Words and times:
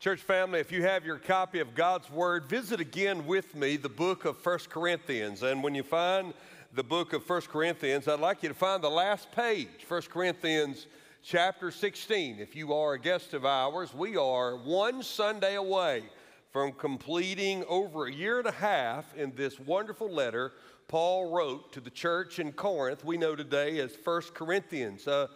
Church 0.00 0.20
family, 0.20 0.60
if 0.60 0.70
you 0.70 0.84
have 0.84 1.04
your 1.04 1.18
copy 1.18 1.58
of 1.58 1.74
God's 1.74 2.08
Word, 2.08 2.44
visit 2.44 2.78
again 2.78 3.26
with 3.26 3.56
me 3.56 3.76
the 3.76 3.88
book 3.88 4.26
of 4.26 4.38
First 4.38 4.70
Corinthians. 4.70 5.42
And 5.42 5.60
when 5.60 5.74
you 5.74 5.82
find 5.82 6.34
the 6.72 6.84
book 6.84 7.14
of 7.14 7.24
First 7.24 7.48
Corinthians, 7.48 8.06
I'd 8.06 8.20
like 8.20 8.44
you 8.44 8.48
to 8.48 8.54
find 8.54 8.80
the 8.80 8.88
last 8.88 9.32
page, 9.32 9.66
First 9.88 10.08
Corinthians 10.08 10.86
chapter 11.24 11.72
16. 11.72 12.38
If 12.38 12.54
you 12.54 12.72
are 12.72 12.92
a 12.92 13.00
guest 13.00 13.34
of 13.34 13.44
ours, 13.44 13.92
we 13.92 14.16
are 14.16 14.56
one 14.56 15.02
Sunday 15.02 15.56
away 15.56 16.04
from 16.52 16.70
completing 16.74 17.64
over 17.64 18.06
a 18.06 18.12
year 18.12 18.38
and 18.38 18.46
a 18.46 18.52
half 18.52 19.16
in 19.16 19.34
this 19.34 19.58
wonderful 19.58 20.08
letter 20.08 20.52
Paul 20.86 21.32
wrote 21.32 21.72
to 21.72 21.80
the 21.80 21.90
church 21.90 22.38
in 22.38 22.52
Corinth, 22.52 23.04
we 23.04 23.18
know 23.18 23.34
today 23.36 23.78
as 23.80 23.96
First 23.96 24.32
Corinthians. 24.32 25.08
Uh, 25.08 25.26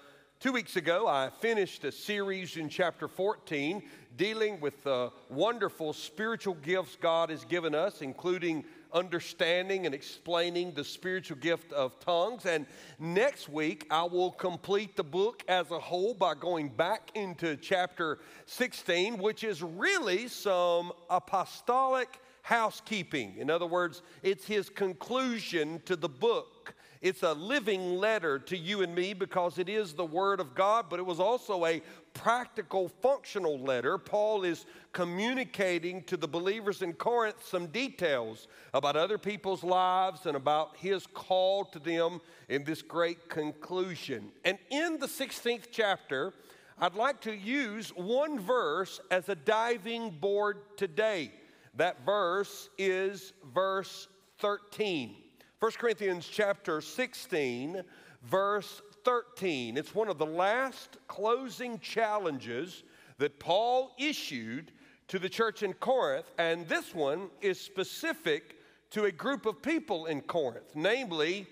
Two 0.42 0.50
weeks 0.50 0.74
ago, 0.74 1.06
I 1.06 1.30
finished 1.30 1.84
a 1.84 1.92
series 1.92 2.56
in 2.56 2.68
chapter 2.68 3.06
14 3.06 3.80
dealing 4.16 4.58
with 4.58 4.82
the 4.82 5.12
wonderful 5.28 5.92
spiritual 5.92 6.54
gifts 6.54 6.98
God 7.00 7.30
has 7.30 7.44
given 7.44 7.76
us, 7.76 8.02
including 8.02 8.64
understanding 8.92 9.86
and 9.86 9.94
explaining 9.94 10.72
the 10.72 10.82
spiritual 10.82 11.36
gift 11.36 11.72
of 11.72 11.96
tongues. 12.00 12.44
And 12.44 12.66
next 12.98 13.48
week, 13.48 13.86
I 13.88 14.02
will 14.02 14.32
complete 14.32 14.96
the 14.96 15.04
book 15.04 15.44
as 15.46 15.70
a 15.70 15.78
whole 15.78 16.12
by 16.12 16.34
going 16.34 16.70
back 16.70 17.12
into 17.14 17.54
chapter 17.54 18.18
16, 18.46 19.18
which 19.18 19.44
is 19.44 19.62
really 19.62 20.26
some 20.26 20.90
apostolic 21.08 22.18
housekeeping. 22.42 23.36
In 23.38 23.48
other 23.48 23.66
words, 23.66 24.02
it's 24.24 24.44
his 24.44 24.68
conclusion 24.68 25.80
to 25.84 25.94
the 25.94 26.08
book. 26.08 26.74
It's 27.02 27.24
a 27.24 27.32
living 27.32 27.96
letter 27.96 28.38
to 28.38 28.56
you 28.56 28.82
and 28.82 28.94
me 28.94 29.12
because 29.12 29.58
it 29.58 29.68
is 29.68 29.92
the 29.92 30.04
Word 30.04 30.38
of 30.38 30.54
God, 30.54 30.86
but 30.88 31.00
it 31.00 31.04
was 31.04 31.18
also 31.18 31.66
a 31.66 31.82
practical, 32.14 32.88
functional 32.88 33.58
letter. 33.58 33.98
Paul 33.98 34.44
is 34.44 34.66
communicating 34.92 36.04
to 36.04 36.16
the 36.16 36.28
believers 36.28 36.80
in 36.80 36.92
Corinth 36.92 37.44
some 37.44 37.66
details 37.66 38.46
about 38.72 38.94
other 38.94 39.18
people's 39.18 39.64
lives 39.64 40.26
and 40.26 40.36
about 40.36 40.76
his 40.76 41.08
call 41.08 41.64
to 41.64 41.80
them 41.80 42.20
in 42.48 42.62
this 42.62 42.82
great 42.82 43.28
conclusion. 43.28 44.30
And 44.44 44.56
in 44.70 45.00
the 45.00 45.08
16th 45.08 45.66
chapter, 45.72 46.32
I'd 46.78 46.94
like 46.94 47.20
to 47.22 47.34
use 47.34 47.88
one 47.96 48.38
verse 48.38 49.00
as 49.10 49.28
a 49.28 49.34
diving 49.34 50.10
board 50.10 50.58
today. 50.76 51.32
That 51.74 52.04
verse 52.06 52.68
is 52.78 53.32
verse 53.52 54.06
13. 54.38 55.21
1 55.62 55.70
Corinthians 55.78 56.26
chapter 56.26 56.80
16, 56.80 57.84
verse 58.24 58.82
13. 59.04 59.76
It's 59.76 59.94
one 59.94 60.08
of 60.08 60.18
the 60.18 60.26
last 60.26 60.96
closing 61.06 61.78
challenges 61.78 62.82
that 63.18 63.38
Paul 63.38 63.92
issued 63.96 64.72
to 65.06 65.20
the 65.20 65.28
church 65.28 65.62
in 65.62 65.72
Corinth, 65.74 66.26
and 66.36 66.66
this 66.66 66.92
one 66.92 67.30
is 67.40 67.60
specific 67.60 68.56
to 68.90 69.04
a 69.04 69.12
group 69.12 69.46
of 69.46 69.62
people 69.62 70.06
in 70.06 70.20
Corinth, 70.22 70.66
namely 70.74 71.46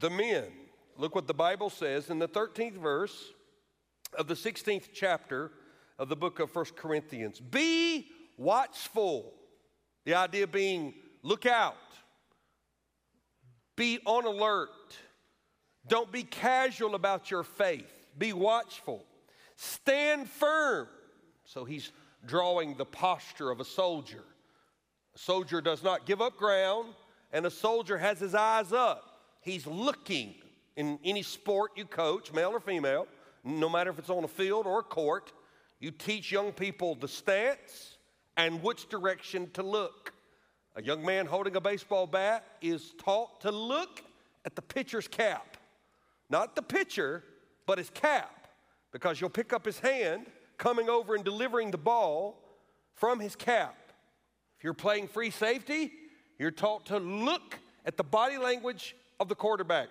the 0.00 0.10
men. 0.10 0.46
Look 0.96 1.14
what 1.14 1.28
the 1.28 1.32
Bible 1.32 1.70
says 1.70 2.10
in 2.10 2.18
the 2.18 2.26
13th 2.26 2.78
verse 2.78 3.32
of 4.18 4.26
the 4.26 4.34
16th 4.34 4.88
chapter 4.92 5.52
of 6.00 6.08
the 6.08 6.16
book 6.16 6.40
of 6.40 6.52
1 6.52 6.64
Corinthians. 6.74 7.38
Be 7.38 8.08
watchful. 8.36 9.34
The 10.04 10.14
idea 10.14 10.48
being, 10.48 10.94
look 11.22 11.46
out 11.46 11.76
be 13.76 14.00
on 14.04 14.24
alert. 14.24 14.70
Don't 15.86 16.10
be 16.10 16.22
casual 16.22 16.94
about 16.94 17.30
your 17.30 17.42
faith. 17.44 17.92
Be 18.18 18.32
watchful. 18.32 19.04
Stand 19.56 20.28
firm. 20.28 20.88
So 21.44 21.64
he's 21.64 21.92
drawing 22.26 22.76
the 22.76 22.84
posture 22.84 23.50
of 23.50 23.60
a 23.60 23.64
soldier. 23.64 24.24
A 25.14 25.18
soldier 25.18 25.60
does 25.60 25.82
not 25.82 26.06
give 26.06 26.20
up 26.20 26.36
ground, 26.36 26.94
and 27.32 27.46
a 27.46 27.50
soldier 27.50 27.96
has 27.96 28.18
his 28.18 28.34
eyes 28.34 28.72
up. 28.72 29.20
He's 29.40 29.66
looking 29.66 30.34
in 30.76 30.98
any 31.04 31.22
sport 31.22 31.72
you 31.76 31.84
coach, 31.84 32.32
male 32.32 32.50
or 32.50 32.60
female, 32.60 33.06
no 33.44 33.68
matter 33.68 33.90
if 33.90 33.98
it's 33.98 34.10
on 34.10 34.24
a 34.24 34.28
field 34.28 34.66
or 34.66 34.80
a 34.80 34.82
court. 34.82 35.32
You 35.78 35.90
teach 35.90 36.32
young 36.32 36.52
people 36.52 36.94
the 36.94 37.08
stance 37.08 37.96
and 38.36 38.62
which 38.62 38.88
direction 38.88 39.50
to 39.52 39.62
look. 39.62 40.12
A 40.76 40.82
young 40.82 41.02
man 41.02 41.24
holding 41.24 41.56
a 41.56 41.60
baseball 41.60 42.06
bat 42.06 42.44
is 42.60 42.92
taught 43.02 43.40
to 43.40 43.50
look 43.50 44.02
at 44.44 44.54
the 44.54 44.60
pitcher's 44.60 45.08
cap. 45.08 45.56
Not 46.28 46.54
the 46.54 46.60
pitcher, 46.60 47.24
but 47.64 47.78
his 47.78 47.88
cap, 47.88 48.48
because 48.92 49.18
you'll 49.18 49.30
pick 49.30 49.54
up 49.54 49.64
his 49.64 49.78
hand 49.78 50.26
coming 50.58 50.90
over 50.90 51.14
and 51.14 51.24
delivering 51.24 51.70
the 51.70 51.78
ball 51.78 52.42
from 52.94 53.20
his 53.20 53.34
cap. 53.34 53.74
If 54.58 54.64
you're 54.64 54.74
playing 54.74 55.08
free 55.08 55.30
safety, 55.30 55.92
you're 56.38 56.50
taught 56.50 56.84
to 56.86 56.98
look 56.98 57.58
at 57.86 57.96
the 57.96 58.04
body 58.04 58.36
language 58.36 58.96
of 59.18 59.28
the 59.28 59.34
quarterback. 59.34 59.88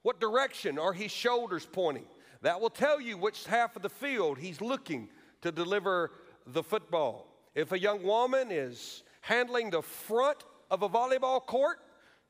What 0.00 0.18
direction 0.18 0.78
are 0.78 0.94
his 0.94 1.10
shoulders 1.10 1.68
pointing? 1.70 2.06
That 2.40 2.58
will 2.58 2.70
tell 2.70 3.02
you 3.02 3.18
which 3.18 3.44
half 3.44 3.76
of 3.76 3.82
the 3.82 3.90
field 3.90 4.38
he's 4.38 4.62
looking 4.62 5.10
to 5.42 5.52
deliver 5.52 6.10
the 6.46 6.62
football. 6.62 7.26
If 7.54 7.72
a 7.72 7.78
young 7.78 8.02
woman 8.02 8.50
is 8.50 9.02
handling 9.22 9.70
the 9.70 9.82
front 9.82 10.44
of 10.70 10.82
a 10.82 10.88
volleyball 10.88 11.44
court. 11.44 11.78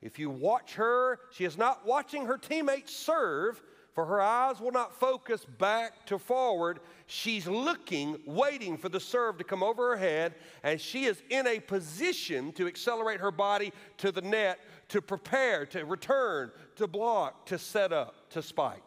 If 0.01 0.19
you 0.19 0.29
watch 0.29 0.75
her, 0.75 1.19
she 1.31 1.43
is 1.43 1.57
not 1.57 1.85
watching 1.85 2.25
her 2.25 2.37
teammates 2.37 2.95
serve, 2.95 3.61
for 3.93 4.05
her 4.05 4.21
eyes 4.21 4.59
will 4.59 4.71
not 4.71 4.93
focus 4.99 5.45
back 5.45 6.05
to 6.07 6.17
forward. 6.17 6.79
She's 7.05 7.47
looking, 7.47 8.17
waiting 8.25 8.77
for 8.77 8.89
the 8.89 8.99
serve 8.99 9.37
to 9.37 9.43
come 9.43 9.63
over 9.63 9.89
her 9.89 9.97
head, 9.97 10.35
and 10.63 10.79
she 10.79 11.05
is 11.05 11.21
in 11.29 11.47
a 11.47 11.59
position 11.59 12.51
to 12.53 12.67
accelerate 12.67 13.19
her 13.19 13.31
body 13.31 13.71
to 13.97 14.11
the 14.11 14.21
net, 14.21 14.59
to 14.89 15.01
prepare, 15.01 15.65
to 15.67 15.85
return, 15.85 16.51
to 16.75 16.87
block, 16.87 17.45
to 17.47 17.57
set 17.57 17.93
up, 17.93 18.29
to 18.31 18.41
spike. 18.41 18.83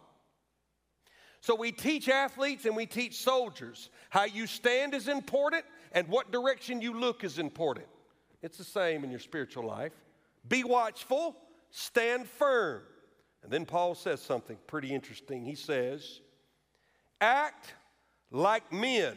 So 1.41 1.55
we 1.55 1.71
teach 1.71 2.09
athletes 2.09 2.65
and 2.65 2.77
we 2.77 2.87
teach 2.87 3.23
soldiers 3.23 3.91
how 4.11 4.25
you 4.25 4.47
stand 4.47 4.95
is 4.95 5.07
important 5.07 5.65
and 5.93 6.09
what 6.09 6.33
direction 6.33 6.83
you 6.83 6.99
look 6.99 7.23
is 7.23 7.39
important. 7.39 7.87
It's 8.47 8.59
the 8.59 8.63
same 8.65 9.03
in 9.03 9.11
your 9.11 9.19
spiritual 9.19 9.65
life. 9.65 9.91
Be 10.47 10.63
watchful, 10.63 11.35
stand 11.73 12.29
firm. 12.29 12.81
And 13.43 13.51
then 13.51 13.67
Paul 13.67 13.97
says 13.97 14.23
something 14.23 14.57
pretty 14.69 14.95
interesting. 14.95 15.45
He 15.45 15.57
says, 15.57 16.21
Act 17.21 17.75
like 18.31 18.73
men. 18.73 19.17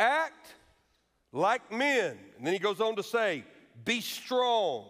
Act 0.00 0.54
like 1.32 1.70
men. 1.70 2.18
And 2.36 2.44
then 2.44 2.52
he 2.52 2.58
goes 2.58 2.80
on 2.80 2.96
to 2.96 3.04
say, 3.04 3.44
Be 3.84 4.00
strong. 4.00 4.86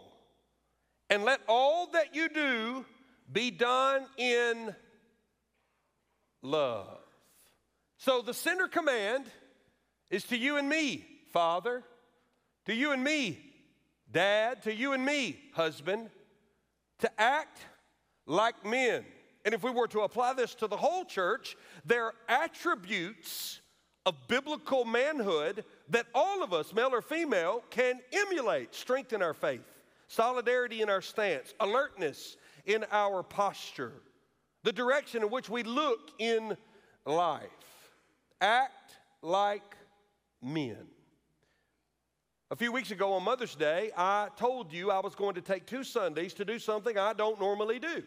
And 1.10 1.24
let 1.24 1.40
all 1.48 1.88
that 1.88 2.14
you 2.14 2.30
do 2.30 2.86
be 3.30 3.50
done 3.50 4.06
in 4.16 4.74
love. 6.40 7.00
So 7.98 8.22
the 8.22 8.32
center 8.32 8.66
command 8.66 9.26
is 10.10 10.24
to 10.24 10.38
you 10.38 10.56
and 10.56 10.66
me, 10.66 11.04
Father 11.34 11.84
to 12.66 12.74
you 12.74 12.92
and 12.92 13.02
me, 13.02 13.38
dad, 14.12 14.62
to 14.64 14.74
you 14.74 14.92
and 14.92 15.04
me, 15.04 15.38
husband, 15.52 16.10
to 16.98 17.20
act 17.20 17.58
like 18.26 18.64
men. 18.64 19.04
And 19.44 19.54
if 19.54 19.62
we 19.62 19.70
were 19.70 19.86
to 19.88 20.00
apply 20.00 20.32
this 20.32 20.54
to 20.56 20.66
the 20.66 20.76
whole 20.76 21.04
church, 21.04 21.56
there 21.84 22.06
are 22.06 22.14
attributes 22.28 23.60
of 24.04 24.14
biblical 24.28 24.84
manhood 24.84 25.64
that 25.88 26.06
all 26.14 26.42
of 26.42 26.52
us, 26.52 26.74
male 26.74 26.90
or 26.92 27.02
female, 27.02 27.62
can 27.70 28.00
emulate, 28.12 28.74
strengthen 28.74 29.22
our 29.22 29.34
faith, 29.34 29.62
solidarity 30.08 30.82
in 30.82 30.90
our 30.90 31.00
stance, 31.00 31.54
alertness 31.60 32.36
in 32.64 32.84
our 32.90 33.22
posture, 33.22 33.92
the 34.64 34.72
direction 34.72 35.22
in 35.22 35.30
which 35.30 35.48
we 35.48 35.62
look 35.62 36.10
in 36.18 36.56
life. 37.04 37.46
Act 38.40 38.96
like 39.22 39.76
men. 40.42 40.88
A 42.48 42.54
few 42.54 42.70
weeks 42.70 42.92
ago 42.92 43.12
on 43.14 43.24
Mother's 43.24 43.56
Day, 43.56 43.90
I 43.96 44.28
told 44.36 44.72
you 44.72 44.92
I 44.92 45.00
was 45.00 45.16
going 45.16 45.34
to 45.34 45.40
take 45.40 45.66
two 45.66 45.82
Sundays 45.82 46.32
to 46.34 46.44
do 46.44 46.60
something 46.60 46.96
I 46.96 47.12
don't 47.12 47.40
normally 47.40 47.80
do, 47.80 48.04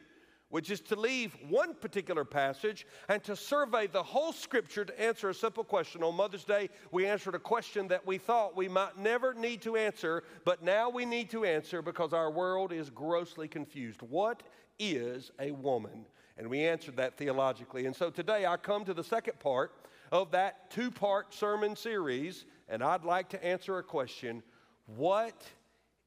which 0.48 0.72
is 0.72 0.80
to 0.80 0.96
leave 0.96 1.36
one 1.50 1.74
particular 1.74 2.24
passage 2.24 2.88
and 3.10 3.22
to 3.26 3.36
survey 3.36 3.88
the 3.88 4.02
whole 4.02 4.32
scripture 4.32 4.86
to 4.86 5.02
answer 5.02 5.28
a 5.28 5.34
simple 5.34 5.66
question. 5.66 6.04
On 6.04 6.16
Mother's 6.16 6.46
Day, 6.46 6.70
we 6.94 7.06
answered 7.06 7.36
a 7.36 7.40
question 7.40 7.90
that 7.90 8.08
we 8.08 8.18
thought 8.18 8.56
we 8.56 8.70
might 8.70 8.98
never 8.98 9.34
need 9.34 9.62
to 9.64 9.76
answer, 9.76 10.24
but 10.46 10.64
now 10.64 10.90
we 10.90 11.04
need 11.04 11.30
to 11.32 11.44
answer 11.44 11.82
because 11.82 12.14
our 12.14 12.32
world 12.32 12.72
is 12.72 12.90
grossly 12.90 13.50
confused. 13.50 14.02
What 14.04 14.44
is 14.80 15.32
a 15.42 15.52
woman? 15.52 16.06
And 16.38 16.50
we 16.50 16.66
answered 16.66 16.96
that 16.96 17.18
theologically. 17.18 17.88
And 17.88 17.96
so 17.96 18.10
today 18.10 18.46
I 18.46 18.56
come 18.56 18.86
to 18.86 18.94
the 18.94 19.04
second 19.04 19.38
part 19.40 19.74
of 20.14 20.32
that 20.32 20.72
two 20.72 20.92
part 20.92 21.34
sermon 21.34 21.76
series 21.76 22.46
and 22.70 22.84
I'd 22.84 23.04
like 23.04 23.30
to 23.30 23.44
answer 23.44 23.78
a 23.78 23.84
question 23.84 24.44
What 24.86 25.44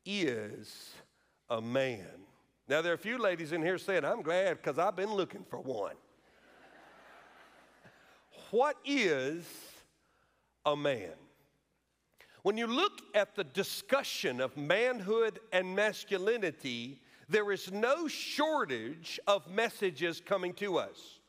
is 0.06 0.94
a 1.50 1.60
man? 1.60 2.06
Now, 2.68 2.80
there 2.80 2.92
are 2.92 2.94
a 2.94 2.98
few 2.98 3.18
ladies 3.18 3.52
in 3.52 3.60
here 3.60 3.76
saying, 3.76 4.04
I'm 4.04 4.22
glad 4.22 4.58
because 4.58 4.78
I've 4.78 4.96
been 4.96 5.12
looking 5.12 5.44
for 5.50 5.58
one. 5.60 5.96
what 8.50 8.76
is 8.84 9.44
a 10.64 10.76
man. 10.76 11.12
When 12.42 12.56
you 12.56 12.66
look 12.66 13.02
at 13.14 13.34
the 13.34 13.44
discussion 13.44 14.40
of 14.40 14.56
manhood 14.56 15.38
and 15.52 15.76
masculinity, 15.76 17.00
there 17.28 17.52
is 17.52 17.70
no 17.70 18.08
shortage 18.08 19.20
of 19.26 19.48
messages 19.50 20.20
coming 20.20 20.52
to 20.54 20.78
us. 20.78 21.20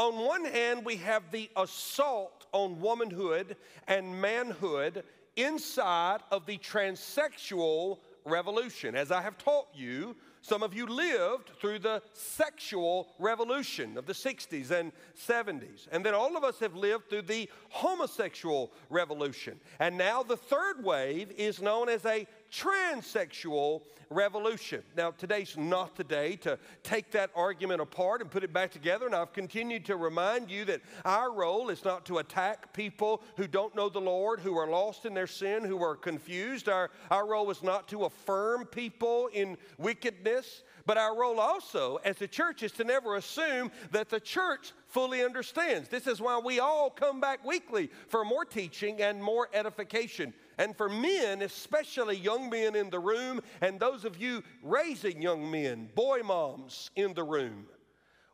On 0.00 0.24
one 0.24 0.46
hand, 0.46 0.86
we 0.86 0.96
have 0.96 1.30
the 1.30 1.50
assault 1.54 2.46
on 2.52 2.80
womanhood 2.80 3.54
and 3.86 4.18
manhood 4.18 5.04
inside 5.36 6.20
of 6.30 6.46
the 6.46 6.56
transsexual 6.56 7.98
revolution. 8.24 8.94
As 8.94 9.12
I 9.12 9.20
have 9.20 9.36
taught 9.36 9.68
you, 9.74 10.16
some 10.40 10.62
of 10.62 10.72
you 10.72 10.86
lived 10.86 11.50
through 11.60 11.80
the 11.80 12.00
sexual 12.14 13.08
revolution 13.18 13.98
of 13.98 14.06
the 14.06 14.14
60s 14.14 14.70
and 14.70 14.90
70s. 15.28 15.86
And 15.92 16.02
then 16.02 16.14
all 16.14 16.34
of 16.34 16.44
us 16.44 16.58
have 16.60 16.74
lived 16.74 17.10
through 17.10 17.22
the 17.22 17.50
homosexual 17.68 18.72
revolution. 18.88 19.60
And 19.80 19.98
now 19.98 20.22
the 20.22 20.38
third 20.38 20.82
wave 20.82 21.30
is 21.32 21.60
known 21.60 21.90
as 21.90 22.06
a 22.06 22.26
transsexual 22.50 23.82
revolution. 24.10 24.82
Now, 24.96 25.12
today's 25.12 25.56
not 25.56 25.94
the 25.94 26.04
day 26.04 26.36
to 26.36 26.58
take 26.82 27.12
that 27.12 27.30
argument 27.34 27.80
apart 27.80 28.20
and 28.20 28.30
put 28.30 28.42
it 28.42 28.52
back 28.52 28.72
together. 28.72 29.06
And 29.06 29.14
I've 29.14 29.32
continued 29.32 29.84
to 29.86 29.96
remind 29.96 30.50
you 30.50 30.64
that 30.64 30.80
our 31.04 31.32
role 31.32 31.70
is 31.70 31.84
not 31.84 32.04
to 32.06 32.18
attack 32.18 32.72
people 32.72 33.22
who 33.36 33.46
don't 33.46 33.74
know 33.76 33.88
the 33.88 34.00
Lord, 34.00 34.40
who 34.40 34.58
are 34.58 34.68
lost 34.68 35.06
in 35.06 35.14
their 35.14 35.28
sin, 35.28 35.64
who 35.64 35.82
are 35.82 35.94
confused. 35.94 36.68
Our, 36.68 36.90
our 37.10 37.26
role 37.26 37.50
is 37.50 37.62
not 37.62 37.88
to 37.88 38.04
affirm 38.04 38.66
people 38.66 39.28
in 39.32 39.56
wickedness. 39.78 40.62
But 40.86 40.98
our 40.98 41.16
role 41.16 41.38
also 41.38 41.96
as 42.04 42.20
a 42.20 42.26
church 42.26 42.62
is 42.62 42.72
to 42.72 42.84
never 42.84 43.16
assume 43.16 43.70
that 43.92 44.08
the 44.08 44.18
church 44.18 44.72
fully 44.90 45.24
understands. 45.24 45.88
This 45.88 46.06
is 46.06 46.20
why 46.20 46.38
we 46.38 46.60
all 46.60 46.90
come 46.90 47.20
back 47.20 47.44
weekly 47.44 47.90
for 48.08 48.24
more 48.24 48.44
teaching 48.44 49.00
and 49.00 49.22
more 49.22 49.48
edification. 49.52 50.34
And 50.58 50.76
for 50.76 50.88
men, 50.88 51.42
especially 51.42 52.16
young 52.16 52.50
men 52.50 52.74
in 52.74 52.90
the 52.90 52.98
room, 52.98 53.40
and 53.60 53.80
those 53.80 54.04
of 54.04 54.18
you 54.18 54.42
raising 54.62 55.22
young 55.22 55.50
men, 55.50 55.88
boy 55.94 56.20
moms 56.22 56.90
in 56.96 57.14
the 57.14 57.24
room, 57.24 57.66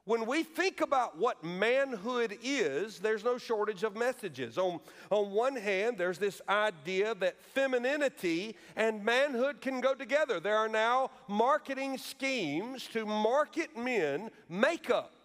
when 0.06 0.24
we 0.24 0.44
think 0.44 0.82
about 0.82 1.18
what 1.18 1.42
manhood 1.42 2.38
is, 2.40 3.00
there's 3.00 3.24
no 3.24 3.38
shortage 3.38 3.82
of 3.82 3.96
messages. 3.96 4.56
On, 4.56 4.78
on 5.10 5.32
one 5.32 5.56
hand, 5.56 5.98
there's 5.98 6.18
this 6.18 6.40
idea 6.48 7.12
that 7.16 7.42
femininity 7.42 8.54
and 8.76 9.04
manhood 9.04 9.60
can 9.60 9.80
go 9.80 9.94
together. 9.94 10.38
There 10.38 10.56
are 10.56 10.68
now 10.68 11.10
marketing 11.26 11.98
schemes 11.98 12.86
to 12.92 13.04
market 13.04 13.76
men 13.76 14.30
makeup. 14.48 15.15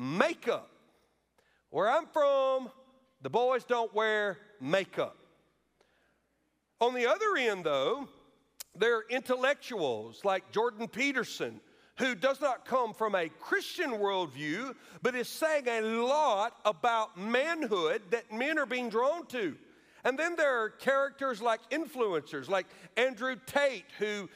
Makeup. 0.00 0.70
Where 1.68 1.90
I'm 1.90 2.06
from, 2.06 2.70
the 3.20 3.28
boys 3.28 3.64
don't 3.64 3.94
wear 3.94 4.38
makeup. 4.58 5.14
On 6.80 6.94
the 6.94 7.06
other 7.06 7.36
end, 7.36 7.64
though, 7.64 8.08
there 8.74 8.96
are 8.96 9.04
intellectuals 9.10 10.24
like 10.24 10.50
Jordan 10.52 10.88
Peterson, 10.88 11.60
who 11.98 12.14
does 12.14 12.40
not 12.40 12.64
come 12.64 12.94
from 12.94 13.14
a 13.14 13.28
Christian 13.28 13.90
worldview, 13.90 14.74
but 15.02 15.14
is 15.14 15.28
saying 15.28 15.68
a 15.68 15.82
lot 15.82 16.56
about 16.64 17.18
manhood 17.18 18.00
that 18.10 18.32
men 18.32 18.58
are 18.58 18.64
being 18.64 18.88
drawn 18.88 19.26
to. 19.26 19.54
And 20.02 20.18
then 20.18 20.34
there 20.34 20.62
are 20.62 20.70
characters 20.70 21.42
like 21.42 21.60
influencers, 21.68 22.48
like 22.48 22.66
Andrew 22.96 23.36
Tate, 23.44 23.84
who 23.98 24.30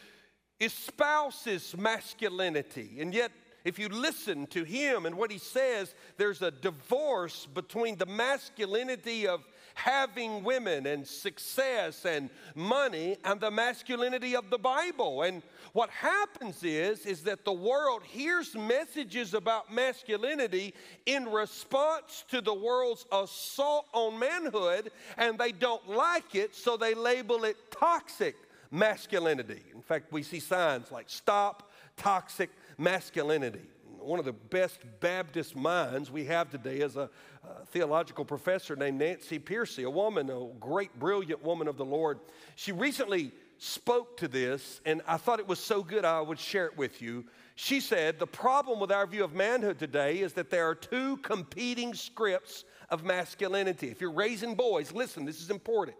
espouses 0.61 1.75
masculinity. 1.75 2.99
And 3.01 3.15
yet, 3.15 3.33
if 3.65 3.79
you 3.79 3.89
listen 3.89 4.47
to 4.49 4.65
him 4.65 5.07
and 5.07 5.17
what 5.17 5.31
he 5.31 5.39
says, 5.39 5.95
there's 6.17 6.43
a 6.43 6.51
divorce 6.51 7.47
between 7.55 7.97
the 7.97 8.07
masculinity 8.07 9.27
of 9.27 9.41
having 9.75 10.45
women 10.45 10.87
and 10.87 11.07
success 11.07 12.05
and 12.05 12.31
money 12.55 13.17
and 13.25 13.41
the 13.41 13.51
masculinity 13.51 14.37
of 14.37 14.49
the 14.51 14.59
Bible. 14.59 15.23
And 15.23 15.43
what 15.73 15.91
happens 15.91 16.63
is 16.63 17.07
is 17.07 17.23
that 17.25 17.45
the 17.45 17.53
world 17.53 18.03
hears 18.05 18.55
messages 18.55 19.35
about 19.35 19.73
masculinity 19.73 20.75
in 21.07 21.27
response 21.27 22.25
to 22.29 22.41
the 22.41 22.55
world's 22.55 23.05
assault 23.11 23.87
on 23.93 24.19
manhood 24.19 24.93
and 25.17 25.39
they 25.39 25.53
don't 25.53 25.89
like 25.89 26.35
it 26.35 26.55
so 26.55 26.77
they 26.77 26.95
label 26.95 27.45
it 27.45 27.57
toxic 27.71 28.37
masculinity. 28.71 29.63
In 29.75 29.83
fact, 29.83 30.13
we 30.13 30.23
see 30.23 30.41
signs 30.41 30.93
like 30.93 31.07
stop 31.09 31.73
toxic 31.97 32.51
masculinity 32.79 33.63
one 34.05 34.19
of 34.19 34.25
the 34.25 34.33
best 34.33 34.81
Baptist 35.01 35.57
minds 35.57 36.11
we 36.11 36.25
have 36.27 36.51
today 36.51 36.79
is 36.79 36.97
a, 36.97 37.09
a 37.43 37.67
theological 37.67 38.25
professor 38.25 38.77
named 38.77 38.99
Nancy 38.99 39.39
Pearcey, 39.39 39.85
a 39.85 39.91
woman, 39.91 40.31
a 40.31 40.47
great, 40.61 40.97
brilliant 40.99 41.43
woman 41.43 41.69
of 41.69 41.77
the 41.77 41.85
Lord. 41.85 42.21
She 42.55 42.73
recently 42.73 43.33
spoke 43.59 44.17
to 44.19 44.29
this, 44.29 44.81
and 44.85 45.01
I 45.07 45.17
thought 45.17 45.41
it 45.41 45.49
was 45.49 45.59
so 45.59 45.83
good 45.83 46.05
I 46.05 46.21
would 46.21 46.39
share 46.39 46.67
it 46.67 46.77
with 46.77 47.01
you. 47.01 47.25
She 47.55 47.81
said, 47.81 48.19
The 48.19 48.27
problem 48.27 48.79
with 48.79 48.93
our 48.93 49.07
view 49.07 49.25
of 49.25 49.33
manhood 49.33 49.79
today 49.79 50.19
is 50.19 50.35
that 50.35 50.51
there 50.51 50.69
are 50.69 50.75
two 50.75 51.17
competing 51.19 51.95
scripts 51.95 52.65
of 52.91 53.05
masculinity. 53.05 53.89
If 53.89 54.01
you're 54.01 54.13
raising 54.13 54.55
boys, 54.55 54.93
listen, 54.93 55.25
this 55.25 55.41
is 55.41 55.51
important. 55.51 55.97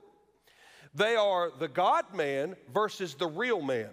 They 0.95 1.17
are 1.17 1.51
the 1.59 1.69
God 1.69 2.15
man 2.15 2.55
versus 2.73 3.15
the 3.15 3.27
real 3.27 3.63
man. 3.63 3.91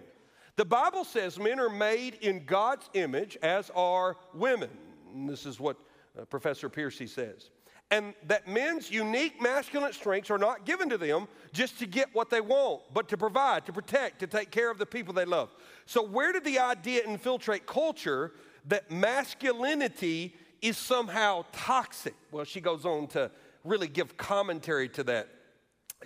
The 0.56 0.64
Bible 0.64 1.04
says 1.04 1.38
men 1.38 1.58
are 1.58 1.70
made 1.70 2.18
in 2.20 2.44
God's 2.44 2.88
image, 2.94 3.38
as 3.42 3.70
are 3.74 4.16
women. 4.34 4.70
And 5.14 5.28
this 5.28 5.46
is 5.46 5.58
what 5.58 5.78
uh, 6.18 6.24
Professor 6.26 6.68
Pearcey 6.68 7.08
says. 7.08 7.50
And 7.90 8.14
that 8.26 8.48
men's 8.48 8.90
unique 8.90 9.40
masculine 9.40 9.92
strengths 9.92 10.30
are 10.30 10.38
not 10.38 10.64
given 10.64 10.88
to 10.88 10.98
them 10.98 11.28
just 11.52 11.78
to 11.78 11.86
get 11.86 12.14
what 12.14 12.30
they 12.30 12.40
want, 12.40 12.82
but 12.94 13.08
to 13.08 13.18
provide, 13.18 13.66
to 13.66 13.72
protect, 13.72 14.20
to 14.20 14.26
take 14.26 14.50
care 14.50 14.70
of 14.70 14.78
the 14.78 14.86
people 14.86 15.12
they 15.12 15.26
love. 15.26 15.54
So, 15.84 16.02
where 16.02 16.32
did 16.32 16.44
the 16.44 16.58
idea 16.58 17.02
infiltrate 17.04 17.66
culture 17.66 18.32
that 18.68 18.90
masculinity 18.90 20.34
is 20.62 20.78
somehow 20.78 21.44
toxic? 21.52 22.14
Well, 22.30 22.44
she 22.44 22.62
goes 22.62 22.86
on 22.86 23.08
to 23.08 23.30
really 23.62 23.88
give 23.88 24.16
commentary 24.16 24.88
to 24.90 25.04
that. 25.04 25.28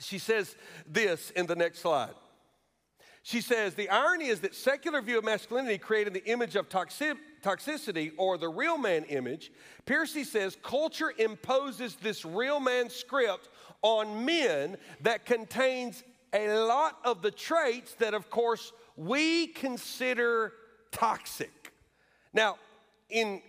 She 0.01 0.19
says 0.19 0.57
this 0.89 1.31
in 1.31 1.47
the 1.47 1.57
next 1.57 1.81
slide. 1.81 2.15
She 3.27 3.41
says 3.41 3.75
the 3.75 3.89
irony 3.89 4.27
is 4.27 4.39
that 4.43 4.55
secular 4.55 5.03
view 5.03 5.19
of 5.19 5.25
masculinity 5.25 5.79
created 5.79 6.15
the 6.15 6.25
image 6.27 6.55
of 6.55 6.69
toxic, 6.69 7.17
toxicity 7.43 8.13
or 8.19 8.39
the 8.39 8.49
real 8.49 8.79
man 8.79 9.03
image. 9.03 9.51
Pearcey 9.85 10.25
says 10.25 10.57
culture 10.63 11.13
imposes 11.19 11.97
this 11.97 12.25
real 12.25 12.61
man 12.61 12.89
script 12.89 13.49
on 13.83 14.25
men 14.25 14.77
that 15.01 15.27
contains 15.27 16.05
a 16.33 16.57
lot 16.57 17.01
of 17.05 17.21
the 17.21 17.33
traits 17.33 17.95
that, 17.95 18.15
of 18.15 18.31
course, 18.31 18.73
we 18.97 19.49
consider 19.49 20.53
toxic. 20.93 21.73
Now, 22.33 22.59
in 23.11 23.43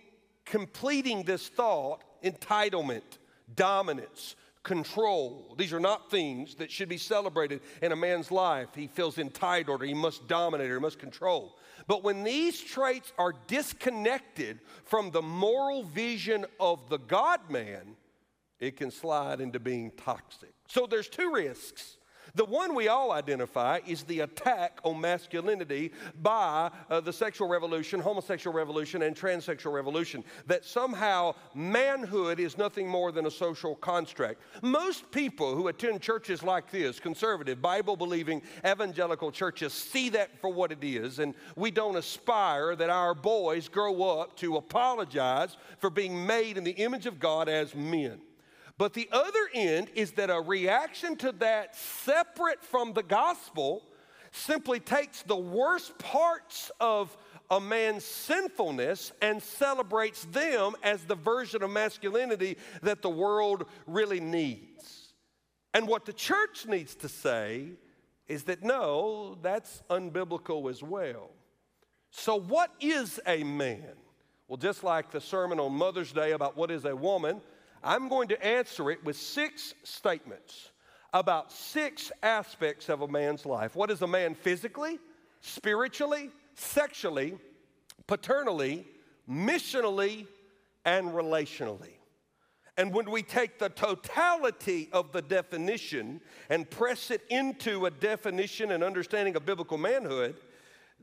completing 0.44 1.22
this 1.22 1.46
thought, 1.46 2.02
entitlement, 2.24 3.18
dominance, 3.54 4.34
control. 4.62 5.54
These 5.58 5.72
are 5.72 5.80
not 5.80 6.10
things 6.10 6.54
that 6.56 6.70
should 6.70 6.88
be 6.88 6.98
celebrated 6.98 7.60
in 7.82 7.92
a 7.92 7.96
man's 7.96 8.30
life. 8.30 8.68
He 8.74 8.86
feels 8.86 9.18
entitled 9.18 9.82
or 9.82 9.84
he 9.84 9.94
must 9.94 10.26
dominate 10.28 10.70
or 10.70 10.74
he 10.74 10.80
must 10.80 10.98
control. 10.98 11.56
But 11.86 12.02
when 12.02 12.24
these 12.24 12.60
traits 12.60 13.12
are 13.18 13.34
disconnected 13.46 14.60
from 14.84 15.10
the 15.10 15.22
moral 15.22 15.82
vision 15.82 16.46
of 16.58 16.88
the 16.88 16.98
God 16.98 17.50
man, 17.50 17.96
it 18.60 18.76
can 18.76 18.90
slide 18.90 19.40
into 19.40 19.60
being 19.60 19.92
toxic. 19.92 20.52
So 20.66 20.86
there's 20.86 21.08
two 21.08 21.32
risks. 21.32 21.97
The 22.34 22.44
one 22.44 22.74
we 22.74 22.88
all 22.88 23.12
identify 23.12 23.80
is 23.86 24.02
the 24.02 24.20
attack 24.20 24.80
on 24.84 25.00
masculinity 25.00 25.92
by 26.22 26.70
uh, 26.90 27.00
the 27.00 27.12
sexual 27.12 27.48
revolution, 27.48 28.00
homosexual 28.00 28.54
revolution, 28.54 29.02
and 29.02 29.16
transsexual 29.16 29.72
revolution. 29.72 30.24
That 30.46 30.64
somehow 30.64 31.34
manhood 31.54 32.40
is 32.40 32.58
nothing 32.58 32.88
more 32.88 33.12
than 33.12 33.26
a 33.26 33.30
social 33.30 33.76
construct. 33.76 34.42
Most 34.62 35.10
people 35.10 35.54
who 35.54 35.68
attend 35.68 36.00
churches 36.00 36.42
like 36.42 36.70
this, 36.70 37.00
conservative, 37.00 37.62
Bible 37.62 37.96
believing, 37.96 38.42
evangelical 38.66 39.32
churches, 39.32 39.72
see 39.72 40.08
that 40.10 40.40
for 40.40 40.50
what 40.50 40.72
it 40.72 40.82
is, 40.82 41.18
and 41.18 41.34
we 41.56 41.70
don't 41.70 41.96
aspire 41.96 42.76
that 42.76 42.90
our 42.90 43.14
boys 43.14 43.68
grow 43.68 44.20
up 44.20 44.36
to 44.36 44.56
apologize 44.56 45.56
for 45.78 45.90
being 45.90 46.26
made 46.26 46.56
in 46.56 46.64
the 46.64 46.72
image 46.72 47.06
of 47.06 47.18
God 47.18 47.48
as 47.48 47.74
men. 47.74 48.20
But 48.78 48.94
the 48.94 49.08
other 49.10 49.50
end 49.52 49.90
is 49.94 50.12
that 50.12 50.30
a 50.30 50.40
reaction 50.40 51.16
to 51.16 51.32
that, 51.32 51.74
separate 51.74 52.62
from 52.62 52.92
the 52.92 53.02
gospel, 53.02 53.82
simply 54.30 54.78
takes 54.78 55.22
the 55.22 55.36
worst 55.36 55.98
parts 55.98 56.70
of 56.80 57.16
a 57.50 57.60
man's 57.60 58.04
sinfulness 58.04 59.10
and 59.20 59.42
celebrates 59.42 60.24
them 60.26 60.74
as 60.82 61.02
the 61.04 61.16
version 61.16 61.62
of 61.62 61.70
masculinity 61.70 62.56
that 62.82 63.02
the 63.02 63.10
world 63.10 63.64
really 63.86 64.20
needs. 64.20 65.12
And 65.74 65.88
what 65.88 66.04
the 66.04 66.12
church 66.12 66.66
needs 66.66 66.94
to 66.96 67.08
say 67.08 67.72
is 68.28 68.44
that 68.44 68.62
no, 68.62 69.38
that's 69.42 69.82
unbiblical 69.90 70.70
as 70.70 70.82
well. 70.82 71.30
So, 72.10 72.36
what 72.36 72.70
is 72.80 73.18
a 73.26 73.42
man? 73.42 73.94
Well, 74.46 74.56
just 74.56 74.84
like 74.84 75.10
the 75.10 75.20
sermon 75.20 75.58
on 75.60 75.72
Mother's 75.72 76.12
Day 76.12 76.32
about 76.32 76.56
what 76.56 76.70
is 76.70 76.84
a 76.84 76.96
woman, 76.96 77.40
I'm 77.82 78.08
going 78.08 78.28
to 78.28 78.44
answer 78.44 78.90
it 78.90 79.04
with 79.04 79.16
six 79.16 79.74
statements 79.84 80.70
about 81.12 81.52
six 81.52 82.12
aspects 82.22 82.88
of 82.88 83.02
a 83.02 83.08
man's 83.08 83.46
life. 83.46 83.74
What 83.74 83.90
is 83.90 84.02
a 84.02 84.06
man 84.06 84.34
physically, 84.34 84.98
spiritually, 85.40 86.30
sexually, 86.54 87.38
paternally, 88.06 88.86
missionally, 89.28 90.26
and 90.84 91.08
relationally? 91.08 91.92
And 92.76 92.94
when 92.94 93.10
we 93.10 93.22
take 93.22 93.58
the 93.58 93.70
totality 93.70 94.88
of 94.92 95.10
the 95.10 95.20
definition 95.20 96.20
and 96.48 96.70
press 96.70 97.10
it 97.10 97.22
into 97.28 97.86
a 97.86 97.90
definition 97.90 98.70
and 98.70 98.84
understanding 98.84 99.34
of 99.34 99.44
biblical 99.44 99.78
manhood, 99.78 100.36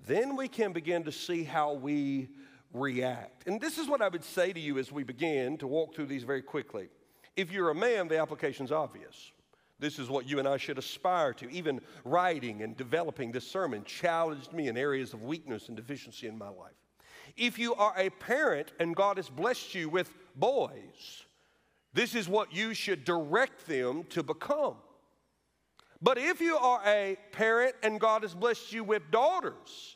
then 0.08 0.38
we 0.38 0.48
can 0.48 0.72
begin 0.72 1.04
to 1.04 1.12
see 1.12 1.44
how 1.44 1.74
we 1.74 2.30
react. 2.76 3.48
And 3.48 3.60
this 3.60 3.78
is 3.78 3.88
what 3.88 4.02
I 4.02 4.10
would 4.10 4.24
say 4.24 4.54
to 4.54 4.60
you 4.60 4.78
as 4.78 4.92
we 4.92 5.04
begin 5.04 5.58
to 5.58 5.68
walk 5.68 5.96
through 5.96 6.08
these 6.08 6.24
very 6.24 6.42
quickly. 6.42 6.90
If 7.36 7.52
you're 7.52 7.70
a 7.70 7.76
man, 7.76 8.08
the 8.08 8.20
application's 8.20 8.72
obvious. 8.72 9.32
This 9.80 10.00
is 10.00 10.10
what 10.10 10.28
you 10.28 10.40
and 10.40 10.48
I 10.48 10.58
should 10.58 10.78
aspire 10.78 11.34
to. 11.34 11.52
Even 11.52 11.82
writing 12.06 12.62
and 12.62 12.78
developing 12.78 13.32
this 13.32 13.48
sermon 13.48 13.84
challenged 13.84 14.54
me 14.54 14.68
in 14.68 14.78
areas 14.78 15.14
of 15.14 15.24
weakness 15.24 15.68
and 15.68 15.76
deficiency 15.76 16.28
in 16.28 16.38
my 16.38 16.48
life. 16.48 16.72
If 17.36 17.60
you 17.60 17.76
are 17.76 17.94
a 17.98 18.10
parent 18.10 18.72
and 18.80 18.96
God 18.96 19.18
has 19.18 19.30
blessed 19.30 19.76
you 19.76 19.90
with 19.90 20.10
boys, 20.36 21.26
this 21.94 22.16
is 22.16 22.30
what 22.30 22.54
you 22.54 22.74
should 22.74 23.04
direct 23.04 23.68
them 23.68 24.04
to 24.10 24.24
become. 24.24 24.76
But 26.02 26.18
if 26.18 26.40
you 26.40 26.58
are 26.58 26.82
a 26.86 27.18
parent 27.32 27.76
and 27.84 28.00
God 28.00 28.22
has 28.24 28.34
blessed 28.34 28.72
you 28.72 28.84
with 28.84 29.12
daughters, 29.12 29.95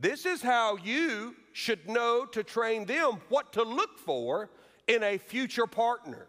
this 0.00 0.24
is 0.24 0.42
how 0.42 0.76
you 0.76 1.36
should 1.52 1.88
know 1.88 2.24
to 2.26 2.42
train 2.42 2.86
them 2.86 3.20
what 3.28 3.52
to 3.52 3.62
look 3.62 3.98
for 3.98 4.48
in 4.86 5.02
a 5.02 5.18
future 5.18 5.66
partner. 5.66 6.26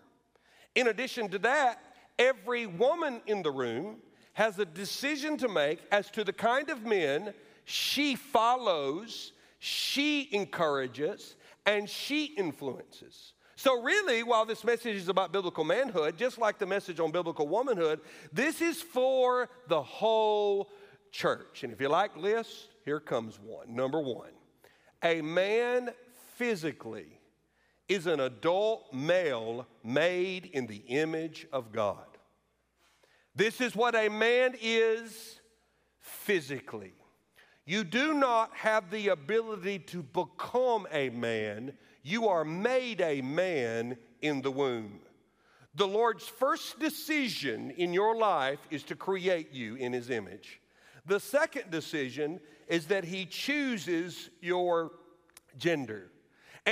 In 0.76 0.88
addition 0.88 1.30
to 1.30 1.40
that, 1.40 1.82
every 2.20 2.66
woman 2.66 3.22
in 3.28 3.42
the 3.42 3.52
room 3.52 3.98
has 4.34 4.60
a 4.60 4.66
decision 4.66 5.38
to 5.38 5.48
make 5.48 5.80
as 5.92 6.10
to 6.12 6.24
the 6.24 6.34
kind 6.34 6.70
of 6.70 6.84
men 6.86 7.34
she 7.66 8.16
follows, 8.16 9.34
she 9.60 10.28
encourages, 10.32 11.36
and 11.66 11.90
she 11.90 12.26
influences. 12.26 13.34
So, 13.56 13.82
really, 13.82 14.24
while 14.24 14.46
this 14.46 14.64
message 14.64 14.96
is 14.96 15.08
about 15.08 15.32
biblical 15.32 15.64
manhood, 15.64 16.18
just 16.18 16.40
like 16.40 16.58
the 16.58 16.66
message 16.66 17.00
on 17.00 17.12
biblical 17.12 17.48
womanhood, 17.48 18.00
this 18.34 18.60
is 18.60 18.82
for 18.82 19.50
the 19.68 19.82
whole 19.82 20.72
church. 21.12 21.64
And 21.64 21.72
if 21.72 21.80
you 21.80 21.88
like 21.88 22.18
lists, 22.18 22.68
here 22.86 23.00
comes 23.00 23.40
one. 23.40 23.76
Number 23.76 24.00
one 24.00 24.32
a 25.04 25.22
man 25.22 25.90
physically 26.36 27.20
is 27.88 28.08
an 28.08 28.20
adult 28.20 28.94
male 28.94 29.68
made 29.84 30.46
in 30.54 30.68
the 30.68 30.84
image 30.88 31.48
of 31.52 31.72
God. 31.72 32.06
This 33.36 33.62
is 33.62 33.76
what 33.76 33.96
a 33.96 34.10
man 34.10 34.56
is 34.62 35.40
physically. 36.00 36.94
You 37.66 37.84
do 37.84 38.14
not 38.14 38.56
have 38.56 38.90
the 38.90 39.10
ability 39.10 39.80
to 39.80 40.04
become 40.04 40.88
a 40.92 41.10
man, 41.10 41.74
you 42.04 42.28
are 42.28 42.44
made 42.44 43.02
a 43.02 43.22
man 43.22 43.98
in 44.22 44.42
the 44.42 44.52
womb. 44.52 45.00
The 45.76 45.88
Lord's 45.88 46.28
first 46.28 46.80
decision 46.80 47.72
in 47.72 47.94
your 47.94 48.16
life 48.16 48.60
is 48.70 48.84
to 48.84 48.96
create 48.96 49.54
you 49.54 49.76
in 49.76 49.94
His 49.94 50.10
image. 50.10 50.60
The 51.06 51.20
second 51.20 51.72
decision 51.72 52.40
is 52.72 52.86
that 52.88 53.04
He 53.04 53.26
chooses 53.26 54.30
your 54.40 54.92
gender. 55.58 56.10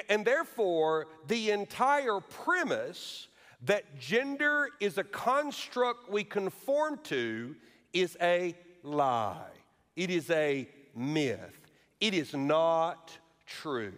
And, 0.08 0.24
therefore, 0.24 1.08
the 1.27 1.51
entire 1.51 2.22
premise 2.22 3.27
that 3.63 4.00
gender 4.00 4.70
is 4.79 4.98
a 4.98 5.03
construct 5.03 6.10
we 6.10 6.24
conform 6.24 7.00
to 7.03 7.56
is 7.91 8.15
a 8.22 8.56
lie. 8.82 9.51
It 9.98 10.10
is 10.10 10.29
a 10.29 10.70
myth. 10.96 11.60
It 12.00 12.13
is 12.13 12.34
not 12.34 13.12
true. 13.46 13.94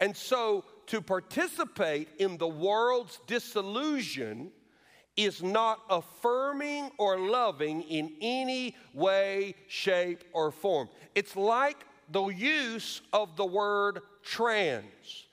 And 0.00 0.16
so 0.16 0.64
to 0.86 1.02
participate 1.02 2.08
in 2.18 2.38
the 2.38 2.48
world's 2.48 3.20
disillusion 3.26 4.50
is 5.16 5.42
not 5.42 5.80
affirming 5.88 6.90
or 6.98 7.18
loving 7.18 7.82
in 7.82 8.12
any 8.20 8.74
way, 8.92 9.54
shape, 9.68 10.24
or 10.32 10.50
form. 10.50 10.88
It's 11.14 11.36
like 11.36 11.86
the 12.10 12.26
use 12.26 13.00
of 13.12 13.36
the 13.36 13.44
word 13.44 14.00
trans 14.22 15.26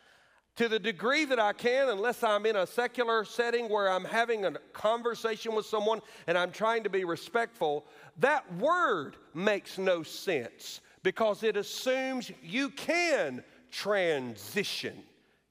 to 0.57 0.67
the 0.67 0.79
degree 0.79 1.25
that 1.25 1.39
I 1.39 1.53
can, 1.53 1.89
unless 1.89 2.23
I'm 2.23 2.45
in 2.45 2.55
a 2.55 2.67
secular 2.67 3.25
setting 3.25 3.69
where 3.69 3.89
I'm 3.89 4.05
having 4.05 4.45
a 4.45 4.51
conversation 4.73 5.55
with 5.55 5.65
someone 5.65 6.01
and 6.27 6.37
I'm 6.37 6.51
trying 6.51 6.83
to 6.83 6.89
be 6.89 7.03
respectful, 7.03 7.85
that 8.19 8.53
word 8.57 9.15
makes 9.33 9.77
no 9.77 10.03
sense 10.03 10.81
because 11.03 11.43
it 11.43 11.57
assumes 11.57 12.31
you 12.43 12.69
can 12.69 13.43
transition. 13.71 15.01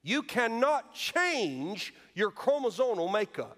You 0.03 0.23
cannot 0.23 0.93
change 0.93 1.93
your 2.15 2.31
chromosomal 2.31 3.11
makeup. 3.11 3.57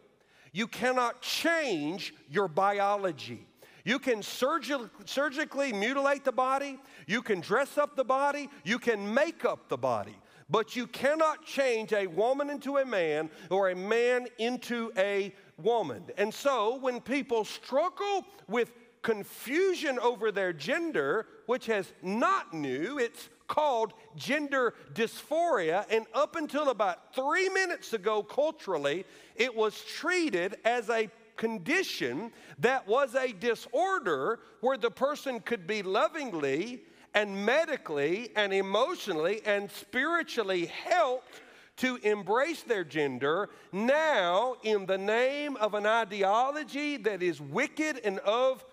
You 0.54 0.68
cannot 0.68 1.22
change 1.22 2.14
your 2.30 2.48
biology. 2.48 3.46
You 3.84 4.00
can 4.00 4.20
surgi- 4.20 4.90
surgically 5.04 5.74
mutilate 5.74 6.24
the 6.24 6.32
body, 6.32 6.80
you 7.06 7.22
can 7.22 7.42
dress 7.42 7.78
up 7.78 7.98
the 7.98 8.06
body, 8.06 8.50
you 8.64 8.80
can 8.80 9.14
make 9.14 9.44
up 9.44 9.68
the 9.68 9.78
body. 9.78 10.16
But 10.50 10.76
you 10.76 10.88
cannot 10.88 11.46
change 11.46 11.92
a 11.92 12.08
woman 12.08 12.50
into 12.50 12.78
a 12.78 12.86
man 12.86 13.30
or 13.50 13.70
a 13.70 13.76
man 13.76 14.28
into 14.38 14.92
a 14.96 15.34
woman. 15.58 16.04
And 16.18 16.34
so 16.34 16.78
when 16.78 17.02
people 17.02 17.44
struggle 17.44 18.26
with 18.48 18.72
confusion 19.02 20.00
over 20.00 20.32
their 20.32 20.54
gender, 20.54 21.28
which 21.46 21.66
has 21.66 21.92
not 22.02 22.54
new, 22.54 23.00
it's 23.00 23.30
called 23.54 23.94
gender 24.16 24.74
dysphoria. 24.96 25.86
And 25.92 26.08
up 26.16 26.36
until 26.36 26.70
about 26.70 27.14
three 27.14 27.50
minutes 27.50 27.94
ago, 27.94 28.24
culturally, 28.24 29.06
it 29.36 29.56
was 29.56 29.80
treated 29.82 30.56
as 30.66 30.90
a 30.90 31.08
condition 31.36 32.32
that 32.58 32.88
was 32.88 33.14
a 33.14 33.32
disorder 33.32 34.40
where 34.62 34.78
the 34.78 34.90
person 34.90 35.40
could 35.40 35.68
be 35.68 35.84
lovingly 35.84 36.82
and 37.14 37.46
medically 37.46 38.32
and 38.36 38.52
emotionally 38.52 39.42
and 39.46 39.70
spiritually 39.70 40.66
helped 40.66 41.42
to 41.78 41.98
embrace 41.98 42.64
their 42.64 42.84
gender 42.84 43.50
now 43.72 44.56
in 44.64 44.88
the 44.88 44.98
name 44.98 45.58
of 45.58 45.76
an 45.76 45.86
ideology 45.86 46.98
that 46.98 47.22
is 47.22 47.40
wicked 47.40 48.00
and 48.04 48.18
of 48.20 48.66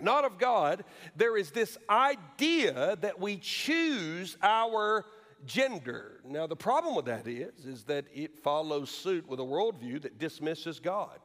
not 0.00 0.24
of 0.24 0.38
God, 0.38 0.84
there 1.16 1.36
is 1.36 1.50
this 1.50 1.78
idea 1.88 2.96
that 3.00 3.18
we 3.18 3.36
choose 3.36 4.36
our 4.42 5.06
gender. 5.46 6.20
Now, 6.24 6.46
the 6.46 6.56
problem 6.56 6.94
with 6.94 7.06
that 7.06 7.26
is, 7.26 7.64
is 7.64 7.84
that 7.84 8.04
it 8.12 8.38
follows 8.38 8.90
suit 8.90 9.26
with 9.26 9.40
a 9.40 9.44
worldview 9.44 10.02
that 10.02 10.18
dismisses 10.18 10.80
God. 10.80 11.18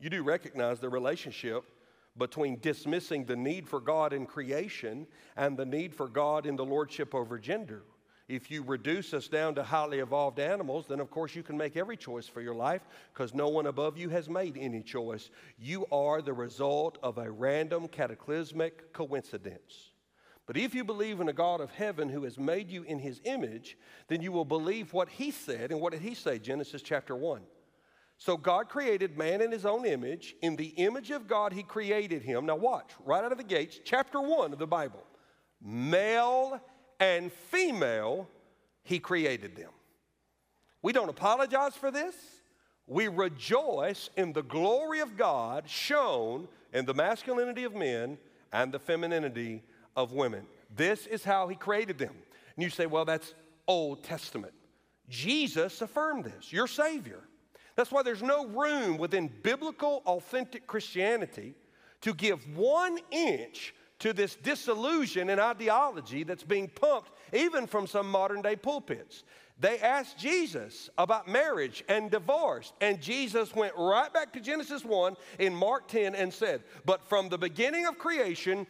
You 0.00 0.10
do 0.10 0.22
recognize 0.22 0.80
the 0.80 0.88
relationship 0.88 1.64
between 2.18 2.58
dismissing 2.60 3.24
the 3.24 3.36
need 3.36 3.68
for 3.68 3.80
God 3.80 4.12
in 4.12 4.26
creation 4.26 5.06
and 5.36 5.56
the 5.56 5.66
need 5.66 5.94
for 5.94 6.08
God 6.08 6.46
in 6.46 6.56
the 6.56 6.64
lordship 6.64 7.14
over 7.14 7.38
gender. 7.38 7.82
If 8.28 8.50
you 8.50 8.64
reduce 8.64 9.14
us 9.14 9.28
down 9.28 9.54
to 9.54 9.62
highly 9.62 10.00
evolved 10.00 10.40
animals, 10.40 10.86
then 10.88 10.98
of 10.98 11.10
course 11.10 11.36
you 11.36 11.44
can 11.44 11.56
make 11.56 11.76
every 11.76 11.96
choice 11.96 12.26
for 12.26 12.40
your 12.40 12.56
life 12.56 12.82
because 13.12 13.34
no 13.34 13.48
one 13.48 13.66
above 13.66 13.96
you 13.96 14.08
has 14.08 14.28
made 14.28 14.56
any 14.58 14.82
choice. 14.82 15.30
You 15.58 15.86
are 15.92 16.20
the 16.20 16.32
result 16.32 16.98
of 17.04 17.18
a 17.18 17.30
random 17.30 17.86
cataclysmic 17.86 18.92
coincidence. 18.92 19.92
But 20.46 20.56
if 20.56 20.74
you 20.74 20.82
believe 20.82 21.20
in 21.20 21.28
a 21.28 21.32
God 21.32 21.60
of 21.60 21.70
heaven 21.70 22.08
who 22.08 22.24
has 22.24 22.38
made 22.38 22.68
you 22.68 22.82
in 22.84 22.98
his 22.98 23.20
image, 23.24 23.76
then 24.08 24.22
you 24.22 24.32
will 24.32 24.44
believe 24.44 24.92
what 24.92 25.08
he 25.08 25.30
said. 25.30 25.70
And 25.70 25.80
what 25.80 25.92
did 25.92 26.02
he 26.02 26.14
say? 26.14 26.38
Genesis 26.38 26.82
chapter 26.82 27.14
1. 27.14 27.42
So 28.18 28.36
God 28.36 28.68
created 28.68 29.18
man 29.18 29.40
in 29.40 29.52
his 29.52 29.66
own 29.66 29.84
image. 29.84 30.34
In 30.42 30.56
the 30.56 30.68
image 30.68 31.10
of 31.10 31.28
God, 31.28 31.52
he 31.52 31.62
created 31.62 32.22
him. 32.22 32.46
Now, 32.46 32.56
watch, 32.56 32.90
right 33.04 33.24
out 33.24 33.32
of 33.32 33.38
the 33.38 33.44
gates, 33.44 33.78
chapter 33.84 34.20
1 34.20 34.52
of 34.52 34.58
the 34.58 34.66
Bible. 34.66 35.02
Male 35.60 36.60
and 37.00 37.32
female, 37.32 38.28
he 38.82 38.98
created 38.98 39.56
them. 39.56 39.70
We 40.82 40.92
don't 40.92 41.08
apologize 41.08 41.74
for 41.74 41.90
this. 41.90 42.14
We 42.86 43.08
rejoice 43.08 44.10
in 44.16 44.32
the 44.32 44.42
glory 44.42 45.00
of 45.00 45.16
God 45.16 45.68
shown 45.68 46.46
in 46.72 46.84
the 46.84 46.94
masculinity 46.94 47.64
of 47.64 47.74
men 47.74 48.18
and 48.52 48.70
the 48.72 48.78
femininity 48.78 49.62
of 49.96 50.12
women. 50.12 50.46
This 50.74 51.06
is 51.06 51.24
how 51.24 51.48
he 51.48 51.56
created 51.56 51.98
them. 51.98 52.14
And 52.54 52.62
you 52.62 52.70
say, 52.70 52.86
well, 52.86 53.04
that's 53.04 53.34
Old 53.66 54.04
Testament. 54.04 54.52
Jesus 55.08 55.82
affirmed 55.82 56.24
this, 56.24 56.52
your 56.52 56.66
Savior. 56.66 57.20
That's 57.74 57.92
why 57.92 58.02
there's 58.02 58.22
no 58.22 58.46
room 58.46 58.96
within 58.96 59.30
biblical, 59.42 60.02
authentic 60.06 60.66
Christianity 60.66 61.54
to 62.00 62.14
give 62.14 62.56
one 62.56 62.98
inch 63.10 63.74
to 63.98 64.12
this 64.12 64.36
disillusion 64.36 65.30
and 65.30 65.40
ideology 65.40 66.22
that's 66.22 66.42
being 66.42 66.68
pumped 66.68 67.10
even 67.32 67.66
from 67.66 67.86
some 67.86 68.10
modern 68.10 68.42
day 68.42 68.56
pulpits. 68.56 69.24
They 69.58 69.78
asked 69.78 70.18
Jesus 70.18 70.90
about 70.98 71.28
marriage 71.28 71.82
and 71.88 72.10
divorce, 72.10 72.74
and 72.80 73.00
Jesus 73.00 73.54
went 73.54 73.72
right 73.76 74.12
back 74.12 74.32
to 74.34 74.40
Genesis 74.40 74.84
1 74.84 75.16
in 75.38 75.54
Mark 75.54 75.88
10 75.88 76.14
and 76.14 76.32
said, 76.32 76.62
But 76.84 77.02
from 77.08 77.30
the 77.30 77.38
beginning 77.38 77.86
of 77.86 77.98
creation, 77.98 78.66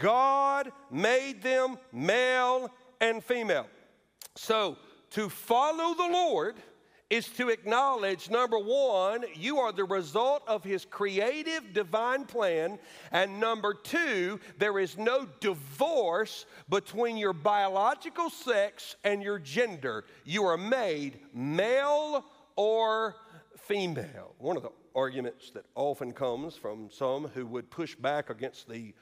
God 0.00 0.72
made 0.90 1.42
them 1.42 1.76
male 1.92 2.70
and 3.00 3.22
female. 3.22 3.66
So, 4.34 4.78
to 5.10 5.28
follow 5.28 5.94
the 5.94 6.10
Lord 6.10 6.56
is 7.10 7.26
to 7.26 7.48
acknowledge 7.48 8.30
number 8.30 8.58
one, 8.58 9.24
you 9.34 9.58
are 9.58 9.72
the 9.72 9.84
result 9.84 10.42
of 10.46 10.62
his 10.62 10.84
creative 10.84 11.72
divine 11.72 12.24
plan. 12.24 12.78
And 13.10 13.40
number 13.40 13.74
two, 13.74 14.38
there 14.58 14.78
is 14.78 14.96
no 14.96 15.26
divorce 15.40 16.46
between 16.68 17.16
your 17.16 17.32
biological 17.32 18.30
sex 18.30 18.94
and 19.02 19.22
your 19.22 19.40
gender. 19.40 20.04
You 20.24 20.44
are 20.44 20.56
made 20.56 21.18
male 21.34 22.24
or 22.54 23.16
female. 23.58 24.34
One 24.38 24.56
of 24.56 24.62
the 24.62 24.72
arguments 24.94 25.50
that 25.50 25.64
often 25.74 26.12
comes 26.12 26.54
from 26.54 26.90
some 26.90 27.28
who 27.34 27.44
would 27.46 27.70
push 27.70 27.96
back 27.96 28.30
against 28.30 28.68
the 28.68 28.94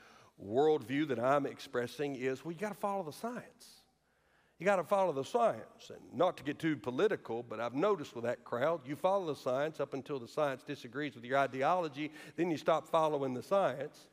worldview 0.43 1.09
that 1.09 1.19
I'm 1.19 1.47
expressing 1.47 2.17
is 2.17 2.45
well, 2.45 2.53
you 2.53 2.59
got 2.59 2.71
to 2.71 2.75
follow 2.75 3.03
the 3.03 3.13
science. 3.13 3.78
You 4.59 4.65
got 4.65 4.77
to 4.77 4.85
follow 4.85 5.13
the 5.13 5.25
science. 5.25 5.91
And 5.91 6.01
not 6.13 6.37
to 6.39 6.43
get 6.43 6.59
too 6.59 6.77
political, 6.77 7.45
but 7.45 7.61
I've 7.61 7.75
noticed 7.75 8.15
with 8.15 8.25
that 8.25 8.45
crowd, 8.45 8.81
you 8.85 8.97
follow 8.97 9.33
the 9.33 9.39
science 9.39 9.79
up 9.79 9.95
until 9.95 10.19
the 10.19 10.27
science 10.27 10.65
disagrees 10.65 11.15
with 11.15 11.25
your 11.25 11.39
ideology, 11.39 12.11
then 12.37 12.51
you 12.51 12.57
stop 12.57 12.89
following 12.89 13.35
the 13.35 13.43
science. 13.43 14.09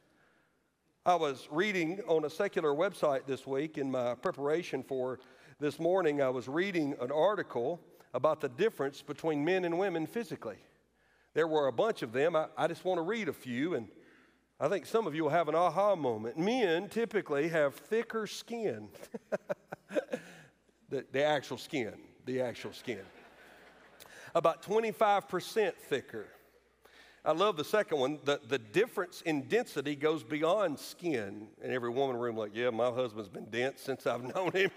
I 1.03 1.15
was 1.15 1.47
reading 1.51 1.99
on 2.07 2.25
a 2.25 2.29
secular 2.29 2.73
website 2.73 3.25
this 3.25 3.45
week 3.47 3.77
in 3.77 3.91
my 3.91 4.15
preparation 4.15 4.83
for 4.83 5.19
this 5.59 5.79
morning. 5.79 6.21
I 6.21 6.29
was 6.29 6.47
reading 6.47 6.95
an 7.01 7.11
article 7.11 7.79
about 8.13 8.39
the 8.39 8.49
difference 8.49 9.01
between 9.01 9.43
men 9.43 9.65
and 9.65 9.79
women 9.79 10.05
physically. 10.05 10.57
There 11.33 11.47
were 11.47 11.67
a 11.67 11.71
bunch 11.71 12.01
of 12.01 12.11
them. 12.11 12.35
I, 12.35 12.47
I 12.57 12.67
just 12.67 12.85
want 12.85 12.97
to 12.99 13.01
read 13.01 13.29
a 13.29 13.33
few, 13.33 13.75
and 13.75 13.87
I 14.59 14.67
think 14.67 14.85
some 14.85 15.05
of 15.05 15.13
you 15.13 15.23
will 15.23 15.31
have 15.31 15.49
an 15.49 15.55
aha 15.55 15.95
moment. 15.95 16.37
Men 16.37 16.87
typically 16.87 17.49
have 17.49 17.75
thicker 17.75 18.25
skin. 18.25 18.89
the, 20.95 21.05
the 21.11 21.23
actual 21.23 21.57
skin, 21.57 21.93
the 22.25 22.41
actual 22.41 22.71
skin. 22.71 23.01
About 24.33 24.63
25% 24.63 25.73
thicker. 25.73 26.27
I 27.23 27.31
love 27.31 27.57
the 27.57 27.63
second 27.63 27.99
one. 27.99 28.19
The, 28.23 28.39
the 28.47 28.59
difference 28.59 29.21
in 29.21 29.47
density 29.47 29.95
goes 29.95 30.23
beyond 30.23 30.79
skin. 30.79 31.47
And 31.61 31.71
every 31.71 31.89
woman 31.89 32.15
in 32.15 32.21
the 32.21 32.25
room, 32.25 32.37
like, 32.37 32.51
yeah, 32.53 32.69
my 32.69 32.91
husband's 32.91 33.29
been 33.29 33.49
dense 33.49 33.81
since 33.81 34.07
I've 34.07 34.23
known 34.35 34.51
him. 34.51 34.71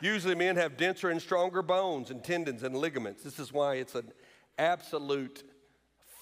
Usually, 0.00 0.34
men 0.34 0.56
have 0.56 0.76
denser 0.76 1.10
and 1.10 1.20
stronger 1.20 1.62
bones 1.62 2.10
and 2.10 2.22
tendons 2.22 2.62
and 2.62 2.76
ligaments. 2.76 3.22
This 3.22 3.38
is 3.38 3.52
why 3.52 3.76
it's 3.76 3.94
an 3.94 4.12
absolute 4.58 5.44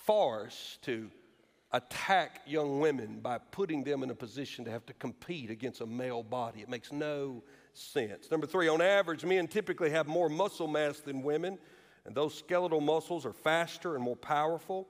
farce 0.04 0.78
to 0.82 1.10
attack 1.72 2.42
young 2.46 2.80
women 2.80 3.20
by 3.20 3.38
putting 3.38 3.84
them 3.84 4.02
in 4.02 4.10
a 4.10 4.14
position 4.14 4.64
to 4.64 4.70
have 4.70 4.86
to 4.86 4.92
compete 4.94 5.50
against 5.50 5.80
a 5.80 5.86
male 5.86 6.22
body. 6.22 6.60
It 6.60 6.68
makes 6.68 6.92
no 6.92 7.42
sense. 7.74 8.30
Number 8.30 8.46
three, 8.46 8.68
on 8.68 8.80
average, 8.80 9.24
men 9.24 9.48
typically 9.48 9.90
have 9.90 10.06
more 10.06 10.28
muscle 10.28 10.68
mass 10.68 11.00
than 11.00 11.22
women, 11.22 11.58
and 12.04 12.14
those 12.14 12.34
skeletal 12.34 12.80
muscles 12.80 13.26
are 13.26 13.32
faster 13.32 13.94
and 13.94 14.02
more 14.04 14.16
powerful. 14.16 14.88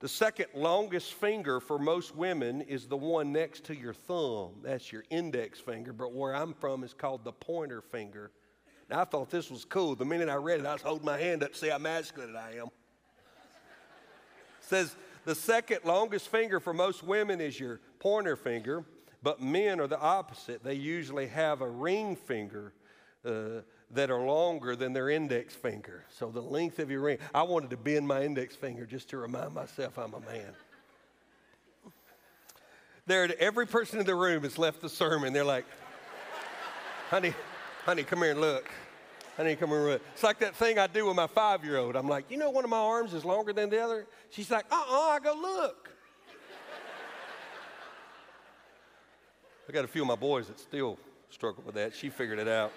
The 0.00 0.08
second 0.08 0.46
longest 0.54 1.14
finger 1.14 1.58
for 1.58 1.78
most 1.78 2.14
women 2.14 2.60
is 2.62 2.86
the 2.86 2.96
one 2.96 3.32
next 3.32 3.64
to 3.64 3.74
your 3.76 3.92
thumb. 3.92 4.60
That's 4.62 4.92
your 4.92 5.02
index 5.10 5.58
finger, 5.58 5.92
but 5.92 6.12
where 6.12 6.36
I'm 6.36 6.54
from 6.54 6.84
is 6.84 6.94
called 6.94 7.24
the 7.24 7.32
pointer 7.32 7.80
finger. 7.80 8.30
Now, 8.88 9.00
I 9.00 9.04
thought 9.04 9.28
this 9.28 9.50
was 9.50 9.64
cool. 9.64 9.96
The 9.96 10.04
minute 10.04 10.28
I 10.28 10.36
read 10.36 10.60
it, 10.60 10.66
I 10.66 10.72
was 10.72 10.82
holding 10.82 11.04
my 11.04 11.18
hand 11.18 11.42
up 11.42 11.52
to 11.52 11.58
see 11.58 11.68
how 11.68 11.78
masculine 11.78 12.36
I 12.36 12.58
am. 12.58 12.68
Says 14.60 14.94
the 15.24 15.34
second 15.34 15.80
longest 15.84 16.28
finger 16.28 16.60
for 16.60 16.72
most 16.72 17.02
women 17.02 17.40
is 17.40 17.58
your 17.58 17.80
pointer 17.98 18.36
finger. 18.36 18.84
But 19.22 19.40
men 19.40 19.80
are 19.80 19.86
the 19.86 19.98
opposite. 19.98 20.62
They 20.62 20.74
usually 20.74 21.26
have 21.28 21.60
a 21.60 21.68
ring 21.68 22.14
finger 22.14 22.72
uh, 23.24 23.62
that 23.90 24.10
are 24.10 24.20
longer 24.20 24.76
than 24.76 24.92
their 24.92 25.10
index 25.10 25.54
finger. 25.54 26.04
So 26.10 26.30
the 26.30 26.42
length 26.42 26.78
of 26.78 26.90
your 26.90 27.00
ring. 27.00 27.18
I 27.34 27.42
wanted 27.42 27.70
to 27.70 27.76
bend 27.76 28.06
my 28.06 28.22
index 28.22 28.54
finger 28.54 28.86
just 28.86 29.10
to 29.10 29.16
remind 29.16 29.54
myself 29.54 29.98
I'm 29.98 30.14
a 30.14 30.20
man. 30.20 30.52
There, 33.06 33.28
every 33.40 33.66
person 33.66 33.98
in 33.98 34.06
the 34.06 34.14
room 34.14 34.42
has 34.42 34.58
left 34.58 34.82
the 34.82 34.88
sermon. 34.88 35.32
They're 35.32 35.42
like, 35.42 35.64
honey, 37.08 37.32
honey, 37.86 38.02
come 38.02 38.18
here 38.18 38.32
and 38.32 38.40
look. 38.40 38.70
Honey, 39.38 39.56
come 39.56 39.70
here 39.70 39.78
and 39.78 39.86
look. 39.86 40.02
It's 40.12 40.22
like 40.22 40.40
that 40.40 40.54
thing 40.54 40.78
I 40.78 40.86
do 40.86 41.06
with 41.06 41.16
my 41.16 41.26
five 41.26 41.64
year 41.64 41.78
old. 41.78 41.96
I'm 41.96 42.06
like, 42.06 42.30
you 42.30 42.36
know, 42.36 42.50
one 42.50 42.64
of 42.64 42.70
my 42.70 42.78
arms 42.78 43.14
is 43.14 43.24
longer 43.24 43.54
than 43.54 43.70
the 43.70 43.82
other. 43.82 44.06
She's 44.28 44.50
like, 44.50 44.66
uh 44.70 44.74
uh 44.74 45.08
I 45.08 45.18
go, 45.20 45.34
look. 45.40 45.87
I 49.68 49.72
got 49.72 49.84
a 49.84 49.88
few 49.88 50.00
of 50.00 50.08
my 50.08 50.16
boys 50.16 50.46
that 50.48 50.58
still 50.58 50.98
struggle 51.28 51.62
with 51.66 51.74
that. 51.74 51.94
She 51.94 52.08
figured 52.08 52.38
it 52.38 52.48
out. 52.48 52.72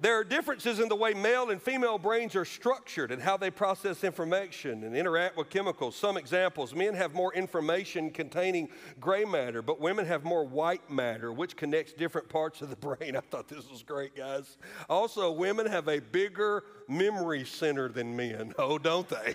There 0.00 0.18
are 0.18 0.24
differences 0.24 0.80
in 0.80 0.88
the 0.88 0.96
way 0.96 1.12
male 1.12 1.50
and 1.50 1.62
female 1.62 1.98
brains 1.98 2.34
are 2.34 2.46
structured 2.46 3.12
and 3.12 3.22
how 3.22 3.36
they 3.36 3.50
process 3.50 4.02
information 4.02 4.82
and 4.82 4.96
interact 4.96 5.36
with 5.36 5.50
chemicals. 5.50 5.94
Some 5.94 6.16
examples 6.16 6.74
men 6.74 6.94
have 6.94 7.14
more 7.14 7.32
information 7.34 8.10
containing 8.10 8.68
gray 8.98 9.24
matter, 9.24 9.60
but 9.62 9.80
women 9.80 10.06
have 10.06 10.24
more 10.24 10.44
white 10.44 10.90
matter, 10.90 11.30
which 11.30 11.56
connects 11.56 11.92
different 11.92 12.28
parts 12.28 12.62
of 12.62 12.70
the 12.70 12.76
brain. 12.96 13.14
I 13.14 13.20
thought 13.20 13.48
this 13.48 13.70
was 13.70 13.82
great, 13.82 14.16
guys. 14.16 14.56
Also, 14.88 15.30
women 15.30 15.66
have 15.66 15.88
a 15.88 16.00
bigger 16.00 16.64
memory 16.88 17.44
center 17.44 17.88
than 17.88 18.16
men. 18.16 18.54
Oh, 18.58 18.78
don't 18.78 19.08
they? 19.08 19.34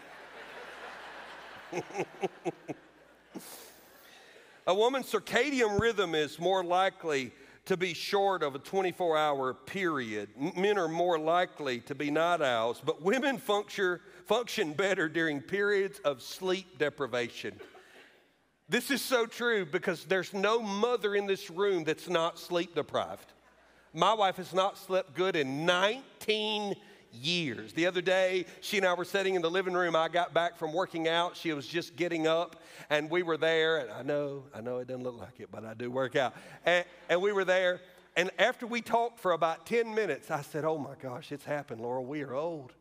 A 4.67 4.73
woman's 4.73 5.09
circadian 5.09 5.79
rhythm 5.79 6.13
is 6.13 6.39
more 6.39 6.61
likely 6.61 7.31
to 7.67 7.77
be 7.77 7.93
short 7.93 8.43
of 8.43 8.53
a 8.53 8.59
24 8.59 9.17
hour 9.17 9.53
period. 9.53 10.29
Men 10.57 10.77
are 10.77 10.89
more 10.89 11.17
likely 11.17 11.79
to 11.81 11.95
be 11.95 12.11
night 12.11 12.41
owls, 12.41 12.81
but 12.83 13.01
women 13.01 13.37
function, 13.37 14.01
function 14.25 14.73
better 14.73 15.07
during 15.07 15.39
periods 15.39 15.99
of 15.99 16.21
sleep 16.21 16.77
deprivation. 16.77 17.57
This 18.67 18.91
is 18.91 19.01
so 19.01 19.25
true 19.25 19.65
because 19.65 20.03
there's 20.03 20.33
no 20.33 20.61
mother 20.61 21.15
in 21.15 21.27
this 21.27 21.49
room 21.49 21.85
that's 21.85 22.09
not 22.09 22.37
sleep 22.37 22.75
deprived. 22.75 23.31
My 23.93 24.13
wife 24.13 24.35
has 24.35 24.53
not 24.53 24.77
slept 24.77 25.13
good 25.13 25.37
in 25.37 25.65
19 25.65 26.75
years. 27.17 27.73
The 27.73 27.85
other 27.85 28.01
day, 28.01 28.45
she 28.61 28.77
and 28.77 28.85
I 28.85 28.93
were 28.93 29.05
sitting 29.05 29.35
in 29.35 29.41
the 29.41 29.51
living 29.51 29.73
room. 29.73 29.95
I 29.95 30.07
got 30.07 30.33
back 30.33 30.57
from 30.57 30.73
working 30.73 31.07
out. 31.07 31.35
She 31.35 31.51
was 31.53 31.67
just 31.67 31.95
getting 31.95 32.27
up, 32.27 32.55
and 32.89 33.09
we 33.09 33.23
were 33.23 33.37
there. 33.37 33.77
And 33.77 33.91
I 33.91 34.03
know, 34.03 34.43
I 34.53 34.61
know 34.61 34.77
it 34.77 34.87
doesn't 34.87 35.03
look 35.03 35.19
like 35.19 35.39
it, 35.39 35.49
but 35.51 35.65
I 35.65 35.73
do 35.73 35.91
work 35.91 36.15
out. 36.15 36.33
And, 36.65 36.85
and 37.09 37.21
we 37.21 37.31
were 37.31 37.45
there. 37.45 37.81
And 38.15 38.31
after 38.39 38.65
we 38.65 38.81
talked 38.81 39.19
for 39.19 39.33
about 39.33 39.65
10 39.67 39.93
minutes, 39.93 40.31
I 40.31 40.41
said, 40.41 40.65
Oh 40.65 40.77
my 40.77 40.95
gosh, 41.01 41.31
it's 41.31 41.45
happened, 41.45 41.81
Laurel. 41.81 42.05
We 42.05 42.23
are 42.23 42.33
old. 42.33 42.73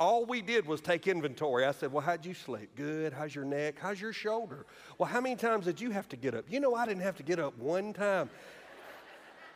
All 0.00 0.24
we 0.24 0.40
did 0.40 0.66
was 0.66 0.80
take 0.80 1.06
inventory. 1.06 1.64
I 1.64 1.72
said, 1.72 1.92
Well, 1.92 2.02
how'd 2.02 2.26
you 2.26 2.34
sleep? 2.34 2.70
Good. 2.74 3.12
How's 3.12 3.34
your 3.34 3.44
neck? 3.44 3.76
How's 3.78 4.00
your 4.00 4.12
shoulder? 4.12 4.66
Well, 4.98 5.08
how 5.08 5.20
many 5.20 5.36
times 5.36 5.66
did 5.66 5.80
you 5.80 5.90
have 5.90 6.08
to 6.08 6.16
get 6.16 6.34
up? 6.34 6.46
You 6.48 6.58
know, 6.58 6.74
I 6.74 6.86
didn't 6.86 7.02
have 7.02 7.16
to 7.18 7.22
get 7.22 7.38
up 7.38 7.56
one 7.58 7.92
time. 7.92 8.30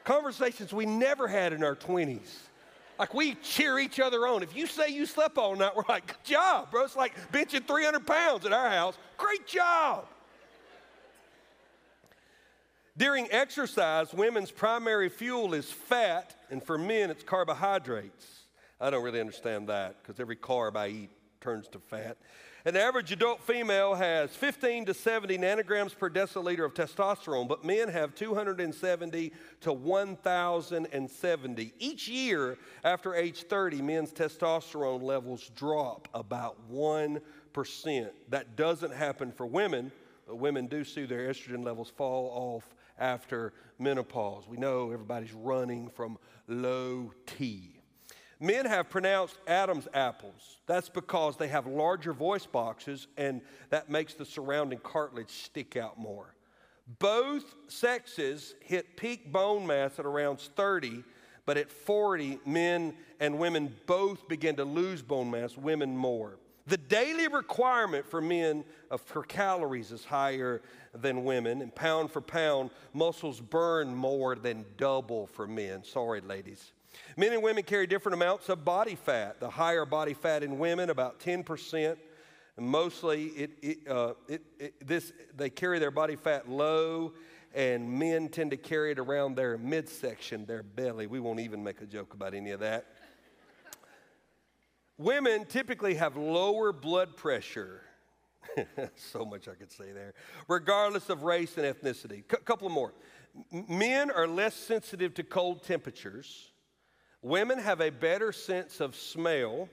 Conversations 0.05 0.73
we 0.73 0.85
never 0.85 1.27
had 1.27 1.53
in 1.53 1.65
our 1.65 1.75
20s. 1.75 2.29
Like 2.99 3.15
we 3.15 3.35
cheer 3.37 3.79
each 3.79 3.99
other 4.01 4.27
on. 4.27 4.43
If 4.43 4.57
you 4.57 4.67
say 4.67 4.89
you 4.89 5.07
slept 5.07 5.39
all 5.39 5.57
night, 5.57 5.73
we're 5.77 5.85
like, 5.89 6.07
good 6.07 6.25
job, 6.25 6.71
bro. 6.71 6.85
It's 6.85 6.97
like 6.97 7.15
benching 7.33 7.67
300 7.67 8.07
pounds 8.07 8.47
at 8.47 8.53
our 8.53 8.71
house. 8.71 8.97
Great 9.17 9.47
job. 9.47 10.07
During 12.97 13.27
exercise, 13.33 14.15
women's 14.15 14.53
primary 14.53 15.09
fuel 15.09 15.53
is 15.53 15.69
fat, 15.69 16.37
and 16.51 16.63
for 16.63 16.79
men, 16.79 17.11
it's 17.11 17.25
carbohydrates. 17.25 18.43
I 18.81 18.91
don't 18.91 19.03
really 19.03 19.21
understand 19.21 19.69
that 19.69 19.97
because 20.01 20.21
every 20.21 20.37
carb 20.37 20.77
I 20.77 20.89
eat 20.89 21.11
turns 21.41 21.67
to 21.69 21.81
fat. 21.81 22.17
An 22.67 22.77
average 22.77 23.13
adult 23.13 23.43
female 23.43 23.95
has 23.95 24.31
15 24.31 24.87
to 24.87 24.95
70 24.95 25.37
nanograms 25.37 25.95
per 25.95 26.09
deciliter 26.09 26.65
of 26.65 26.73
testosterone, 26.73 27.47
but 27.47 27.63
men 27.63 27.89
have 27.89 28.15
270 28.15 29.33
to 29.61 29.71
1,070. 29.71 31.75
Each 31.79 32.09
year 32.09 32.57
after 32.83 33.15
age 33.15 33.43
30, 33.43 33.83
men's 33.83 34.13
testosterone 34.13 35.03
levels 35.03 35.51
drop 35.55 36.09
about 36.15 36.57
1%. 36.73 37.21
That 38.31 38.57
doesn't 38.57 38.95
happen 38.95 39.31
for 39.31 39.45
women, 39.45 39.93
but 40.27 40.37
women 40.37 40.67
do 40.67 40.85
see 40.85 41.05
their 41.05 41.29
estrogen 41.29 41.67
levels 41.67 41.93
fall 41.95 42.31
off 42.35 42.75
after 42.99 43.53
menopause. 43.79 44.49
We 44.49 44.57
know 44.57 44.91
everybody's 44.91 45.35
running 45.35 45.91
from 45.91 46.17
low 46.49 47.13
T. 47.27 47.74
Men 48.41 48.67
have 48.67 48.91
pronounced 48.91 49.39
Adam's 49.47 49.89
apples. 49.95 50.59
That's 50.67 50.89
because 50.89 51.37
they 51.37 51.49
have 51.49 51.67
larger 51.67 52.13
voice 52.13 52.47
boxes 52.47 53.07
and 53.17 53.41
that 53.71 53.89
makes 53.89 54.15
the 54.15 54.25
surrounding 54.25 54.81
cartilage 54.81 55.31
stick 55.31 55.77
out 55.77 55.99
more. 55.99 56.35
Both 56.99 57.55
sexes 57.69 58.55
hit 58.61 58.97
peak 58.97 59.33
bone 59.33 59.67
mass 59.67 59.99
at 59.99 60.05
around 60.05 60.41
30, 60.41 61.03
But 61.47 61.57
at 61.57 61.71
40, 61.71 62.41
men 62.47 62.95
and 63.21 63.39
women 63.39 63.75
both 63.87 64.29
begin 64.29 64.57
to 64.57 64.65
lose 64.65 65.03
bone 65.03 65.31
mass, 65.31 65.57
women 65.57 65.97
more. 65.97 66.39
The 66.67 66.79
daily 66.79 67.29
requirement 67.29 68.07
for 68.07 68.23
men 68.23 68.65
for 69.05 69.23
calories 69.23 69.93
is 69.93 70.05
higher 70.05 70.63
than 70.95 71.25
women, 71.25 71.61
and 71.61 71.75
pound 71.75 72.11
for 72.11 72.23
pound, 72.23 72.71
muscles 72.95 73.41
burn 73.41 73.95
more 73.95 74.35
than 74.35 74.65
double 74.79 75.27
for 75.27 75.47
men. 75.47 75.85
Sorry, 75.85 76.23
ladies. 76.23 76.73
Men 77.17 77.33
and 77.33 77.43
women 77.43 77.63
carry 77.63 77.87
different 77.87 78.15
amounts 78.15 78.49
of 78.49 78.65
body 78.65 78.95
fat. 78.95 79.41
The 79.41 79.51
higher 79.51 79.85
body 79.85 80.15
fat 80.15 80.43
in 80.43 80.59
women, 80.59 80.91
about 80.91 81.21
10%. 81.21 81.97
Mostly, 82.57 83.25
it, 83.25 83.51
it, 83.63 83.89
uh, 83.89 84.13
it, 84.29 84.43
it, 84.59 84.87
this, 84.87 85.13
they 85.37 85.51
carry 85.51 85.79
their 85.81 85.91
body 85.91 86.15
fat 86.15 86.49
low, 86.49 87.13
and 87.53 87.91
men 87.99 88.29
tend 88.29 88.53
to 88.53 88.57
carry 88.57 88.93
it 88.93 88.99
around 88.99 89.35
their 89.35 89.59
midsection, 89.59 90.47
their 90.47 90.63
belly. 90.63 91.07
We 91.07 91.19
won't 91.19 91.41
even 91.41 91.65
make 91.65 91.81
a 91.81 91.87
joke 91.87 92.15
about 92.15 92.33
any 92.33 92.51
of 92.51 92.61
that. 92.61 92.87
Women 94.97 95.45
typically 95.47 95.95
have 95.95 96.17
lower 96.17 96.73
blood 96.73 97.17
pressure. 97.17 97.83
so 98.97 99.25
much 99.25 99.49
I 99.49 99.55
could 99.55 99.73
say 99.73 99.91
there, 99.93 100.15
regardless 100.47 101.11
of 101.11 101.23
race 101.23 101.57
and 101.59 101.67
ethnicity. 101.67 102.23
A 102.31 102.37
C- 102.37 102.43
couple 102.45 102.69
more. 102.69 102.95
Men 103.69 104.13
are 104.13 104.29
less 104.29 104.55
sensitive 104.55 105.15
to 105.15 105.25
cold 105.25 105.65
temperatures. 105.65 106.53
Women 107.25 107.59
have 107.59 107.81
a 107.81 107.89
better 107.89 108.33
sense 108.33 108.81
of 108.81 108.95
smell, 108.95 109.71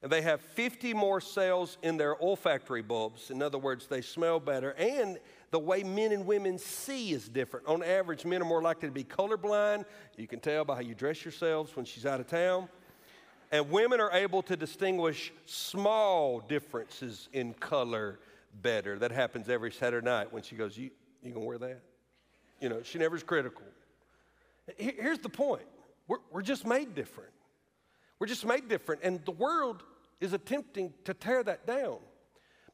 and 0.00 0.10
they 0.10 0.22
have 0.22 0.40
50 0.40 0.94
more 0.94 1.20
cells 1.20 1.76
in 1.82 1.98
their 1.98 2.16
olfactory 2.18 2.80
bulbs. 2.80 3.30
In 3.30 3.42
other 3.42 3.58
words, 3.58 3.88
they 3.88 4.00
smell 4.00 4.40
better. 4.40 4.70
And 4.70 5.18
the 5.50 5.58
way 5.58 5.82
men 5.82 6.12
and 6.12 6.24
women 6.24 6.56
see 6.56 7.12
is 7.12 7.28
different. 7.28 7.66
On 7.66 7.82
average, 7.82 8.24
men 8.24 8.40
are 8.40 8.46
more 8.46 8.62
likely 8.62 8.88
to 8.88 8.92
be 8.92 9.04
colorblind. 9.04 9.84
You 10.16 10.26
can 10.26 10.40
tell 10.40 10.64
by 10.64 10.76
how 10.76 10.80
you 10.80 10.94
dress 10.94 11.26
yourselves 11.26 11.76
when 11.76 11.84
she's 11.84 12.06
out 12.06 12.20
of 12.20 12.26
town. 12.26 12.70
And 13.52 13.70
women 13.70 14.00
are 14.00 14.12
able 14.12 14.40
to 14.44 14.56
distinguish 14.56 15.34
small 15.44 16.40
differences 16.40 17.28
in 17.34 17.52
color 17.52 18.18
better. 18.62 18.98
That 18.98 19.12
happens 19.12 19.50
every 19.50 19.72
Saturday 19.72 20.06
night 20.06 20.32
when 20.32 20.42
she 20.42 20.56
goes, 20.56 20.78
You, 20.78 20.88
you 21.22 21.32
gonna 21.34 21.44
wear 21.44 21.58
that? 21.58 21.82
You 22.62 22.70
know, 22.70 22.82
she 22.82 22.98
never's 22.98 23.22
critical. 23.22 23.66
Here's 24.78 25.18
the 25.18 25.28
point 25.28 25.66
we're, 26.08 26.18
we're 26.30 26.42
just 26.42 26.66
made 26.66 26.94
different. 26.94 27.32
We're 28.18 28.26
just 28.26 28.46
made 28.46 28.68
different. 28.68 29.02
And 29.04 29.24
the 29.24 29.32
world 29.32 29.82
is 30.20 30.32
attempting 30.32 30.94
to 31.04 31.14
tear 31.14 31.42
that 31.42 31.66
down. 31.66 31.98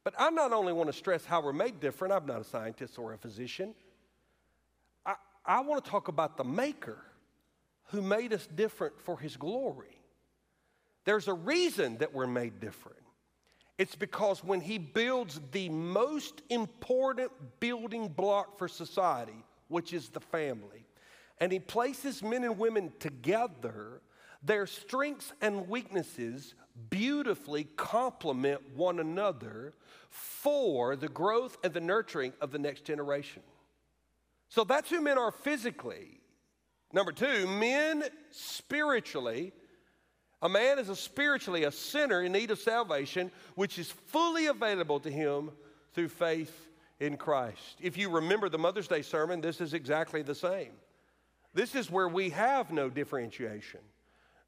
But 0.05 0.15
I 0.19 0.31
not 0.31 0.53
only 0.53 0.73
want 0.73 0.89
to 0.89 0.93
stress 0.93 1.25
how 1.25 1.43
we're 1.43 1.53
made 1.53 1.81
different, 1.81 2.13
I'm 2.13 2.27
not 2.27 2.41
a 2.41 2.45
scientist 2.45 2.99
or 2.99 3.13
a 3.13 3.19
physician. 3.19 3.75
I, 5.07 5.15
I 5.45 5.61
want 5.61 5.85
to 5.85 5.91
talk 5.91 6.09
about 6.09 6.37
the 6.37 6.45
Maker 6.45 6.99
who 7.87 8.03
made 8.03 8.33
us 8.33 8.47
different 8.55 9.01
for 9.01 9.19
His 9.19 9.37
glory. 9.37 9.99
There's 11.05 11.29
a 11.29 11.35
reason 11.35 11.99
that 11.99 12.13
we're 12.13 12.27
made 12.27 12.61
different. 12.61 12.99
It's 13.79 13.95
because 13.95 14.43
when 14.43 14.61
He 14.61 14.79
builds 14.79 15.41
the 15.53 15.69
most 15.69 16.43
important 16.49 17.31
building 17.61 18.09
block 18.09 18.59
for 18.59 18.69
society, 18.69 19.45
which 19.69 19.93
is 19.93 20.09
the 20.09 20.21
family, 20.21 20.85
and 21.41 21.53
he 21.53 21.59
places 21.59 22.23
men 22.23 22.45
and 22.45 22.59
women 22.59 22.93
together, 22.99 24.01
their 24.43 24.67
strengths 24.67 25.33
and 25.41 25.69
weaknesses 25.69 26.55
beautifully 26.91 27.65
complement 27.77 28.61
one 28.77 28.99
another 28.99 29.75
for 30.09 30.97
the 30.97 31.09
growth 31.09 31.57
and 31.65 31.73
the 31.73 31.81
nurturing 31.81 32.33
of 32.41 32.51
the 32.51 32.59
next 32.59 32.85
generation. 32.85 33.43
So 34.49 34.65
that's 34.65 34.91
who 34.91 35.01
men 35.01 35.19
are 35.19 35.31
physically. 35.31 36.21
Number 36.93 37.13
two, 37.13 37.47
men 37.47 38.05
spiritually. 38.31 39.53
A 40.43 40.49
man 40.49 40.79
is 40.79 40.89
a 40.89 40.97
spiritually 40.97 41.65
a 41.65 41.73
sinner 41.73 42.23
in 42.23 42.33
need 42.33 42.51
of 42.51 42.59
salvation, 42.59 43.31
which 43.55 43.79
is 43.79 43.91
fully 43.91 44.47
available 44.47 45.01
to 45.01 45.11
him 45.11 45.51
through 45.95 46.09
faith 46.09 46.69
in 47.01 47.17
Christ. 47.17 47.79
If 47.81 47.97
you 47.97 48.11
remember 48.11 48.49
the 48.49 48.59
Mother's 48.59 48.89
Day 48.89 49.03
sermon, 49.03 49.41
this 49.41 49.61
is 49.61 49.73
exactly 49.73 50.23
the 50.23 50.35
same. 50.35 50.73
This 51.55 51.75
is 51.75 51.91
where 51.91 52.09
we 52.09 52.31
have 52.31 52.71
no 52.71 52.89
differentiation. 52.89 53.81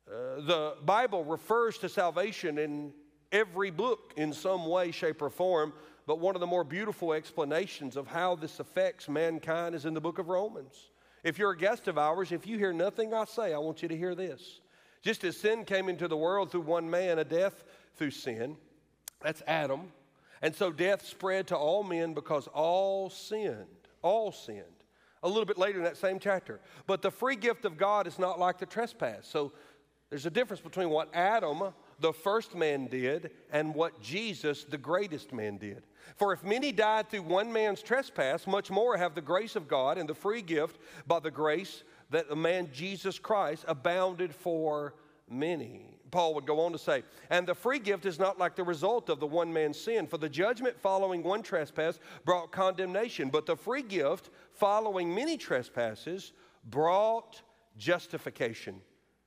Uh, 0.09 0.40
the 0.40 0.75
Bible 0.85 1.25
refers 1.25 1.79
to 1.79 1.88
salvation 1.88 2.59
in 2.59 2.93
every 3.31 3.71
book 3.71 4.14
in 4.17 4.33
some 4.33 4.67
way, 4.67 4.90
shape, 4.90 5.21
or 5.21 5.31
form, 5.31 5.73
but 6.07 6.19
one 6.19 6.35
of 6.35 6.40
the 6.40 6.47
more 6.47 6.64
beautiful 6.64 7.12
explanations 7.12 7.97
of 7.97 8.07
how 8.07 8.37
this 8.37 8.61
affects 8.61 9.09
mankind 9.09 9.75
is 9.75 9.85
in 9.85 9.95
the 9.95 10.01
book 10.01 10.19
of 10.19 10.29
Romans. 10.29 10.90
If 11.25 11.38
you're 11.38 11.53
a 11.53 11.57
guest 11.57 11.88
of 11.88 11.99
ours, 11.99 12.33
if 12.33 12.47
you 12.47 12.59
hear 12.59 12.73
nothing 12.73 13.12
I 13.14 13.25
say, 13.25 13.55
I 13.55 13.59
want 13.59 13.83
you 13.83 13.88
to 13.88 13.97
hear 13.97 14.14
this. 14.14 14.61
Just 15.03 15.25
as 15.25 15.37
sin 15.37 15.64
came 15.64 15.88
into 15.88 16.09
the 16.09 16.17
world 16.17 16.51
through 16.51 16.62
one 16.62 16.88
man, 16.88 17.19
a 17.19 17.25
death 17.25 17.64
through 17.97 18.11
sin, 18.12 18.57
that's 19.21 19.43
Adam. 19.47 19.93
And 20.40 20.55
so 20.55 20.71
death 20.71 21.05
spread 21.07 21.47
to 21.49 21.57
all 21.57 21.83
men 21.83 22.14
because 22.14 22.47
all 22.49 23.11
sinned. 23.11 23.67
All 24.03 24.33
sinned 24.33 24.73
a 25.24 25.28
little 25.28 25.46
bit 25.46 25.58
later 25.58 25.78
in 25.78 25.84
that 25.84 25.96
same 25.96 26.20
chapter. 26.20 26.60
But 26.87 27.02
the 27.02 27.10
free 27.10 27.34
gift 27.34 27.64
of 27.64 27.76
God 27.76 28.06
is 28.06 28.18
not 28.18 28.38
like 28.38 28.58
the 28.58 28.66
trespass. 28.66 29.26
So 29.26 29.52
there's 30.10 30.26
a 30.26 30.30
difference 30.30 30.60
between 30.60 30.90
what 30.90 31.12
Adam, 31.12 31.72
the 31.98 32.12
first 32.12 32.54
man, 32.54 32.87
did 32.87 33.32
and 33.50 33.74
what 33.74 34.00
Jesus, 34.00 34.62
the 34.64 34.78
greatest 34.78 35.32
man, 35.32 35.56
did. 35.56 35.82
For 36.16 36.32
if 36.32 36.44
many 36.44 36.70
died 36.70 37.08
through 37.08 37.22
one 37.22 37.52
man's 37.52 37.82
trespass, 37.82 38.46
much 38.46 38.70
more 38.70 38.96
have 38.96 39.14
the 39.14 39.22
grace 39.22 39.56
of 39.56 39.66
God 39.66 39.98
and 39.98 40.08
the 40.08 40.14
free 40.14 40.42
gift 40.42 40.78
by 41.06 41.18
the 41.18 41.30
grace 41.30 41.82
that 42.10 42.28
the 42.28 42.37
man 42.37 42.68
Jesus 42.72 43.18
Christ 43.18 43.64
abounded 43.66 44.34
for 44.34 44.94
many. 45.28 45.98
Paul 46.14 46.34
would 46.34 46.46
go 46.46 46.60
on 46.60 46.70
to 46.70 46.78
say, 46.78 47.02
and 47.28 47.44
the 47.44 47.56
free 47.56 47.80
gift 47.80 48.06
is 48.06 48.20
not 48.20 48.38
like 48.38 48.54
the 48.54 48.62
result 48.62 49.08
of 49.08 49.18
the 49.18 49.26
one 49.26 49.52
man's 49.52 49.80
sin, 49.80 50.06
for 50.06 50.16
the 50.16 50.28
judgment 50.28 50.78
following 50.78 51.24
one 51.24 51.42
trespass 51.42 51.98
brought 52.24 52.52
condemnation, 52.52 53.30
but 53.30 53.46
the 53.46 53.56
free 53.56 53.82
gift 53.82 54.30
following 54.55 55.14
many 55.14 55.37
trespasses 55.37 56.33
brought 56.64 57.43
justification. 57.77 58.81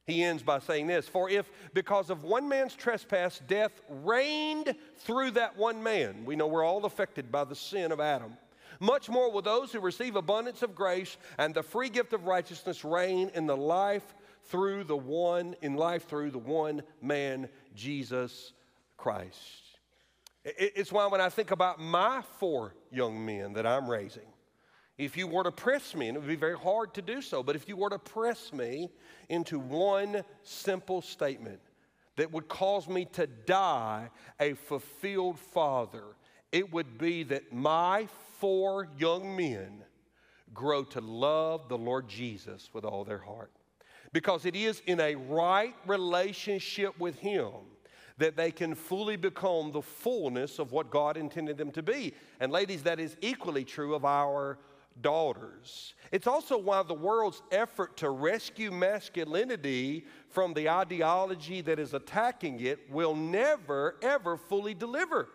He 0.06 0.24
ends 0.24 0.42
by 0.42 0.60
saying 0.60 0.88
this 0.88 1.08
For 1.08 1.30
if 1.30 1.50
because 1.74 2.10
of 2.10 2.24
one 2.24 2.48
man's 2.48 2.76
trespass 2.76 3.42
death 3.48 3.82
reigned 3.90 4.74
through 5.00 5.32
that 5.32 5.58
one 5.58 5.84
man, 5.84 6.24
we 6.26 6.36
know 6.36 6.48
we're 6.48 6.66
all 6.66 6.86
affected 6.86 7.32
by 7.32 7.44
the 7.44 7.56
sin 7.56 7.92
of 7.92 8.00
Adam. 8.00 8.38
Much 8.80 9.10
more 9.10 9.32
will 9.32 9.42
those 9.42 9.72
who 9.72 9.80
receive 9.80 10.16
abundance 10.16 10.62
of 10.62 10.76
grace 10.76 11.18
and 11.38 11.54
the 11.54 11.64
free 11.64 11.90
gift 11.90 12.14
of 12.14 12.26
righteousness 12.26 12.86
reign 12.86 13.32
in 13.34 13.48
the 13.48 13.58
life 13.58 14.16
through 14.46 14.84
the 14.84 14.96
one, 14.96 15.56
in 15.62 15.76
life 15.76 16.08
through 16.08 16.32
the 16.32 16.38
one 16.38 16.82
man, 17.02 17.50
Jesus 17.76 18.54
Christ. 18.96 19.64
It's 20.46 20.92
why 20.92 21.08
when 21.08 21.20
I 21.20 21.30
think 21.30 21.52
about 21.52 21.80
my 21.80 22.22
four 22.40 22.74
young 22.92 23.26
men 23.26 23.54
that 23.54 23.66
I'm 23.66 23.90
raising, 23.90 24.28
if 24.98 25.16
you 25.16 25.28
were 25.28 25.44
to 25.44 25.52
press 25.52 25.96
me, 25.96 26.08
and 26.08 26.18
it 26.18 26.20
would 26.20 26.28
be 26.28 26.36
very 26.36 26.58
hard 26.58 26.94
to 26.96 27.02
do 27.02 27.22
so, 27.22 27.44
but 27.44 27.56
if 27.56 27.68
you 27.68 27.78
were 27.78 27.90
to 27.90 28.00
press 28.00 28.52
me 28.52 28.90
into 29.30 29.60
one 29.60 30.24
simple 30.44 31.02
statement 31.02 31.60
that 32.16 32.32
would 32.32 32.48
cause 32.48 32.88
me 32.88 33.06
to 33.06 33.28
die 33.28 34.10
a 34.40 34.54
fulfilled 34.54 35.38
father, 35.38 36.04
it 36.52 36.74
would 36.74 36.98
be 36.98 37.24
that 37.24 37.54
my 37.54 38.08
four 38.40 38.88
young 38.98 39.36
men 39.36 39.84
grow 40.54 40.84
to 40.84 41.02
love 41.02 41.70
the 41.70 41.78
Lord 41.78 42.08
Jesus 42.08 42.70
with 42.74 42.84
all 42.84 43.04
their 43.04 43.20
heart 43.20 43.52
because 44.14 44.46
it 44.46 44.56
is 44.56 44.82
in 44.88 45.00
a 45.00 45.16
right 45.16 45.76
relationship 45.86 46.98
with 47.00 47.20
Him 47.20 47.52
that 48.18 48.36
they 48.36 48.50
can 48.50 48.74
fully 48.74 49.16
become 49.16 49.72
the 49.72 49.82
fullness 49.82 50.58
of 50.58 50.72
what 50.72 50.90
God 50.90 51.18
intended 51.18 51.58
them 51.58 51.72
to 51.74 51.84
be. 51.84 52.14
And, 52.40 52.52
ladies, 52.52 52.82
that 52.84 53.00
is 53.00 53.16
equally 53.22 53.64
true 53.64 53.94
of 53.94 54.06
our 54.06 54.58
daughters. 55.02 55.94
It's 56.12 56.28
also 56.28 56.58
why 56.58 56.84
the 56.84 56.94
world's 56.94 57.42
effort 57.52 57.98
to 57.98 58.10
rescue 58.10 58.72
masculinity 58.72 60.06
from 60.30 60.54
the 60.54 60.70
ideology 60.70 61.62
that 61.62 61.80
is 61.80 61.94
attacking 61.94 62.60
it 62.60 62.90
will 62.90 63.16
never, 63.16 63.96
ever 64.02 64.38
fully 64.38 64.74
deliver. 64.74 65.30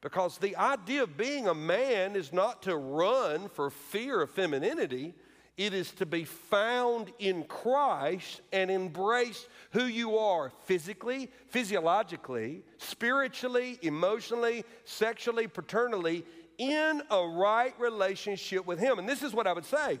Because 0.00 0.36
the 0.38 0.56
idea 0.56 1.02
of 1.04 1.16
being 1.16 1.48
a 1.48 1.54
man 1.54 2.14
is 2.14 2.32
not 2.32 2.62
to 2.62 2.76
run 2.76 3.48
for 3.48 3.70
fear 3.70 4.20
of 4.22 4.30
femininity, 4.30 5.14
it 5.56 5.72
is 5.72 5.92
to 5.92 6.06
be 6.06 6.24
found 6.24 7.12
in 7.20 7.44
Christ 7.44 8.40
and 8.52 8.70
embrace 8.70 9.46
who 9.70 9.84
you 9.84 10.18
are 10.18 10.50
physically, 10.64 11.30
physiologically, 11.48 12.64
spiritually, 12.78 13.78
emotionally, 13.82 14.64
sexually, 14.84 15.46
paternally, 15.46 16.24
in 16.58 17.02
a 17.10 17.26
right 17.26 17.74
relationship 17.78 18.66
with 18.66 18.78
Him. 18.78 18.98
And 18.98 19.08
this 19.08 19.22
is 19.22 19.32
what 19.32 19.46
I 19.46 19.52
would 19.52 19.64
say 19.64 20.00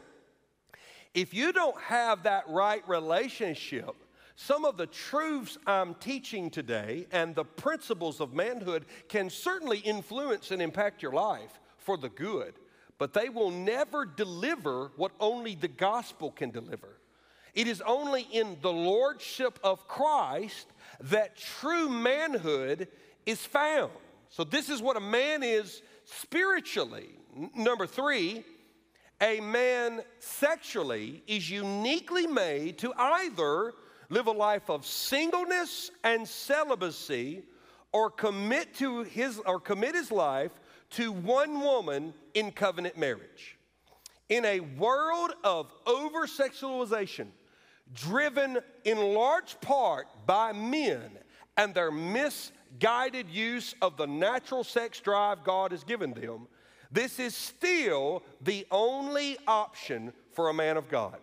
if 1.14 1.32
you 1.32 1.52
don't 1.52 1.80
have 1.80 2.24
that 2.24 2.44
right 2.48 2.86
relationship, 2.88 3.94
some 4.36 4.64
of 4.64 4.76
the 4.76 4.86
truths 4.86 5.58
I'm 5.66 5.94
teaching 5.94 6.50
today 6.50 7.06
and 7.12 7.34
the 7.34 7.44
principles 7.44 8.20
of 8.20 8.34
manhood 8.34 8.84
can 9.08 9.30
certainly 9.30 9.78
influence 9.78 10.50
and 10.50 10.60
impact 10.60 11.02
your 11.02 11.12
life 11.12 11.60
for 11.78 11.96
the 11.96 12.08
good 12.08 12.54
but 12.98 13.12
they 13.12 13.28
will 13.28 13.50
never 13.50 14.06
deliver 14.06 14.90
what 14.96 15.12
only 15.20 15.54
the 15.54 15.68
gospel 15.68 16.30
can 16.30 16.50
deliver. 16.50 17.00
It 17.54 17.66
is 17.66 17.80
only 17.82 18.22
in 18.32 18.56
the 18.62 18.72
lordship 18.72 19.58
of 19.62 19.86
Christ 19.86 20.66
that 21.00 21.36
true 21.36 21.88
manhood 21.88 22.88
is 23.26 23.44
found. 23.44 23.92
So, 24.28 24.42
this 24.42 24.68
is 24.68 24.82
what 24.82 24.96
a 24.96 25.00
man 25.00 25.42
is 25.42 25.82
spiritually. 26.04 27.10
Number 27.54 27.86
three, 27.86 28.44
a 29.20 29.40
man 29.40 30.02
sexually 30.18 31.22
is 31.26 31.50
uniquely 31.50 32.26
made 32.26 32.78
to 32.78 32.92
either 32.96 33.72
live 34.10 34.26
a 34.26 34.32
life 34.32 34.68
of 34.70 34.86
singleness 34.86 35.90
and 36.02 36.26
celibacy 36.28 37.42
or 37.92 38.10
commit 38.10 38.74
to 38.74 39.02
his 39.04 39.40
or 39.46 39.60
commit 39.60 39.94
his 39.94 40.10
life 40.10 40.52
to 40.90 41.12
one 41.12 41.60
woman 41.60 42.12
in 42.34 42.52
covenant 42.52 42.98
marriage. 42.98 43.56
In 44.28 44.44
a 44.44 44.60
world 44.60 45.32
of 45.42 45.72
over 45.86 46.26
sexualization, 46.26 47.28
driven 47.92 48.58
in 48.84 48.98
large 48.98 49.60
part 49.60 50.06
by 50.26 50.52
men 50.52 51.10
and 51.56 51.74
their 51.74 51.90
misguided 52.74 53.30
use 53.30 53.74
of 53.80 53.96
the 53.96 54.06
natural 54.06 54.64
sex 54.64 55.00
drive 55.00 55.44
God 55.44 55.70
has 55.70 55.84
given 55.84 56.12
them, 56.12 56.46
this 56.90 57.18
is 57.18 57.34
still 57.34 58.22
the 58.40 58.66
only 58.70 59.36
option 59.46 60.12
for 60.32 60.48
a 60.48 60.54
man 60.54 60.76
of 60.76 60.88
God. 60.88 61.18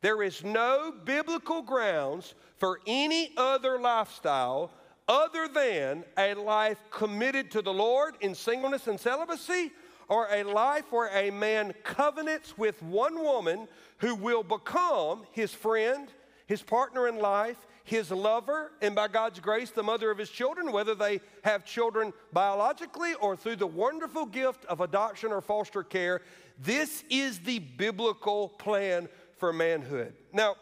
There 0.00 0.22
is 0.22 0.44
no 0.44 0.92
biblical 1.04 1.62
grounds 1.62 2.34
for 2.58 2.80
any 2.86 3.32
other 3.36 3.78
lifestyle 3.78 4.70
other 5.08 5.48
than 5.48 6.04
a 6.16 6.34
life 6.34 6.78
committed 6.90 7.50
to 7.52 7.62
the 7.62 7.72
Lord 7.72 8.16
in 8.20 8.34
singleness 8.34 8.86
and 8.86 8.98
celibacy, 8.98 9.72
or 10.08 10.28
a 10.30 10.42
life 10.42 10.84
where 10.90 11.10
a 11.14 11.30
man 11.30 11.72
covenants 11.82 12.58
with 12.58 12.82
one 12.82 13.18
woman 13.18 13.66
who 13.98 14.14
will 14.14 14.42
become 14.42 15.24
his 15.32 15.54
friend, 15.54 16.08
his 16.46 16.62
partner 16.62 17.08
in 17.08 17.18
life, 17.18 17.66
his 17.84 18.10
lover, 18.10 18.72
and 18.80 18.94
by 18.94 19.08
God's 19.08 19.40
grace, 19.40 19.70
the 19.70 19.82
mother 19.82 20.10
of 20.10 20.16
his 20.16 20.30
children, 20.30 20.72
whether 20.72 20.94
they 20.94 21.20
have 21.42 21.66
children 21.66 22.14
biologically 22.32 23.12
or 23.14 23.36
through 23.36 23.56
the 23.56 23.66
wonderful 23.66 24.24
gift 24.24 24.64
of 24.64 24.80
adoption 24.80 25.30
or 25.30 25.42
foster 25.42 25.82
care. 25.82 26.22
This 26.58 27.04
is 27.10 27.40
the 27.40 27.58
biblical 27.58 28.48
plan 28.48 29.08
for 29.36 29.52
manhood. 29.52 30.14
Now, 30.32 30.56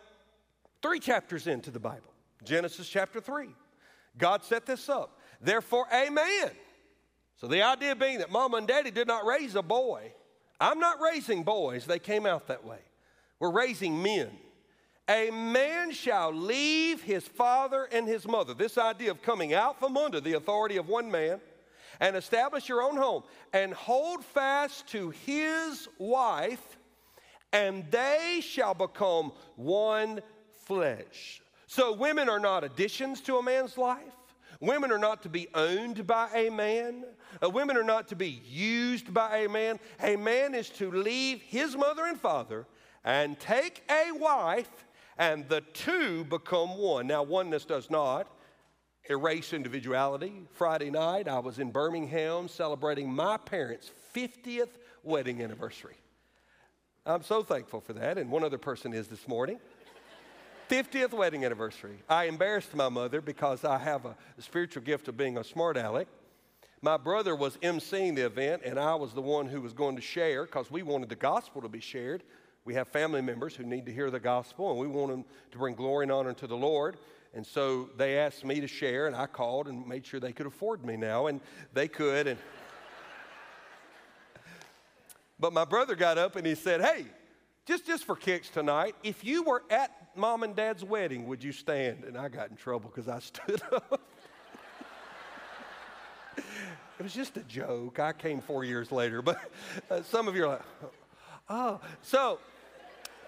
three 0.82 0.98
chapters 0.98 1.46
into 1.46 1.70
the 1.70 1.78
Bible, 1.78 2.12
Genesis 2.42 2.88
chapter 2.88 3.20
3, 3.20 3.48
God 4.18 4.42
set 4.42 4.66
this 4.66 4.88
up. 4.88 5.20
Therefore, 5.40 5.86
a 5.92 6.10
man. 6.10 6.50
So 7.36 7.46
the 7.46 7.62
idea 7.62 7.94
being 7.94 8.18
that 8.18 8.32
mama 8.32 8.56
and 8.56 8.66
daddy 8.66 8.90
did 8.90 9.06
not 9.06 9.24
raise 9.24 9.54
a 9.54 9.62
boy. 9.62 10.12
I'm 10.60 10.80
not 10.80 11.00
raising 11.00 11.44
boys, 11.44 11.86
they 11.86 12.00
came 12.00 12.26
out 12.26 12.48
that 12.48 12.64
way. 12.64 12.78
We're 13.38 13.52
raising 13.52 14.02
men. 14.02 14.30
A 15.08 15.30
man 15.30 15.90
shall 15.90 16.32
leave 16.32 17.02
his 17.02 17.26
father 17.26 17.88
and 17.90 18.06
his 18.06 18.26
mother. 18.26 18.54
This 18.54 18.78
idea 18.78 19.10
of 19.10 19.20
coming 19.22 19.52
out 19.52 19.78
from 19.78 19.96
under 19.96 20.20
the 20.20 20.34
authority 20.34 20.76
of 20.76 20.88
one 20.88 21.10
man 21.10 21.40
and 22.00 22.16
establish 22.16 22.68
your 22.68 22.82
own 22.82 22.96
home 22.96 23.22
and 23.52 23.74
hold 23.74 24.24
fast 24.24 24.86
to 24.88 25.10
his 25.10 25.88
wife, 25.98 26.78
and 27.52 27.84
they 27.90 28.40
shall 28.42 28.74
become 28.74 29.32
one 29.56 30.20
flesh. 30.66 31.42
So, 31.66 31.92
women 31.92 32.28
are 32.28 32.38
not 32.38 32.64
additions 32.64 33.20
to 33.22 33.38
a 33.38 33.42
man's 33.42 33.76
life. 33.76 33.98
Women 34.60 34.92
are 34.92 34.98
not 34.98 35.22
to 35.24 35.28
be 35.28 35.48
owned 35.54 36.06
by 36.06 36.28
a 36.34 36.48
man. 36.48 37.04
Uh, 37.42 37.50
women 37.50 37.76
are 37.76 37.82
not 37.82 38.08
to 38.08 38.16
be 38.16 38.40
used 38.46 39.12
by 39.12 39.38
a 39.38 39.48
man. 39.48 39.80
A 40.00 40.14
man 40.14 40.54
is 40.54 40.68
to 40.70 40.92
leave 40.92 41.40
his 41.42 41.76
mother 41.76 42.06
and 42.06 42.20
father 42.20 42.66
and 43.04 43.40
take 43.40 43.82
a 43.90 44.12
wife 44.12 44.84
and 45.18 45.48
the 45.48 45.60
two 45.60 46.24
become 46.24 46.76
one. 46.78 47.06
Now, 47.06 47.22
oneness 47.22 47.64
does 47.64 47.90
not 47.90 48.28
erase 49.08 49.52
individuality. 49.52 50.42
Friday 50.52 50.90
night, 50.90 51.28
I 51.28 51.38
was 51.38 51.58
in 51.58 51.70
Birmingham 51.70 52.48
celebrating 52.48 53.12
my 53.12 53.36
parents' 53.36 53.90
50th 54.14 54.68
wedding 55.02 55.42
anniversary. 55.42 55.96
I'm 57.04 57.22
so 57.22 57.42
thankful 57.42 57.80
for 57.80 57.94
that, 57.94 58.16
and 58.16 58.30
one 58.30 58.44
other 58.44 58.58
person 58.58 58.92
is 58.92 59.08
this 59.08 59.26
morning. 59.26 59.58
50th 60.70 61.12
wedding 61.12 61.44
anniversary. 61.44 61.98
I 62.08 62.24
embarrassed 62.24 62.74
my 62.74 62.88
mother 62.88 63.20
because 63.20 63.64
I 63.64 63.78
have 63.78 64.06
a, 64.06 64.14
spiritual 64.38 64.82
gift 64.82 65.08
of 65.08 65.16
being 65.16 65.36
a 65.36 65.44
smart 65.44 65.76
aleck. 65.76 66.06
My 66.80 66.96
brother 66.96 67.34
was 67.34 67.56
emceeing 67.58 68.14
the 68.14 68.26
event, 68.26 68.62
and 68.64 68.78
I 68.78 68.94
was 68.94 69.12
the 69.12 69.20
one 69.20 69.46
who 69.46 69.60
was 69.60 69.72
going 69.72 69.96
to 69.96 70.02
share 70.02 70.44
because 70.44 70.70
we 70.70 70.82
wanted 70.82 71.08
the 71.08 71.16
gospel 71.16 71.60
to 71.62 71.68
be 71.68 71.80
shared. 71.80 72.22
We 72.64 72.74
have 72.74 72.88
family 72.88 73.22
members 73.22 73.56
who 73.56 73.64
need 73.64 73.86
to 73.86 73.92
hear 73.92 74.10
the 74.10 74.20
gospel, 74.20 74.70
and 74.70 74.78
we 74.78 74.86
want 74.86 75.10
them 75.10 75.24
to 75.50 75.58
bring 75.58 75.74
glory 75.74 76.04
and 76.04 76.12
honor 76.12 76.32
to 76.34 76.46
the 76.46 76.56
Lord. 76.56 76.96
And 77.34 77.44
so 77.44 77.90
they 77.96 78.18
asked 78.18 78.44
me 78.44 78.60
to 78.60 78.68
share, 78.68 79.06
and 79.06 79.16
I 79.16 79.26
called 79.26 79.66
and 79.66 79.86
made 79.86 80.06
sure 80.06 80.20
they 80.20 80.32
could 80.32 80.46
afford 80.46 80.84
me 80.84 80.96
now, 80.96 81.26
and 81.26 81.40
they 81.72 81.88
could. 81.88 82.28
And 82.28 82.38
but 85.40 85.52
my 85.52 85.64
brother 85.64 85.96
got 85.96 86.18
up 86.18 86.36
and 86.36 86.46
he 86.46 86.54
said, 86.54 86.80
"Hey, 86.80 87.06
just 87.66 87.84
just 87.86 88.04
for 88.04 88.14
kicks 88.14 88.48
tonight, 88.48 88.94
if 89.02 89.24
you 89.24 89.42
were 89.42 89.64
at 89.70 89.90
mom 90.14 90.42
and 90.44 90.54
dad's 90.54 90.84
wedding, 90.84 91.26
would 91.26 91.42
you 91.42 91.52
stand?" 91.52 92.04
And 92.04 92.16
I 92.16 92.28
got 92.28 92.50
in 92.50 92.56
trouble 92.56 92.92
because 92.94 93.08
I 93.08 93.18
stood 93.20 93.62
up. 93.72 94.00
it 96.36 97.02
was 97.02 97.14
just 97.14 97.36
a 97.38 97.42
joke. 97.44 97.98
I 97.98 98.12
came 98.12 98.40
four 98.40 98.62
years 98.62 98.92
later, 98.92 99.20
but 99.20 99.40
uh, 99.90 100.02
some 100.02 100.28
of 100.28 100.36
you 100.36 100.44
are 100.44 100.48
like, 100.48 100.62
"Oh, 101.48 101.80
so." 102.02 102.38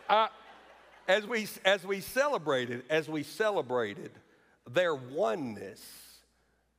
As 0.08 1.26
we 1.26 1.46
as 1.64 1.84
we 1.84 2.00
celebrated, 2.00 2.84
as 2.88 3.08
we 3.08 3.22
celebrated 3.22 4.10
their 4.70 4.94
oneness, 4.94 5.80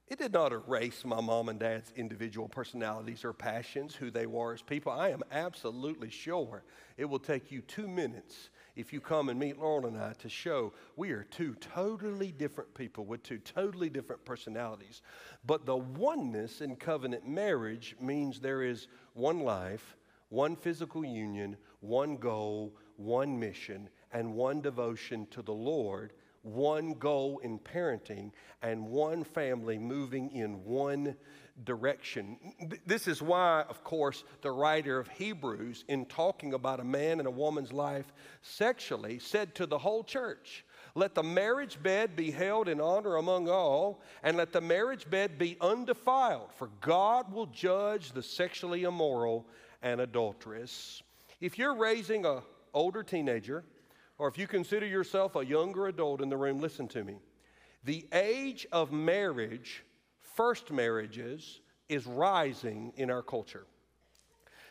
it 0.07 0.19
did 0.19 0.33
not 0.33 0.51
erase 0.51 1.03
my 1.03 1.21
mom 1.21 1.49
and 1.49 1.59
dad's 1.59 1.91
individual 1.95 2.47
personalities 2.47 3.23
or 3.25 3.33
passions, 3.33 3.95
who 3.95 4.11
they 4.11 4.25
were 4.25 4.53
as 4.53 4.61
people. 4.61 4.91
I 4.91 5.09
am 5.09 5.23
absolutely 5.31 6.09
sure 6.09 6.63
it 6.97 7.05
will 7.05 7.19
take 7.19 7.51
you 7.51 7.61
two 7.61 7.87
minutes 7.87 8.49
if 8.75 8.91
you 8.91 8.99
come 8.99 9.29
and 9.29 9.39
meet 9.39 9.57
Lauren 9.57 9.85
and 9.85 9.97
I 9.97 10.13
to 10.13 10.29
show 10.29 10.73
we 10.95 11.11
are 11.11 11.23
two 11.23 11.55
totally 11.55 12.31
different 12.31 12.73
people 12.73 13.05
with 13.05 13.23
two 13.23 13.39
totally 13.39 13.89
different 13.89 14.25
personalities. 14.25 15.01
But 15.45 15.65
the 15.65 15.77
oneness 15.77 16.61
in 16.61 16.75
covenant 16.75 17.27
marriage 17.27 17.95
means 17.99 18.39
there 18.39 18.63
is 18.63 18.87
one 19.13 19.39
life, 19.39 19.95
one 20.29 20.55
physical 20.55 21.05
union, 21.05 21.57
one 21.79 22.17
goal, 22.17 22.73
one 22.97 23.39
mission, 23.39 23.89
and 24.11 24.33
one 24.33 24.61
devotion 24.61 25.27
to 25.31 25.41
the 25.41 25.53
Lord, 25.53 26.13
one 26.41 26.93
goal 26.93 27.39
in 27.39 27.59
parenting, 27.59 28.31
and 28.61 28.87
one 28.87 29.23
family 29.23 29.77
moving 29.77 30.31
in 30.31 30.63
one 30.63 31.15
direction. 31.63 32.37
This 32.85 33.07
is 33.07 33.21
why, 33.21 33.63
of 33.69 33.83
course, 33.83 34.23
the 34.41 34.51
writer 34.51 34.99
of 34.99 35.07
Hebrews, 35.07 35.85
in 35.87 36.05
talking 36.05 36.53
about 36.53 36.79
a 36.79 36.83
man 36.83 37.19
and 37.19 37.27
a 37.27 37.31
woman's 37.31 37.73
life 37.73 38.13
sexually, 38.41 39.19
said 39.19 39.55
to 39.55 39.65
the 39.65 39.77
whole 39.77 40.03
church, 40.03 40.65
let 40.95 41.15
the 41.15 41.23
marriage 41.23 41.81
bed 41.81 42.15
be 42.15 42.31
held 42.31 42.69
in 42.69 42.79
honor 42.79 43.17
among 43.17 43.49
all, 43.49 44.01
and 44.23 44.37
let 44.37 44.53
the 44.53 44.61
marriage 44.61 45.09
bed 45.09 45.37
be 45.37 45.57
undefiled, 45.59 46.53
for 46.53 46.69
God 46.79 47.31
will 47.33 47.47
judge 47.47 48.11
the 48.11 48.23
sexually 48.23 48.83
immoral 48.83 49.47
and 49.81 49.99
adulterous. 49.99 51.03
If 51.41 51.57
you're 51.57 51.75
raising 51.75 52.25
a 52.25 52.43
older 52.75 53.01
teenager, 53.01 53.63
or 54.19 54.27
if 54.27 54.37
you 54.37 54.45
consider 54.45 54.85
yourself 54.85 55.35
a 55.35 55.43
younger 55.43 55.87
adult 55.87 56.21
in 56.21 56.29
the 56.29 56.37
room, 56.37 56.59
listen 56.59 56.87
to 56.89 57.03
me. 57.03 57.15
The 57.83 58.05
age 58.13 58.67
of 58.71 58.91
marriage, 58.91 59.83
first 60.21 60.71
marriages, 60.71 61.61
is 61.89 62.05
rising 62.05 62.93
in 62.95 63.09
our 63.09 63.23
culture. 63.23 63.65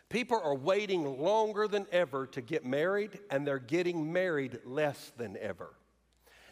People 0.08 0.40
are 0.42 0.54
waiting 0.54 1.18
longer 1.20 1.66
than 1.66 1.86
ever 1.90 2.26
to 2.28 2.40
get 2.40 2.64
married, 2.64 3.18
and 3.30 3.46
they're 3.46 3.58
getting 3.58 4.12
married 4.12 4.60
less 4.64 5.12
than 5.16 5.36
ever. 5.40 5.74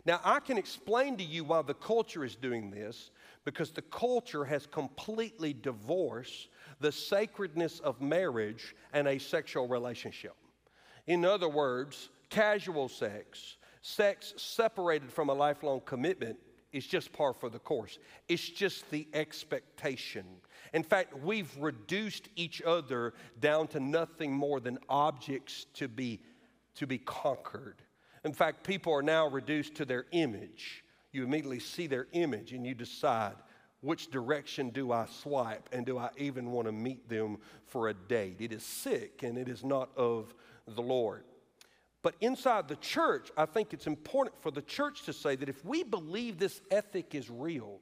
Now, 0.04 0.20
I 0.24 0.40
can 0.40 0.58
explain 0.58 1.16
to 1.18 1.24
you 1.24 1.44
why 1.44 1.62
the 1.62 1.74
culture 1.74 2.24
is 2.24 2.34
doing 2.34 2.70
this 2.70 3.10
because 3.44 3.70
the 3.70 3.82
culture 3.82 4.44
has 4.44 4.66
completely 4.66 5.52
divorced 5.52 6.48
the 6.80 6.90
sacredness 6.90 7.78
of 7.80 8.00
marriage 8.00 8.74
and 8.92 9.06
a 9.06 9.18
sexual 9.18 9.68
relationship. 9.68 10.34
In 11.06 11.24
other 11.24 11.48
words, 11.48 12.10
casual 12.30 12.88
sex, 12.88 13.56
sex 13.82 14.34
separated 14.36 15.12
from 15.12 15.28
a 15.28 15.34
lifelong 15.34 15.80
commitment, 15.84 16.38
is 16.72 16.86
just 16.86 17.12
par 17.12 17.34
for 17.34 17.50
the 17.50 17.58
course. 17.58 17.98
It's 18.28 18.48
just 18.48 18.90
the 18.90 19.06
expectation. 19.12 20.24
In 20.72 20.82
fact, 20.82 21.14
we've 21.22 21.54
reduced 21.58 22.28
each 22.34 22.62
other 22.62 23.12
down 23.40 23.68
to 23.68 23.80
nothing 23.80 24.32
more 24.32 24.58
than 24.58 24.78
objects 24.88 25.66
to 25.74 25.86
be, 25.86 26.20
to 26.76 26.86
be 26.86 26.98
conquered. 26.98 27.82
In 28.24 28.32
fact, 28.32 28.64
people 28.64 28.92
are 28.94 29.02
now 29.02 29.28
reduced 29.28 29.74
to 29.76 29.84
their 29.84 30.06
image. 30.12 30.84
You 31.12 31.24
immediately 31.24 31.60
see 31.60 31.86
their 31.86 32.06
image 32.12 32.52
and 32.52 32.66
you 32.66 32.74
decide 32.74 33.34
which 33.82 34.10
direction 34.10 34.70
do 34.70 34.92
I 34.92 35.06
swipe 35.06 35.68
and 35.72 35.84
do 35.84 35.98
I 35.98 36.10
even 36.16 36.52
want 36.52 36.68
to 36.68 36.72
meet 36.72 37.08
them 37.08 37.38
for 37.66 37.88
a 37.88 37.94
date? 37.94 38.36
It 38.38 38.52
is 38.52 38.62
sick 38.62 39.24
and 39.24 39.36
it 39.36 39.48
is 39.48 39.64
not 39.64 39.90
of 39.96 40.34
the 40.66 40.82
Lord. 40.82 41.24
But 42.02 42.16
inside 42.20 42.68
the 42.68 42.76
church, 42.76 43.30
I 43.36 43.46
think 43.46 43.72
it's 43.72 43.86
important 43.86 44.40
for 44.42 44.50
the 44.50 44.62
church 44.62 45.04
to 45.04 45.12
say 45.12 45.36
that 45.36 45.48
if 45.48 45.64
we 45.64 45.84
believe 45.84 46.38
this 46.38 46.60
ethic 46.70 47.14
is 47.14 47.30
real, 47.30 47.78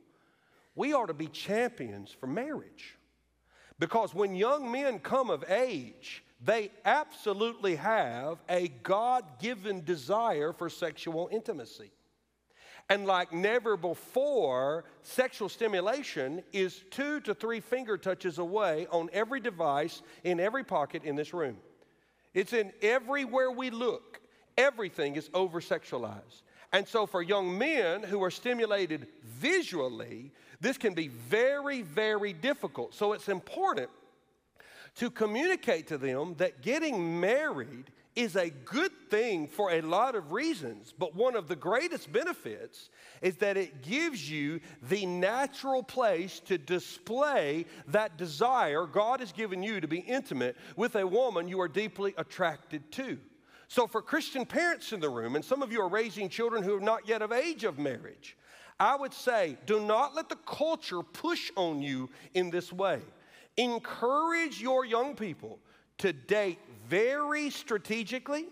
we 0.74 0.92
ought 0.92 1.06
to 1.06 1.14
be 1.14 1.26
champions 1.26 2.10
for 2.10 2.26
marriage. 2.26 2.96
Because 3.78 4.14
when 4.14 4.34
young 4.34 4.70
men 4.70 4.98
come 4.98 5.30
of 5.30 5.42
age, 5.50 6.22
they 6.42 6.70
absolutely 6.84 7.76
have 7.76 8.38
a 8.48 8.68
God 8.82 9.24
given 9.40 9.84
desire 9.84 10.52
for 10.52 10.68
sexual 10.68 11.30
intimacy. 11.32 11.90
And 12.90 13.06
like 13.06 13.32
never 13.32 13.76
before, 13.76 14.84
sexual 15.02 15.48
stimulation 15.48 16.42
is 16.52 16.82
two 16.90 17.20
to 17.20 17.34
three 17.34 17.60
finger 17.60 17.96
touches 17.96 18.38
away 18.38 18.86
on 18.90 19.08
every 19.12 19.40
device 19.40 20.02
in 20.24 20.40
every 20.40 20.64
pocket 20.64 21.04
in 21.04 21.16
this 21.16 21.32
room. 21.32 21.56
It's 22.34 22.52
in 22.52 22.72
everywhere 22.82 23.50
we 23.50 23.70
look. 23.70 24.20
Everything 24.56 25.16
is 25.16 25.30
over 25.34 25.60
sexualized. 25.60 26.42
And 26.72 26.86
so, 26.86 27.06
for 27.06 27.22
young 27.22 27.58
men 27.58 28.02
who 28.02 28.22
are 28.22 28.30
stimulated 28.30 29.08
visually, 29.24 30.30
this 30.60 30.78
can 30.78 30.94
be 30.94 31.08
very, 31.08 31.82
very 31.82 32.32
difficult. 32.32 32.94
So, 32.94 33.12
it's 33.12 33.28
important 33.28 33.90
to 34.96 35.10
communicate 35.10 35.88
to 35.88 35.98
them 35.98 36.34
that 36.38 36.62
getting 36.62 37.20
married 37.20 37.90
is 38.16 38.34
a 38.36 38.50
good 38.50 38.90
thing 39.08 39.46
for 39.46 39.70
a 39.72 39.80
lot 39.80 40.14
of 40.14 40.32
reasons, 40.32 40.92
but 40.98 41.14
one 41.14 41.36
of 41.36 41.46
the 41.46 41.56
greatest 41.56 42.12
benefits 42.12 42.90
is 43.22 43.36
that 43.36 43.56
it 43.56 43.82
gives 43.82 44.28
you 44.28 44.60
the 44.82 45.06
natural 45.06 45.82
place 45.82 46.40
to 46.40 46.58
display 46.58 47.66
that 47.88 48.16
desire 48.16 48.86
God 48.86 49.20
has 49.20 49.32
given 49.32 49.62
you 49.62 49.80
to 49.80 49.88
be 49.88 50.00
intimate 50.00 50.56
with 50.76 50.96
a 50.96 51.06
woman 51.06 51.48
you 51.48 51.60
are 51.60 51.68
deeply 51.68 52.14
attracted 52.16 52.90
to. 52.92 53.18
So, 53.68 53.86
for 53.86 54.02
Christian 54.02 54.44
parents 54.44 54.92
in 54.92 54.98
the 54.98 55.08
room, 55.08 55.36
and 55.36 55.44
some 55.44 55.62
of 55.62 55.70
you 55.70 55.80
are 55.80 55.88
raising 55.88 56.28
children 56.28 56.64
who 56.64 56.76
are 56.76 56.80
not 56.80 57.06
yet 57.06 57.22
of 57.22 57.30
age 57.30 57.62
of 57.62 57.78
marriage, 57.78 58.36
I 58.80 58.96
would 58.96 59.14
say 59.14 59.56
do 59.66 59.78
not 59.78 60.16
let 60.16 60.28
the 60.28 60.38
culture 60.44 61.02
push 61.02 61.52
on 61.54 61.80
you 61.80 62.10
in 62.34 62.50
this 62.50 62.72
way. 62.72 63.00
Encourage 63.56 64.60
your 64.60 64.84
young 64.84 65.14
people 65.14 65.60
to 66.00 66.12
date 66.12 66.58
very 66.88 67.50
strategically, 67.50 68.46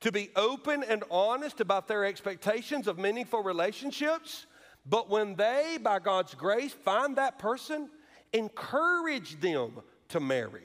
to 0.00 0.10
be 0.10 0.30
open 0.34 0.82
and 0.82 1.04
honest 1.10 1.60
about 1.60 1.88
their 1.88 2.04
expectations 2.04 2.86
of 2.86 2.98
meaningful 2.98 3.42
relationships. 3.42 4.46
But 4.84 5.10
when 5.10 5.34
they, 5.34 5.78
by 5.82 5.98
God's 5.98 6.34
grace, 6.34 6.72
find 6.72 7.16
that 7.16 7.38
person, 7.38 7.90
encourage 8.32 9.40
them 9.40 9.82
to 10.08 10.20
marry. 10.20 10.62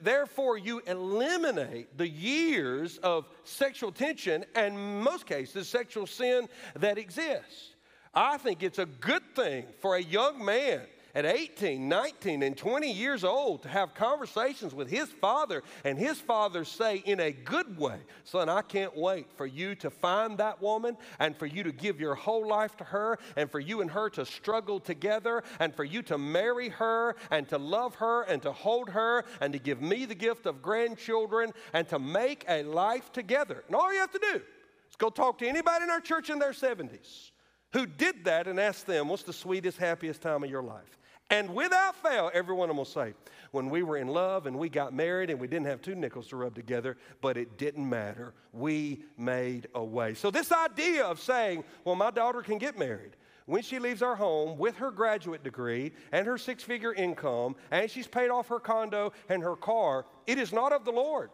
Therefore, 0.00 0.58
you 0.58 0.80
eliminate 0.86 1.96
the 1.96 2.08
years 2.08 2.98
of 2.98 3.28
sexual 3.44 3.92
tension 3.92 4.44
and, 4.54 5.02
most 5.02 5.24
cases, 5.24 5.68
sexual 5.68 6.06
sin 6.06 6.48
that 6.76 6.98
exists. 6.98 7.74
I 8.12 8.38
think 8.38 8.62
it's 8.62 8.80
a 8.80 8.86
good 8.86 9.22
thing 9.36 9.66
for 9.80 9.96
a 9.96 10.02
young 10.02 10.44
man 10.44 10.80
at 11.14 11.24
18, 11.24 11.88
19, 11.88 12.42
and 12.42 12.56
20 12.56 12.92
years 12.92 13.24
old 13.24 13.62
to 13.62 13.68
have 13.68 13.94
conversations 13.94 14.74
with 14.74 14.90
his 14.90 15.08
father, 15.08 15.62
and 15.84 15.98
his 15.98 16.20
father 16.20 16.64
say 16.64 16.96
in 17.04 17.20
a 17.20 17.32
good 17.32 17.78
way, 17.78 17.98
Son, 18.24 18.48
I 18.48 18.62
can't 18.62 18.96
wait 18.96 19.26
for 19.36 19.46
you 19.46 19.74
to 19.76 19.90
find 19.90 20.38
that 20.38 20.60
woman 20.60 20.96
and 21.18 21.36
for 21.36 21.46
you 21.46 21.62
to 21.62 21.72
give 21.72 22.00
your 22.00 22.14
whole 22.14 22.46
life 22.46 22.76
to 22.78 22.84
her 22.84 23.18
and 23.36 23.50
for 23.50 23.60
you 23.60 23.80
and 23.80 23.90
her 23.90 24.10
to 24.10 24.24
struggle 24.24 24.80
together 24.80 25.42
and 25.60 25.74
for 25.74 25.84
you 25.84 26.02
to 26.02 26.18
marry 26.18 26.68
her 26.68 27.16
and 27.30 27.48
to 27.48 27.58
love 27.58 27.94
her 27.96 28.22
and 28.22 28.42
to 28.42 28.52
hold 28.52 28.90
her 28.90 29.24
and 29.40 29.52
to 29.52 29.58
give 29.58 29.80
me 29.80 30.04
the 30.04 30.14
gift 30.14 30.46
of 30.46 30.62
grandchildren 30.62 31.52
and 31.72 31.88
to 31.88 31.98
make 31.98 32.44
a 32.48 32.62
life 32.62 33.12
together. 33.12 33.64
And 33.66 33.76
all 33.76 33.92
you 33.92 34.00
have 34.00 34.12
to 34.12 34.20
do 34.32 34.36
is 34.36 34.96
go 34.98 35.10
talk 35.10 35.38
to 35.38 35.48
anybody 35.48 35.84
in 35.84 35.90
our 35.90 36.00
church 36.00 36.30
in 36.30 36.38
their 36.38 36.52
70s 36.52 37.30
who 37.72 37.86
did 37.86 38.24
that 38.24 38.46
and 38.46 38.58
ask 38.58 38.86
them, 38.86 39.08
What's 39.08 39.22
the 39.22 39.32
sweetest, 39.32 39.78
happiest 39.78 40.22
time 40.22 40.42
of 40.42 40.50
your 40.50 40.62
life? 40.62 40.98
And 41.30 41.54
without 41.54 41.94
fail, 41.96 42.30
every 42.32 42.54
one 42.54 42.70
of 42.70 42.70
them 42.70 42.78
will 42.78 42.84
say, 42.86 43.12
when 43.50 43.68
we 43.68 43.82
were 43.82 43.98
in 43.98 44.08
love 44.08 44.46
and 44.46 44.58
we 44.58 44.70
got 44.70 44.94
married 44.94 45.28
and 45.28 45.38
we 45.38 45.46
didn't 45.46 45.66
have 45.66 45.82
two 45.82 45.94
nickels 45.94 46.28
to 46.28 46.36
rub 46.36 46.54
together, 46.54 46.96
but 47.20 47.36
it 47.36 47.58
didn't 47.58 47.86
matter. 47.86 48.32
We 48.52 49.02
made 49.18 49.68
a 49.74 49.84
way. 49.84 50.14
So, 50.14 50.30
this 50.30 50.52
idea 50.52 51.04
of 51.04 51.20
saying, 51.20 51.64
well, 51.84 51.96
my 51.96 52.10
daughter 52.10 52.40
can 52.40 52.56
get 52.56 52.78
married 52.78 53.16
when 53.48 53.62
she 53.62 53.78
leaves 53.78 54.02
our 54.02 54.14
home 54.14 54.58
with 54.58 54.76
her 54.76 54.90
graduate 54.90 55.42
degree 55.42 55.92
and 56.12 56.26
her 56.26 56.36
six 56.36 56.62
figure 56.62 56.92
income, 56.92 57.56
and 57.70 57.90
she's 57.90 58.06
paid 58.06 58.28
off 58.28 58.48
her 58.48 58.60
condo 58.60 59.12
and 59.30 59.42
her 59.42 59.56
car, 59.56 60.04
it 60.26 60.38
is 60.38 60.52
not 60.52 60.72
of 60.72 60.84
the 60.84 60.92
Lord. 60.92 61.30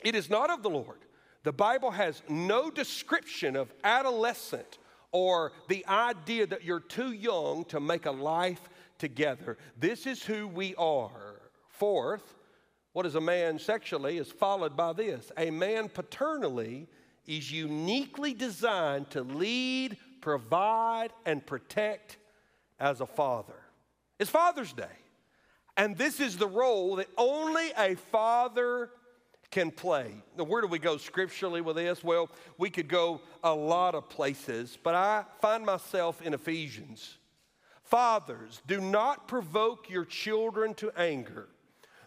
It 0.00 0.16
is 0.16 0.28
not 0.28 0.50
of 0.50 0.64
the 0.64 0.70
Lord. 0.70 0.98
The 1.44 1.52
Bible 1.52 1.92
has 1.92 2.22
no 2.28 2.70
description 2.70 3.54
of 3.54 3.72
adolescent 3.84 4.78
or 5.14 5.52
the 5.68 5.86
idea 5.86 6.44
that 6.44 6.64
you're 6.64 6.80
too 6.80 7.12
young 7.12 7.64
to 7.66 7.78
make 7.78 8.04
a 8.04 8.10
life 8.10 8.68
together. 8.98 9.56
This 9.78 10.08
is 10.08 10.24
who 10.24 10.48
we 10.48 10.74
are. 10.74 11.40
Fourth, 11.68 12.34
what 12.92 13.06
is 13.06 13.14
a 13.14 13.20
man 13.20 13.60
sexually 13.60 14.18
is 14.18 14.30
followed 14.32 14.76
by 14.76 14.92
this 14.92 15.30
a 15.38 15.50
man 15.52 15.88
paternally 15.88 16.88
is 17.26 17.50
uniquely 17.50 18.34
designed 18.34 19.08
to 19.10 19.22
lead, 19.22 19.96
provide, 20.20 21.12
and 21.24 21.46
protect 21.46 22.18
as 22.80 23.00
a 23.00 23.06
father. 23.06 23.54
It's 24.18 24.30
Father's 24.30 24.72
Day. 24.72 24.98
And 25.76 25.96
this 25.96 26.18
is 26.18 26.36
the 26.36 26.48
role 26.48 26.96
that 26.96 27.08
only 27.16 27.70
a 27.78 27.94
father 27.94 28.90
can 29.54 29.70
play. 29.70 30.10
Now, 30.36 30.42
where 30.42 30.60
do 30.60 30.66
we 30.66 30.80
go 30.80 30.96
scripturally 30.96 31.60
with 31.60 31.76
this? 31.76 32.02
Well, 32.02 32.28
we 32.58 32.70
could 32.70 32.88
go 32.88 33.20
a 33.44 33.54
lot 33.54 33.94
of 33.94 34.08
places, 34.08 34.76
but 34.82 34.96
I 34.96 35.24
find 35.40 35.64
myself 35.64 36.20
in 36.20 36.34
Ephesians. 36.34 37.18
Fathers, 37.84 38.60
do 38.66 38.80
not 38.80 39.28
provoke 39.28 39.88
your 39.88 40.04
children 40.06 40.74
to 40.74 40.90
anger, 40.98 41.46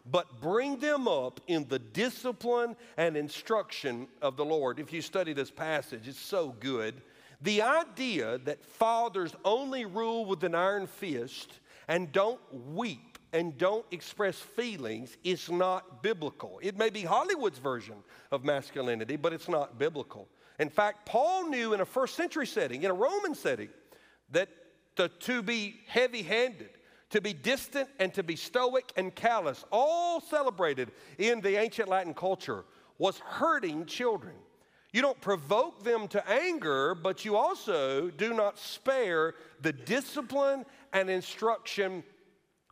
but 0.06 0.42
bring 0.42 0.80
them 0.80 1.08
up 1.08 1.40
in 1.48 1.66
the 1.70 1.80
discipline 1.80 2.76
and 2.98 3.16
instruction 3.16 4.10
of 4.22 4.36
the 4.36 4.44
Lord. 4.44 4.78
If 4.78 4.92
you 4.92 5.02
study 5.02 5.32
this 5.32 5.50
passage, 5.50 6.06
it's 6.06 6.20
so 6.20 6.54
good. 6.60 7.02
The 7.40 7.62
idea 7.62 8.40
that 8.40 8.66
fathers 8.66 9.34
only 9.46 9.86
rule 9.86 10.26
with 10.26 10.44
an 10.44 10.54
iron 10.54 10.86
fist 10.86 11.62
and 11.88 12.12
don't 12.12 12.42
weep 12.74 13.17
and 13.38 13.56
don't 13.56 13.86
express 13.92 14.36
feelings 14.40 15.16
is 15.24 15.48
not 15.48 16.02
biblical. 16.02 16.60
It 16.64 16.76
may 16.76 16.90
be 16.90 17.02
Hollywood's 17.04 17.60
version 17.60 17.98
of 18.32 18.44
masculinity, 18.44 19.16
but 19.16 19.32
it's 19.32 19.48
not 19.48 19.78
biblical. 19.78 20.28
In 20.58 20.70
fact, 20.70 21.06
Paul 21.06 21.48
knew 21.48 21.76
in 21.76 21.82
a 21.82 21.86
first 21.86 22.16
century 22.16 22.48
setting, 22.48 22.82
in 22.82 22.90
a 22.90 22.96
Roman 22.96 23.36
setting, 23.36 23.70
that 24.32 24.50
to, 24.96 25.08
to 25.08 25.44
be 25.44 25.76
heavy 25.86 26.24
handed, 26.24 26.72
to 27.12 27.22
be 27.22 27.32
distant, 27.32 27.88
and 28.00 28.12
to 28.16 28.24
be 28.24 28.36
stoic 28.36 28.92
and 28.98 29.14
callous, 29.14 29.64
all 29.72 30.20
celebrated 30.20 30.90
in 31.20 31.40
the 31.40 31.58
ancient 31.58 31.90
Latin 31.90 32.16
culture, 32.16 32.66
was 32.98 33.20
hurting 33.20 33.86
children. 33.86 34.34
You 34.94 35.04
don't 35.04 35.22
provoke 35.22 35.84
them 35.84 36.08
to 36.08 36.28
anger, 36.28 36.96
but 36.96 37.24
you 37.24 37.36
also 37.36 38.10
do 38.10 38.34
not 38.34 38.58
spare 38.58 39.36
the 39.62 39.74
discipline 39.74 40.66
and 40.92 41.08
instruction 41.08 42.04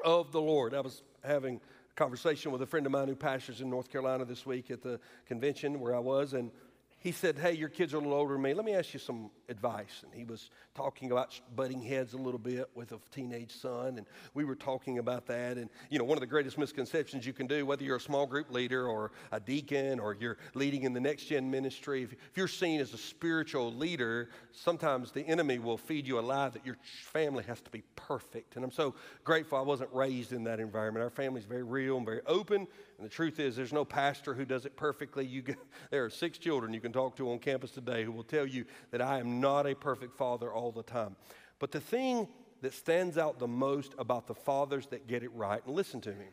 of 0.06 0.32
the 0.32 0.40
Lord. 0.40 0.74
I 0.76 0.82
was 0.82 1.02
having 1.24 1.56
a 1.56 1.94
conversation 1.96 2.52
with 2.52 2.62
a 2.62 2.66
friend 2.68 2.86
of 2.86 2.92
mine 2.92 3.08
who 3.08 3.16
pastors 3.16 3.60
in 3.60 3.70
North 3.70 3.92
Carolina 3.92 4.24
this 4.24 4.46
week 4.46 4.70
at 4.70 4.84
the 4.84 5.00
convention 5.26 5.80
where 5.80 5.96
I 5.96 6.00
was, 6.00 6.34
and 6.34 6.52
he 7.00 7.12
said, 7.12 7.40
Hey, 7.40 7.54
your 7.54 7.70
kids 7.70 7.94
are 7.94 7.98
a 7.98 8.00
little 8.00 8.14
older 8.14 8.34
than 8.34 8.44
me. 8.44 8.54
Let 8.54 8.66
me 8.66 8.74
ask 8.74 8.94
you 8.94 9.00
some 9.00 9.32
advice. 9.50 10.04
And 10.04 10.14
he 10.14 10.24
was 10.24 10.50
talking 10.74 11.12
about 11.12 11.40
butting 11.56 11.82
heads 11.82 12.14
a 12.14 12.18
little 12.18 12.40
bit 12.40 12.70
with 12.76 12.92
a 12.92 13.00
teenage 13.12 13.52
son. 13.52 13.98
And 13.98 14.06
we 14.34 14.44
were 14.44 14.56
talking 14.56 15.00
about 15.00 15.26
that. 15.28 15.58
And, 15.58 15.70
you 15.90 16.00
know, 16.00 16.06
one 16.06 16.18
of 16.18 16.22
the 16.22 16.28
greatest 16.28 16.58
misconceptions 16.58 17.26
you 17.26 17.34
can 17.34 17.48
do, 17.48 17.66
whether 17.66 17.84
you're 17.84 17.98
a 17.98 18.02
small 18.02 18.26
group 18.26 18.52
leader 18.52 18.88
or 18.88 19.12
a 19.32 19.40
deacon 19.40 20.00
or 20.00 20.16
you're 20.20 20.38
leading 20.54 20.84
in 20.84 20.94
the 20.94 21.00
next 21.00 21.26
gen 21.26 21.50
ministry, 21.50 22.04
if, 22.04 22.14
if 22.14 22.20
you're 22.36 22.48
seen 22.48 22.80
as 22.80 22.94
a 22.94 22.98
spiritual 22.98 23.74
leader, 23.74 24.30
sometimes 24.52 25.12
the 25.12 25.22
enemy 25.22 25.60
will 25.60 25.78
feed 25.78 26.08
you 26.08 26.20
a 26.20 26.22
lie 26.22 26.50
that 26.50 26.66
your 26.66 26.78
family 26.84 27.44
has 27.44 27.62
to 27.62 27.70
be 27.70 27.84
perfect. 27.96 28.56
And 28.56 28.66
I'm 28.66 28.72
so 28.72 28.96
grateful 29.24 29.58
I 29.58 29.62
wasn't 29.62 29.90
raised 29.94 30.34
in 30.34 30.44
that 30.46 30.60
environment. 30.60 31.04
Our 31.04 31.10
family's 31.10 31.46
very 31.46 31.64
real 31.64 31.98
and 31.98 32.06
very 32.06 32.22
open. 32.26 32.68
And 32.98 33.06
the 33.06 33.10
truth 33.10 33.40
is, 33.40 33.56
there's 33.56 33.74
no 33.74 33.84
pastor 33.86 34.34
who 34.34 34.46
does 34.46 34.66
it 34.66 34.76
perfectly. 34.76 35.26
You 35.26 35.42
get, 35.42 35.58
there 35.92 36.06
are 36.06 36.10
six 36.10 36.38
children 36.38 36.74
you 36.74 36.80
can 36.80 36.94
talk 36.94 37.16
to 37.18 37.32
on 37.32 37.40
campus 37.40 37.72
today 37.72 38.04
who 38.04 38.12
will 38.12 38.24
tell 38.24 38.46
you 38.46 38.66
that 38.92 39.02
I 39.02 39.20
am 39.20 39.35
not 39.42 39.66
a 39.66 39.76
perfect 39.76 40.18
father 40.18 40.52
all 40.52 40.72
the 40.72 40.84
time. 40.84 41.16
But 41.60 41.72
the 41.72 41.80
thing 41.80 42.28
that 42.62 42.74
stands 42.74 43.18
out 43.18 43.40
the 43.40 43.48
most 43.48 43.94
about 43.98 44.28
the 44.28 44.36
fathers 44.36 44.88
that 44.88 45.08
get 45.08 45.24
it 45.24 45.32
right, 45.34 45.64
and 45.66 45.76
listen 45.76 46.02
to 46.02 46.12
me, 46.12 46.26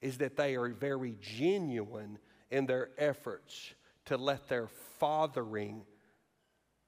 is 0.00 0.18
that 0.18 0.36
they 0.36 0.56
are 0.56 0.68
very 0.68 1.16
genuine 1.20 2.18
in 2.50 2.66
their 2.66 2.90
efforts 2.98 3.74
to 4.06 4.16
let 4.16 4.48
their 4.48 4.68
fathering 4.98 5.84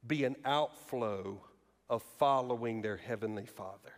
be 0.07 0.25
an 0.25 0.37
outflow 0.45 1.41
of 1.89 2.03
following 2.19 2.83
their 2.83 2.97
heavenly 2.97 3.47
father. 3.47 3.93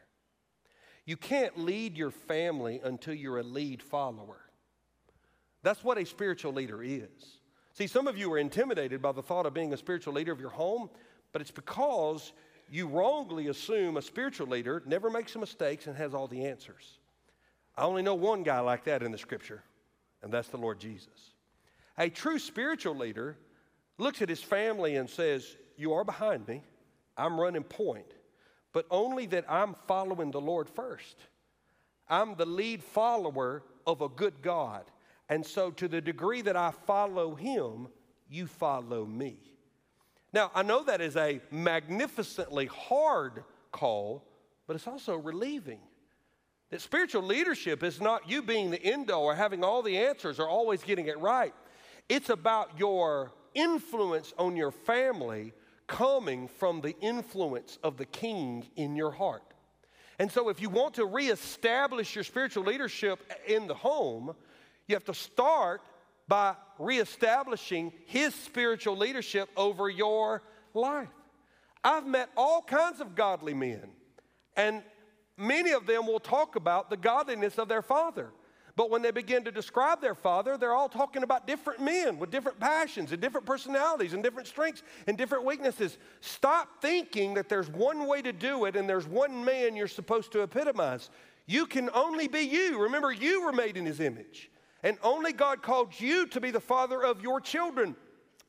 You 1.04 1.16
can't 1.16 1.58
lead 1.58 1.96
your 1.96 2.10
family 2.10 2.80
until 2.82 3.14
you're 3.14 3.38
a 3.38 3.44
lead 3.44 3.82
follower. 3.82 4.40
That's 5.62 5.82
what 5.82 5.98
a 5.98 6.04
spiritual 6.04 6.52
leader 6.52 6.82
is. 6.82 7.40
See, 7.72 7.86
some 7.86 8.06
of 8.06 8.16
you 8.16 8.32
are 8.32 8.38
intimidated 8.38 9.02
by 9.02 9.12
the 9.12 9.22
thought 9.22 9.46
of 9.46 9.54
being 9.54 9.72
a 9.72 9.76
spiritual 9.76 10.14
leader 10.14 10.32
of 10.32 10.40
your 10.40 10.50
home, 10.50 10.88
but 11.32 11.42
it's 11.42 11.50
because 11.50 12.32
you 12.70 12.88
wrongly 12.88 13.48
assume 13.48 13.96
a 13.96 14.02
spiritual 14.02 14.48
leader 14.48 14.82
never 14.86 15.10
makes 15.10 15.36
mistakes 15.36 15.86
and 15.86 15.96
has 15.96 16.14
all 16.14 16.26
the 16.26 16.44
answers. 16.44 16.98
I 17.76 17.84
only 17.84 18.02
know 18.02 18.14
one 18.14 18.42
guy 18.42 18.60
like 18.60 18.84
that 18.84 19.02
in 19.02 19.12
the 19.12 19.18
scripture, 19.18 19.62
and 20.22 20.32
that's 20.32 20.48
the 20.48 20.56
Lord 20.56 20.80
Jesus. 20.80 21.32
A 21.98 22.08
true 22.08 22.38
spiritual 22.38 22.96
leader 22.96 23.36
looks 23.98 24.22
at 24.22 24.28
his 24.28 24.42
family 24.42 24.96
and 24.96 25.08
says, 25.08 25.56
You 25.76 25.92
are 25.92 26.04
behind 26.04 26.48
me, 26.48 26.62
I'm 27.16 27.38
running 27.38 27.62
point, 27.62 28.12
but 28.72 28.86
only 28.90 29.26
that 29.26 29.44
I'm 29.48 29.74
following 29.86 30.30
the 30.30 30.40
Lord 30.40 30.68
first. 30.68 31.16
I'm 32.08 32.34
the 32.36 32.46
lead 32.46 32.82
follower 32.82 33.62
of 33.86 34.00
a 34.00 34.08
good 34.08 34.42
God. 34.42 34.84
And 35.28 35.44
so, 35.44 35.70
to 35.72 35.88
the 35.88 36.00
degree 36.00 36.40
that 36.42 36.56
I 36.56 36.70
follow 36.70 37.34
him, 37.34 37.88
you 38.28 38.46
follow 38.46 39.04
me. 39.04 39.38
Now, 40.36 40.50
I 40.54 40.62
know 40.62 40.84
that 40.84 41.00
is 41.00 41.16
a 41.16 41.40
magnificently 41.50 42.66
hard 42.66 43.42
call, 43.72 44.22
but 44.66 44.76
it's 44.76 44.86
also 44.86 45.16
relieving. 45.16 45.78
That 46.68 46.82
spiritual 46.82 47.22
leadership 47.22 47.82
is 47.82 48.02
not 48.02 48.28
you 48.28 48.42
being 48.42 48.70
the 48.70 48.84
end 48.84 49.10
all 49.10 49.24
or 49.24 49.34
having 49.34 49.64
all 49.64 49.80
the 49.80 49.96
answers 49.96 50.38
or 50.38 50.46
always 50.46 50.82
getting 50.82 51.06
it 51.06 51.18
right. 51.20 51.54
It's 52.10 52.28
about 52.28 52.78
your 52.78 53.32
influence 53.54 54.34
on 54.36 54.56
your 54.56 54.72
family 54.72 55.54
coming 55.86 56.48
from 56.48 56.82
the 56.82 56.94
influence 57.00 57.78
of 57.82 57.96
the 57.96 58.04
king 58.04 58.66
in 58.76 58.94
your 58.94 59.12
heart. 59.12 59.54
And 60.18 60.30
so, 60.30 60.50
if 60.50 60.60
you 60.60 60.68
want 60.68 60.92
to 60.96 61.06
reestablish 61.06 62.14
your 62.14 62.24
spiritual 62.24 62.64
leadership 62.64 63.20
in 63.46 63.66
the 63.66 63.74
home, 63.74 64.34
you 64.86 64.96
have 64.96 65.04
to 65.06 65.14
start 65.14 65.80
by 66.28 66.56
reestablishing 66.78 67.92
his 68.06 68.34
spiritual 68.34 68.96
leadership 68.96 69.48
over 69.56 69.88
your 69.88 70.42
life. 70.74 71.08
I've 71.84 72.06
met 72.06 72.30
all 72.36 72.62
kinds 72.62 73.00
of 73.00 73.14
godly 73.14 73.54
men, 73.54 73.90
and 74.56 74.82
many 75.36 75.72
of 75.72 75.86
them 75.86 76.06
will 76.06 76.20
talk 76.20 76.56
about 76.56 76.90
the 76.90 76.96
godliness 76.96 77.58
of 77.58 77.68
their 77.68 77.82
father. 77.82 78.32
But 78.76 78.90
when 78.90 79.00
they 79.00 79.10
begin 79.10 79.42
to 79.44 79.50
describe 79.50 80.02
their 80.02 80.14
father, 80.14 80.58
they're 80.58 80.74
all 80.74 80.90
talking 80.90 81.22
about 81.22 81.46
different 81.46 81.80
men 81.80 82.18
with 82.18 82.30
different 82.30 82.60
passions 82.60 83.10
and 83.10 83.22
different 83.22 83.46
personalities 83.46 84.12
and 84.12 84.22
different 84.22 84.46
strengths 84.46 84.82
and 85.06 85.16
different 85.16 85.44
weaknesses. 85.44 85.96
Stop 86.20 86.82
thinking 86.82 87.32
that 87.34 87.48
there's 87.48 87.70
one 87.70 88.06
way 88.06 88.20
to 88.20 88.34
do 88.34 88.66
it 88.66 88.76
and 88.76 88.86
there's 88.86 89.08
one 89.08 89.42
man 89.42 89.76
you're 89.76 89.88
supposed 89.88 90.30
to 90.32 90.42
epitomize. 90.42 91.08
You 91.46 91.64
can 91.64 91.88
only 91.94 92.28
be 92.28 92.40
you. 92.40 92.82
Remember, 92.82 93.10
you 93.10 93.42
were 93.42 93.52
made 93.52 93.78
in 93.78 93.86
his 93.86 93.98
image. 93.98 94.50
And 94.86 94.98
only 95.02 95.32
God 95.32 95.62
called 95.62 95.98
you 95.98 96.28
to 96.28 96.40
be 96.40 96.52
the 96.52 96.60
father 96.60 97.02
of 97.02 97.20
your 97.20 97.40
children. 97.40 97.96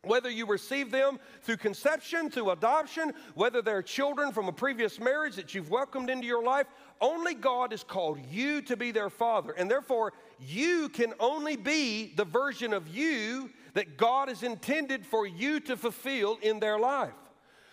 Whether 0.03 0.29
you 0.29 0.45
receive 0.45 0.91
them 0.91 1.17
through 1.41 1.57
conception, 1.57 2.29
through 2.29 2.51
adoption, 2.51 3.13
whether 3.33 3.63
they're 3.63 3.81
children 3.81 4.31
from 4.31 4.47
a 4.47 4.51
previous 4.51 4.99
marriage 4.99 5.35
that 5.37 5.55
you've 5.55 5.71
welcomed 5.71 6.11
into 6.11 6.27
your 6.27 6.43
life, 6.43 6.67
only 7.01 7.33
God 7.33 7.71
has 7.71 7.83
called 7.83 8.19
you 8.29 8.61
to 8.61 8.77
be 8.77 8.91
their 8.91 9.09
father. 9.09 9.51
And 9.53 9.69
therefore, 9.69 10.13
you 10.39 10.89
can 10.89 11.15
only 11.19 11.55
be 11.55 12.13
the 12.15 12.25
version 12.25 12.71
of 12.71 12.87
you 12.87 13.49
that 13.73 13.97
God 13.97 14.29
has 14.29 14.43
intended 14.43 15.07
for 15.07 15.25
you 15.25 15.59
to 15.61 15.75
fulfill 15.75 16.37
in 16.43 16.59
their 16.59 16.77
life. 16.77 17.15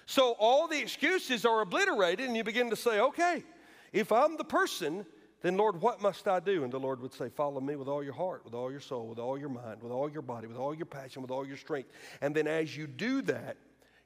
So 0.06 0.36
all 0.38 0.68
the 0.68 0.80
excuses 0.80 1.44
are 1.44 1.60
obliterated, 1.60 2.26
and 2.26 2.34
you 2.34 2.42
begin 2.42 2.70
to 2.70 2.76
say, 2.76 2.98
okay, 2.98 3.44
if 3.92 4.10
I'm 4.10 4.38
the 4.38 4.44
person 4.44 5.04
then, 5.44 5.58
Lord, 5.58 5.82
what 5.82 6.00
must 6.00 6.26
I 6.26 6.40
do? 6.40 6.64
And 6.64 6.72
the 6.72 6.80
Lord 6.80 7.02
would 7.02 7.12
say, 7.12 7.28
Follow 7.28 7.60
me 7.60 7.76
with 7.76 7.86
all 7.86 8.02
your 8.02 8.14
heart, 8.14 8.46
with 8.46 8.54
all 8.54 8.70
your 8.70 8.80
soul, 8.80 9.06
with 9.08 9.18
all 9.18 9.36
your 9.36 9.50
mind, 9.50 9.82
with 9.82 9.92
all 9.92 10.10
your 10.10 10.22
body, 10.22 10.46
with 10.46 10.56
all 10.56 10.74
your 10.74 10.86
passion, 10.86 11.20
with 11.20 11.30
all 11.30 11.46
your 11.46 11.58
strength. 11.58 11.90
And 12.22 12.34
then, 12.34 12.46
as 12.46 12.74
you 12.74 12.86
do 12.86 13.20
that, 13.20 13.58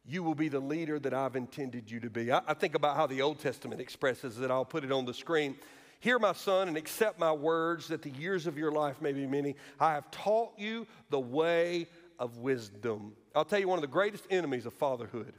you 0.04 0.24
will 0.24 0.34
be 0.34 0.48
the 0.48 0.58
leader 0.58 0.98
that 0.98 1.14
I've 1.14 1.36
intended 1.36 1.88
you 1.88 2.00
to 2.00 2.10
be. 2.10 2.32
I, 2.32 2.40
I 2.48 2.54
think 2.54 2.74
about 2.74 2.96
how 2.96 3.06
the 3.06 3.22
Old 3.22 3.38
Testament 3.38 3.80
expresses 3.80 4.40
it. 4.40 4.50
I'll 4.50 4.64
put 4.64 4.82
it 4.82 4.90
on 4.90 5.04
the 5.04 5.14
screen. 5.14 5.54
Hear, 6.00 6.18
my 6.18 6.32
son, 6.32 6.66
and 6.66 6.76
accept 6.76 7.20
my 7.20 7.30
words 7.30 7.86
that 7.86 8.02
the 8.02 8.10
years 8.10 8.48
of 8.48 8.58
your 8.58 8.72
life 8.72 9.00
may 9.00 9.12
be 9.12 9.24
many. 9.24 9.54
I 9.78 9.92
have 9.92 10.10
taught 10.10 10.54
you 10.58 10.88
the 11.10 11.20
way 11.20 11.86
of 12.18 12.38
wisdom. 12.38 13.12
I'll 13.36 13.44
tell 13.44 13.60
you 13.60 13.68
one 13.68 13.78
of 13.78 13.82
the 13.82 13.86
greatest 13.86 14.24
enemies 14.28 14.66
of 14.66 14.74
fatherhood 14.74 15.34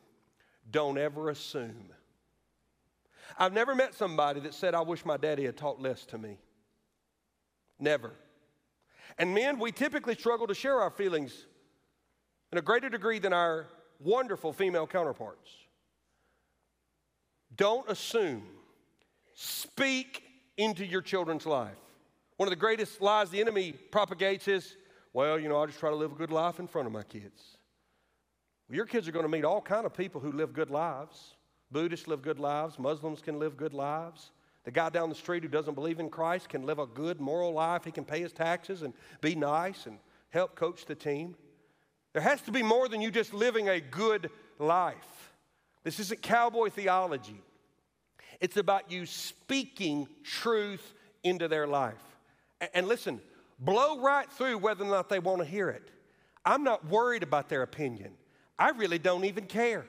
don't 0.71 0.97
ever 0.97 1.29
assume 1.29 1.89
I've 3.37 3.53
never 3.53 3.75
met 3.75 3.93
somebody 3.93 4.39
that 4.41 4.53
said, 4.53 4.73
I 4.73 4.81
wish 4.81 5.05
my 5.05 5.17
daddy 5.17 5.45
had 5.45 5.57
talked 5.57 5.81
less 5.81 6.05
to 6.07 6.17
me. 6.17 6.37
Never. 7.79 8.11
And 9.17 9.33
men, 9.33 9.59
we 9.59 9.71
typically 9.71 10.15
struggle 10.15 10.47
to 10.47 10.53
share 10.53 10.79
our 10.79 10.89
feelings 10.89 11.45
in 12.51 12.57
a 12.57 12.61
greater 12.61 12.89
degree 12.89 13.19
than 13.19 13.33
our 13.33 13.67
wonderful 13.99 14.53
female 14.53 14.87
counterparts. 14.87 15.49
Don't 17.55 17.89
assume. 17.89 18.43
Speak 19.33 20.23
into 20.57 20.85
your 20.85 21.01
children's 21.01 21.45
life. 21.45 21.77
One 22.37 22.47
of 22.47 22.51
the 22.51 22.57
greatest 22.57 23.01
lies 23.01 23.29
the 23.29 23.41
enemy 23.41 23.73
propagates 23.73 24.47
is, 24.47 24.75
well, 25.13 25.39
you 25.39 25.49
know, 25.49 25.61
I 25.61 25.65
just 25.65 25.79
try 25.79 25.89
to 25.89 25.95
live 25.95 26.11
a 26.11 26.15
good 26.15 26.31
life 26.31 26.59
in 26.59 26.67
front 26.67 26.85
of 26.85 26.93
my 26.93 27.03
kids. 27.03 27.57
Well, 28.67 28.75
your 28.75 28.85
kids 28.85 29.07
are 29.07 29.11
going 29.11 29.25
to 29.25 29.29
meet 29.29 29.43
all 29.43 29.61
kind 29.61 29.85
of 29.85 29.93
people 29.93 30.21
who 30.21 30.31
live 30.31 30.53
good 30.53 30.69
lives. 30.69 31.35
Buddhists 31.71 32.07
live 32.07 32.21
good 32.21 32.39
lives, 32.39 32.79
Muslims 32.79 33.21
can 33.21 33.39
live 33.39 33.57
good 33.57 33.73
lives. 33.73 34.31
The 34.65 34.71
guy 34.71 34.89
down 34.89 35.09
the 35.09 35.15
street 35.15 35.43
who 35.43 35.49
doesn't 35.49 35.73
believe 35.73 35.99
in 35.99 36.09
Christ 36.09 36.49
can 36.49 36.63
live 36.63 36.79
a 36.79 36.85
good 36.85 37.19
moral 37.19 37.53
life. 37.53 37.85
He 37.85 37.91
can 37.91 38.05
pay 38.05 38.19
his 38.19 38.33
taxes 38.33 38.81
and 38.81 38.93
be 39.21 39.33
nice 39.33 39.85
and 39.85 39.97
help 40.29 40.55
coach 40.55 40.85
the 40.85 40.95
team. 40.95 41.35
There 42.13 42.21
has 42.21 42.41
to 42.41 42.51
be 42.51 42.61
more 42.61 42.87
than 42.87 43.01
you 43.01 43.09
just 43.09 43.33
living 43.33 43.69
a 43.69 43.79
good 43.79 44.29
life. 44.57 45.33
This 45.83 45.99
isn't 45.99 46.21
cowboy 46.21 46.69
theology. 46.69 47.41
It's 48.41 48.57
about 48.57 48.91
you 48.91 49.05
speaking 49.05 50.07
truth 50.23 50.93
into 51.23 51.47
their 51.47 51.67
life. 51.67 52.03
And 52.73 52.87
listen, 52.87 53.21
blow 53.59 54.01
right 54.01 54.29
through 54.31 54.57
whether 54.57 54.83
or 54.83 54.89
not 54.89 55.09
they 55.09 55.19
want 55.19 55.39
to 55.39 55.45
hear 55.45 55.69
it. 55.69 55.89
I'm 56.45 56.63
not 56.63 56.85
worried 56.85 57.23
about 57.23 57.49
their 57.49 57.61
opinion. 57.61 58.13
I 58.57 58.69
really 58.69 58.99
don't 58.99 59.25
even 59.25 59.45
care. 59.45 59.85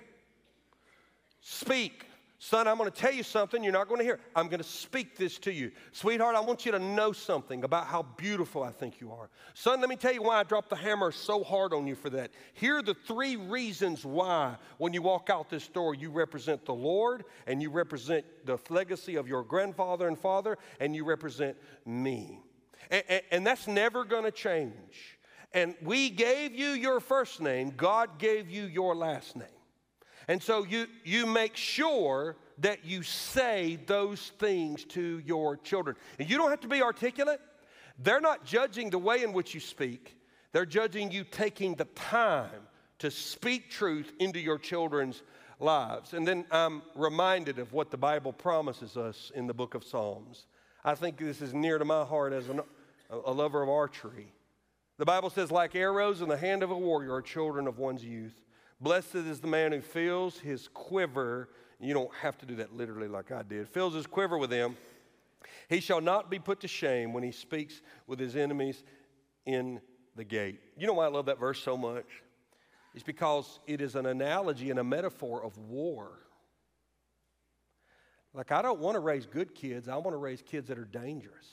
Speak. 1.41 2.07
Son, 2.43 2.66
I'm 2.66 2.78
going 2.78 2.91
to 2.91 2.97
tell 2.97 3.12
you 3.12 3.22
something 3.22 3.62
you're 3.62 3.70
not 3.70 3.86
going 3.86 3.99
to 3.99 4.05
hear. 4.05 4.18
I'm 4.34 4.49
going 4.49 4.62
to 4.62 4.68
speak 4.68 5.14
this 5.14 5.38
to 5.41 5.53
you. 5.53 5.72
Sweetheart, 5.93 6.34
I 6.34 6.41
want 6.41 6.64
you 6.64 6.72
to 6.72 6.78
know 6.78 7.12
something 7.12 7.64
about 7.64 7.86
how 7.86 8.03
beautiful 8.16 8.62
I 8.62 8.70
think 8.70 8.99
you 8.99 9.12
are. 9.12 9.28
Son, 9.53 9.78
let 9.78 9.91
me 9.91 9.97
tell 9.97 10.14
you 10.14 10.22
why 10.22 10.41
I 10.41 10.45
dropped 10.45 10.70
the 10.70 10.76
hammer 10.76 11.12
so 11.12 11.45
hard 11.45 11.74
on 11.74 11.86
you 11.86 11.95
for 11.95 12.09
that. 12.09 12.30
Here 12.55 12.78
are 12.78 12.82
the 12.82 12.95
three 12.95 13.36
reasons 13.36 14.07
why, 14.07 14.57
when 14.78 14.95
you 14.95 15.03
walk 15.03 15.28
out 15.28 15.51
this 15.51 15.68
door, 15.68 15.95
you 15.95 16.09
represent 16.09 16.64
the 16.64 16.72
Lord 16.72 17.24
and 17.47 17.61
you 17.61 17.68
represent 17.68 18.24
the 18.47 18.59
legacy 18.70 19.16
of 19.16 19.28
your 19.28 19.45
grandfather 19.45 20.09
and 20.09 20.18
father 20.18 20.57
and 20.80 20.97
you 20.97 21.05
represent 21.05 21.59
me. 21.84 22.41
And, 22.91 23.05
and, 23.07 23.22
and 23.32 23.47
that's 23.47 23.66
never 23.66 24.03
going 24.03 24.24
to 24.24 24.30
change. 24.30 25.18
And 25.53 25.74
we 25.82 26.09
gave 26.09 26.55
you 26.55 26.68
your 26.68 27.01
first 27.01 27.38
name, 27.43 27.74
God 27.76 28.18
gave 28.18 28.49
you 28.49 28.64
your 28.64 28.97
last 28.97 29.36
name. 29.36 29.59
And 30.31 30.41
so 30.41 30.62
you, 30.62 30.87
you 31.03 31.26
make 31.26 31.57
sure 31.57 32.37
that 32.59 32.85
you 32.85 33.03
say 33.03 33.81
those 33.87 34.31
things 34.39 34.85
to 34.85 35.20
your 35.26 35.57
children. 35.57 35.97
And 36.20 36.31
you 36.31 36.39
don't 36.39 36.51
have 36.51 36.61
to 36.61 36.68
be 36.68 36.83
articulate. 36.83 37.41
They're 37.99 38.20
not 38.20 38.45
judging 38.45 38.91
the 38.91 38.99
way 38.99 39.24
in 39.24 39.33
which 39.33 39.55
you 39.55 39.61
speak, 39.61 40.16
they're 40.53 40.64
judging 40.64 41.11
you 41.11 41.24
taking 41.24 41.74
the 41.74 41.87
time 41.97 42.62
to 43.01 43.11
speak 43.11 43.70
truth 43.70 44.12
into 44.20 44.39
your 44.39 44.57
children's 44.57 45.20
lives. 45.59 46.12
And 46.12 46.28
then 46.28 46.45
I'm 46.53 46.83
reminded 46.95 47.59
of 47.59 47.72
what 47.72 47.91
the 47.91 47.99
Bible 47.99 48.33
promises 48.33 48.97
us 48.97 49.33
in 49.35 49.49
the 49.49 49.55
book 49.55 49.74
of 49.74 49.83
Psalms. 49.83 50.47
I 50.85 50.95
think 50.95 51.16
this 51.16 51.43
is 51.43 51.53
near 51.53 51.76
to 51.76 51.85
my 51.85 52.05
heart 52.05 52.33
as 52.33 52.49
an, 52.49 52.61
a 53.11 53.33
lover 53.33 53.64
of 53.64 53.68
archery. 53.68 54.33
The 54.97 55.07
Bible 55.07 55.31
says, 55.31 55.51
like 55.51 55.74
arrows 55.74 56.20
in 56.20 56.28
the 56.28 56.37
hand 56.37 56.62
of 56.62 56.70
a 56.70 56.78
warrior 56.78 57.14
are 57.14 57.22
children 57.22 57.66
of 57.66 57.78
one's 57.78 58.05
youth. 58.05 58.41
Blessed 58.81 59.16
is 59.16 59.41
the 59.41 59.47
man 59.47 59.72
who 59.72 59.81
fills 59.81 60.39
his 60.39 60.68
quiver. 60.68 61.51
You 61.78 61.93
don't 61.93 62.14
have 62.14 62.39
to 62.39 62.47
do 62.47 62.57
that 62.57 62.74
literally 62.74 63.09
like 63.09 63.31
I 63.31 63.43
did. 63.43 63.68
Fills 63.68 63.95
his 63.95 64.07
quiver 64.07 64.39
with 64.39 64.51
them. 64.51 64.76
He 65.68 65.81
shall 65.81 66.01
not 66.01 66.31
be 66.31 66.39
put 66.39 66.61
to 66.61 66.68
shame 66.68 67.12
when 67.12 67.22
he 67.22 67.33
speaks 67.33 67.83
with 68.07 68.18
his 68.18 68.37
enemies 68.37 68.83
in 69.45 69.81
the 70.16 70.24
gate. 70.24 70.61
You 70.76 70.87
know 70.87 70.95
why 70.95 71.07
I 71.07 71.09
love 71.09 71.26
that 71.26 71.39
verse 71.39 71.62
so 71.62 71.76
much? 71.76 72.07
It's 72.95 73.05
because 73.05 73.61
it 73.66 73.81
is 73.81 73.95
an 73.95 74.07
analogy 74.07 74.70
and 74.70 74.78
a 74.78 74.85
metaphor 74.85 75.45
of 75.45 75.57
war. 75.59 76.18
Like, 78.33 78.53
I 78.53 78.62
don't 78.62 78.81
want 78.81 78.95
to 78.95 79.01
raise 79.01 79.26
good 79.26 79.55
kids, 79.55 79.89
I 79.89 79.97
want 79.97 80.12
to 80.12 80.18
raise 80.18 80.43
kids 80.43 80.68
that 80.68 80.78
are 80.78 80.85
dangerous. 80.85 81.47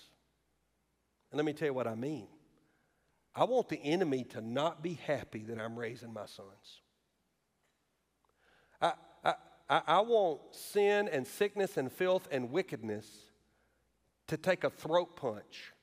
And 1.32 1.38
let 1.38 1.46
me 1.46 1.54
tell 1.54 1.68
you 1.68 1.74
what 1.74 1.88
I 1.88 1.96
mean. 1.96 2.28
I 3.36 3.44
want 3.44 3.70
the 3.70 3.82
enemy 3.84 4.24
to 4.26 4.42
not 4.42 4.82
be 4.82 4.94
happy 4.94 5.44
that 5.44 5.60
I'm 5.60 5.78
raising 5.78 6.14
my 6.14 6.26
sons. 6.26 6.82
I, 8.82 8.94
I, 9.70 9.82
I 9.88 10.00
want 10.02 10.40
sin 10.52 11.08
and 11.08 11.28
sickness 11.28 11.78
and 11.78 11.92
filth 11.92 12.28
and 12.32 12.52
wickedness 12.52 13.06
to 14.28 14.38
take 14.38 14.64
a 14.64 14.70
throat 14.70 15.16
punch 15.16 15.74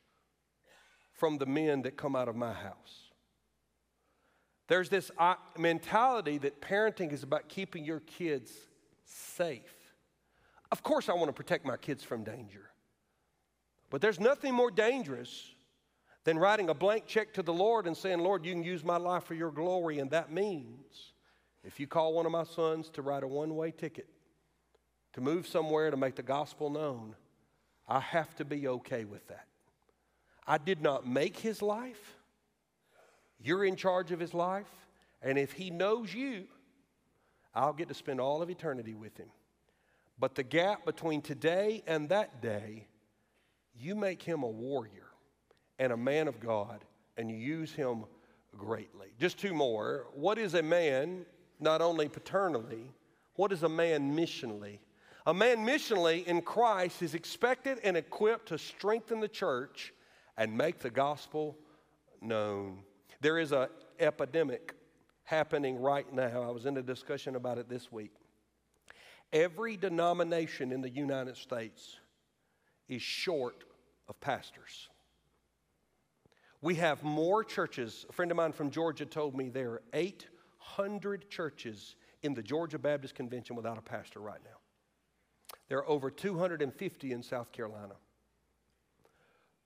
from 1.13 1.39
the 1.39 1.47
men 1.47 1.83
that 1.83 1.97
come 1.97 2.17
out 2.17 2.29
of 2.29 2.37
my 2.37 2.53
house. 2.53 3.13
There's 4.67 4.89
this 4.89 5.11
uh, 5.19 5.35
mentality 5.59 6.39
that 6.39 6.61
parenting 6.61 7.13
is 7.13 7.23
about 7.23 7.49
keeping 7.49 7.85
your 7.85 8.01
kids 8.01 8.51
safe. 9.05 9.75
Of 10.73 10.83
course, 10.83 11.09
I 11.09 11.13
want 11.13 11.27
to 11.27 11.33
protect 11.33 11.65
my 11.65 11.77
kids 11.77 12.03
from 12.03 12.25
danger. 12.25 12.71
But 13.91 14.01
there's 14.01 14.19
nothing 14.19 14.55
more 14.55 14.71
dangerous 14.71 15.55
than 16.25 16.39
writing 16.39 16.71
a 16.71 16.75
blank 16.75 17.07
check 17.07 17.35
to 17.35 17.43
the 17.43 17.53
Lord 17.53 17.87
and 17.87 17.97
saying, 17.97 18.19
Lord, 18.19 18.47
you 18.47 18.53
can 18.53 18.65
use 18.65 18.83
my 18.83 18.97
life 18.97 19.25
for 19.25 19.35
your 19.35 19.51
glory. 19.51 19.99
And 19.99 20.11
that 20.11 20.33
means 20.33 21.13
if 21.65 21.81
you 21.81 21.87
call 21.87 22.13
one 22.13 22.27
of 22.27 22.33
my 22.33 22.45
sons 22.45 22.91
to 22.91 23.03
write 23.03 23.23
a 23.23 23.27
one 23.29 23.57
way 23.57 23.71
ticket, 23.71 24.07
to 25.15 25.21
move 25.21 25.47
somewhere 25.47 25.91
to 25.91 25.97
make 25.97 26.17
the 26.17 26.23
gospel 26.23 26.71
known, 26.71 27.15
I 27.89 28.01
have 28.01 28.35
to 28.37 28.45
be 28.45 28.69
okay 28.69 29.05
with 29.05 29.27
that. 29.29 29.47
I 30.47 30.59
did 30.59 30.83
not 30.83 31.07
make 31.07 31.39
his 31.39 31.63
life. 31.63 32.17
You're 33.41 33.65
in 33.65 33.77
charge 33.77 34.11
of 34.13 34.21
his 34.21 34.35
life. 34.35 34.71
And 35.23 35.39
if 35.39 35.53
he 35.53 35.71
knows 35.71 36.13
you, 36.13 36.45
I'll 37.55 37.73
get 37.73 37.89
to 37.89 37.95
spend 37.95 38.21
all 38.21 38.43
of 38.43 38.51
eternity 38.51 38.95
with 38.95 39.17
him. 39.17 39.29
But 40.19 40.35
the 40.35 40.43
gap 40.43 40.85
between 40.85 41.23
today 41.23 41.83
and 41.87 42.09
that 42.11 42.43
day, 42.43 42.87
you 43.75 43.95
make 43.95 44.23
him 44.23 44.43
a 44.43 44.49
warrior 44.49 45.09
and 45.79 45.93
a 45.93 45.97
man 45.97 46.29
of 46.29 46.41
God, 46.41 46.85
and 47.17 47.31
you 47.31 47.37
use 47.37 47.73
him 47.73 48.05
greatly. 48.57 49.09
Just 49.19 49.39
two 49.39 49.55
more. 49.55 50.07
What 50.15 50.39
is 50.39 50.55
a 50.55 50.63
man, 50.63 51.27
not 51.61 51.81
only 51.81 52.09
paternally, 52.09 52.91
what 53.37 53.53
is 53.53 53.63
a 53.63 53.69
man 53.69 54.17
missionally? 54.17 54.79
A 55.27 55.35
man 55.35 55.59
missionally 55.59 56.25
in 56.27 56.43
Christ 56.43 57.03
is 57.03 57.15
expected 57.15 57.79
and 57.83 57.97
equipped 57.97 58.49
to 58.49 58.59
strengthen 58.59 59.21
the 59.21 59.29
church 59.29 59.93
and 60.37 60.57
make 60.57 60.81
the 60.81 60.91
gospel 60.91 61.57
known. 62.21 62.81
There 63.21 63.39
is 63.39 63.53
an 63.53 63.69
epidemic 63.99 64.75
happening 65.25 65.81
right 65.81 66.11
now. 66.13 66.43
I 66.43 66.51
was 66.51 66.67
in 66.67 66.77
a 66.77 66.83
discussion 66.83 67.37
about 67.37 67.59
it 67.59 67.69
this 67.69 67.91
week. 67.91 68.13
Every 69.33 69.77
denomination 69.77 70.71
in 70.71 70.81
the 70.81 70.91
United 70.91 71.37
States 71.37 71.97
is 72.89 73.03
short 73.03 73.65
of 74.09 74.21
pastors. 74.21 74.91
We 76.61 76.77
have 76.77 77.03
more 77.03 77.45
churches. 77.45 78.07
A 78.09 78.13
friend 78.13 78.31
of 78.31 78.37
mine 78.37 78.53
from 78.53 78.71
Georgia 78.71 79.07
told 79.07 79.35
me 79.35 79.49
there 79.49 79.71
are 79.71 79.83
800 80.73 81.31
churches 81.31 81.97
in 82.23 82.35
the 82.35 82.43
Georgia 82.43 82.79
Baptist 82.79 83.15
Convention 83.15 83.57
without 83.57 83.79
a 83.79 83.83
pastor 83.83 84.21
right 84.21 84.41
now. 84.45 84.59
There 85.69 85.79
are 85.79 85.89
over 85.89 86.11
250 86.11 87.13
in 87.13 87.23
South 87.23 87.53
Carolina. 87.53 87.95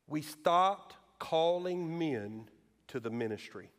We 0.06 0.22
stopped 0.22 0.96
calling 1.18 1.98
men 1.98 2.48
to 2.88 3.00
the 3.00 3.10
ministry. 3.10 3.70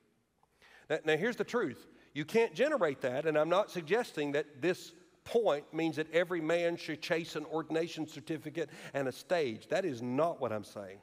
Now, 0.89 0.97
now, 1.05 1.17
here's 1.17 1.35
the 1.35 1.43
truth 1.43 1.87
you 2.13 2.25
can't 2.25 2.53
generate 2.53 3.01
that, 3.01 3.25
and 3.25 3.37
I'm 3.37 3.49
not 3.49 3.71
suggesting 3.71 4.31
that 4.33 4.61
this 4.61 4.93
point 5.23 5.71
means 5.73 5.95
that 5.97 6.11
every 6.11 6.41
man 6.41 6.75
should 6.75 7.01
chase 7.01 7.35
an 7.35 7.45
ordination 7.45 8.07
certificate 8.07 8.69
and 8.93 9.07
a 9.07 9.11
stage. 9.11 9.67
That 9.67 9.85
is 9.85 10.01
not 10.01 10.41
what 10.41 10.51
I'm 10.51 10.63
saying. 10.63 10.99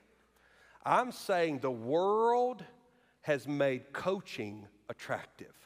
I'm 0.85 1.13
saying 1.13 1.61
the 1.61 1.71
world 1.71 2.65
has 3.23 3.47
made 3.47 3.93
coaching 3.93 4.67
attractive. 4.89 5.66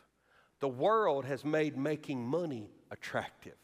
The 0.61 0.69
world 0.69 1.25
has 1.25 1.45
made 1.45 1.77
making 1.77 2.25
money 2.25 2.71
attractive. 2.91 3.57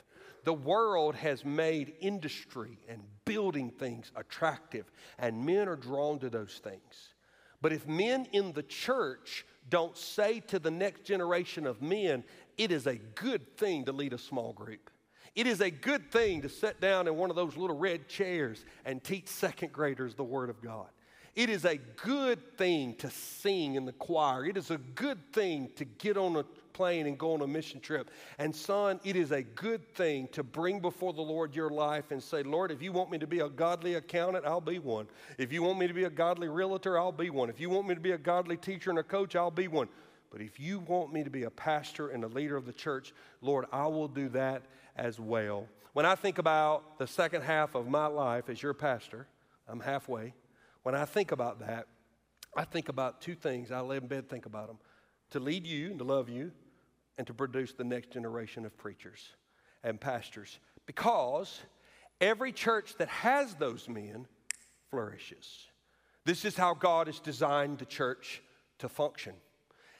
The 0.44 0.54
world 0.54 1.14
has 1.16 1.44
made 1.44 1.94
industry 2.00 2.78
and 2.88 3.02
building 3.24 3.70
things 3.70 4.12
attractive, 4.16 4.90
and 5.18 5.44
men 5.44 5.68
are 5.68 5.76
drawn 5.76 6.18
to 6.20 6.30
those 6.30 6.60
things. 6.62 7.14
But 7.60 7.72
if 7.72 7.86
men 7.86 8.26
in 8.32 8.52
the 8.52 8.62
church 8.62 9.44
don't 9.68 9.96
say 9.96 10.40
to 10.40 10.58
the 10.58 10.70
next 10.70 11.04
generation 11.04 11.66
of 11.66 11.82
men, 11.82 12.22
it 12.56 12.70
is 12.70 12.86
a 12.86 12.96
good 12.96 13.56
thing 13.56 13.84
to 13.86 13.92
lead 13.92 14.12
a 14.12 14.18
small 14.18 14.52
group. 14.52 14.90
It 15.34 15.46
is 15.46 15.60
a 15.60 15.70
good 15.70 16.10
thing 16.10 16.42
to 16.42 16.48
sit 16.48 16.80
down 16.80 17.08
in 17.08 17.16
one 17.16 17.28
of 17.28 17.36
those 17.36 17.56
little 17.56 17.76
red 17.76 18.08
chairs 18.08 18.64
and 18.84 19.02
teach 19.02 19.26
second 19.26 19.72
graders 19.72 20.14
the 20.14 20.24
Word 20.24 20.48
of 20.48 20.62
God. 20.62 20.86
It 21.34 21.50
is 21.50 21.66
a 21.66 21.76
good 21.76 22.56
thing 22.56 22.94
to 22.94 23.10
sing 23.10 23.74
in 23.74 23.84
the 23.84 23.92
choir. 23.92 24.46
It 24.46 24.56
is 24.56 24.70
a 24.70 24.78
good 24.78 25.18
thing 25.34 25.70
to 25.76 25.84
get 25.84 26.16
on 26.16 26.36
a 26.36 26.46
plane 26.76 27.06
and 27.06 27.16
go 27.16 27.32
on 27.32 27.40
a 27.40 27.46
mission 27.46 27.80
trip. 27.80 28.10
And 28.38 28.54
son, 28.54 29.00
it 29.02 29.16
is 29.16 29.32
a 29.32 29.42
good 29.42 29.94
thing 29.94 30.28
to 30.32 30.42
bring 30.42 30.78
before 30.78 31.14
the 31.14 31.22
Lord 31.22 31.56
your 31.56 31.70
life 31.70 32.10
and 32.10 32.22
say, 32.22 32.42
Lord, 32.42 32.70
if 32.70 32.82
you 32.82 32.92
want 32.92 33.10
me 33.10 33.16
to 33.18 33.26
be 33.26 33.40
a 33.40 33.48
godly 33.48 33.94
accountant, 33.94 34.44
I'll 34.44 34.60
be 34.60 34.78
one. 34.78 35.06
If 35.38 35.52
you 35.52 35.62
want 35.62 35.78
me 35.78 35.88
to 35.88 35.94
be 35.94 36.04
a 36.04 36.10
godly 36.10 36.48
realtor, 36.48 36.98
I'll 36.98 37.12
be 37.12 37.30
one. 37.30 37.48
If 37.48 37.58
you 37.58 37.70
want 37.70 37.88
me 37.88 37.94
to 37.94 38.00
be 38.00 38.12
a 38.12 38.18
godly 38.18 38.58
teacher 38.58 38.90
and 38.90 38.98
a 38.98 39.02
coach, 39.02 39.34
I'll 39.34 39.50
be 39.50 39.68
one. 39.68 39.88
But 40.30 40.42
if 40.42 40.60
you 40.60 40.80
want 40.80 41.12
me 41.14 41.24
to 41.24 41.30
be 41.30 41.44
a 41.44 41.50
pastor 41.50 42.10
and 42.10 42.22
a 42.22 42.28
leader 42.28 42.56
of 42.56 42.66
the 42.66 42.72
church, 42.72 43.14
Lord, 43.40 43.64
I 43.72 43.86
will 43.86 44.08
do 44.08 44.28
that 44.30 44.62
as 44.96 45.18
well. 45.18 45.66
When 45.94 46.04
I 46.04 46.14
think 46.14 46.36
about 46.36 46.98
the 46.98 47.06
second 47.06 47.40
half 47.40 47.74
of 47.74 47.88
my 47.88 48.06
life 48.06 48.50
as 48.50 48.62
your 48.62 48.74
pastor, 48.74 49.26
I'm 49.66 49.80
halfway. 49.80 50.34
When 50.82 50.94
I 50.94 51.06
think 51.06 51.32
about 51.32 51.60
that, 51.60 51.86
I 52.54 52.64
think 52.64 52.90
about 52.90 53.22
two 53.22 53.34
things. 53.34 53.72
I 53.72 53.80
lay 53.80 53.96
in 53.96 54.06
bed, 54.06 54.28
think 54.28 54.44
about 54.44 54.66
them 54.66 54.78
to 55.30 55.40
lead 55.40 55.66
you 55.66 55.90
and 55.90 55.98
to 55.98 56.04
love 56.04 56.28
you, 56.28 56.52
and 57.18 57.26
to 57.26 57.34
produce 57.34 57.72
the 57.72 57.84
next 57.84 58.10
generation 58.10 58.64
of 58.64 58.76
preachers 58.76 59.34
and 59.82 60.00
pastors. 60.00 60.58
Because 60.86 61.60
every 62.20 62.52
church 62.52 62.94
that 62.98 63.08
has 63.08 63.54
those 63.54 63.88
men 63.88 64.26
flourishes. 64.90 65.66
This 66.24 66.44
is 66.44 66.56
how 66.56 66.74
God 66.74 67.06
has 67.06 67.20
designed 67.20 67.78
the 67.78 67.84
church 67.84 68.42
to 68.78 68.88
function. 68.88 69.34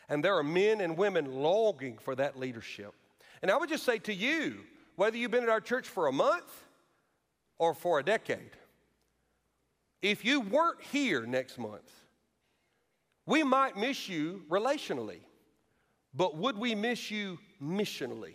And 0.08 0.24
there 0.24 0.36
are 0.36 0.44
men 0.44 0.80
and 0.80 0.96
women 0.96 1.32
longing 1.32 1.98
for 1.98 2.14
that 2.14 2.38
leadership. 2.38 2.94
And 3.42 3.50
I 3.50 3.56
would 3.56 3.68
just 3.68 3.84
say 3.84 3.98
to 3.98 4.14
you, 4.14 4.60
whether 4.96 5.16
you've 5.16 5.30
been 5.30 5.42
at 5.42 5.48
our 5.48 5.60
church 5.60 5.88
for 5.88 6.06
a 6.06 6.12
month 6.12 6.64
or 7.58 7.74
for 7.74 7.98
a 7.98 8.02
decade, 8.02 8.50
if 10.02 10.24
you 10.24 10.40
weren't 10.40 10.82
here 10.82 11.26
next 11.26 11.58
month, 11.58 11.90
we 13.26 13.42
might 13.42 13.76
miss 13.76 14.08
you 14.08 14.42
relationally, 14.48 15.20
but 16.16 16.36
would 16.36 16.56
we 16.56 16.74
miss 16.74 17.10
you 17.10 17.38
missionally? 17.62 18.34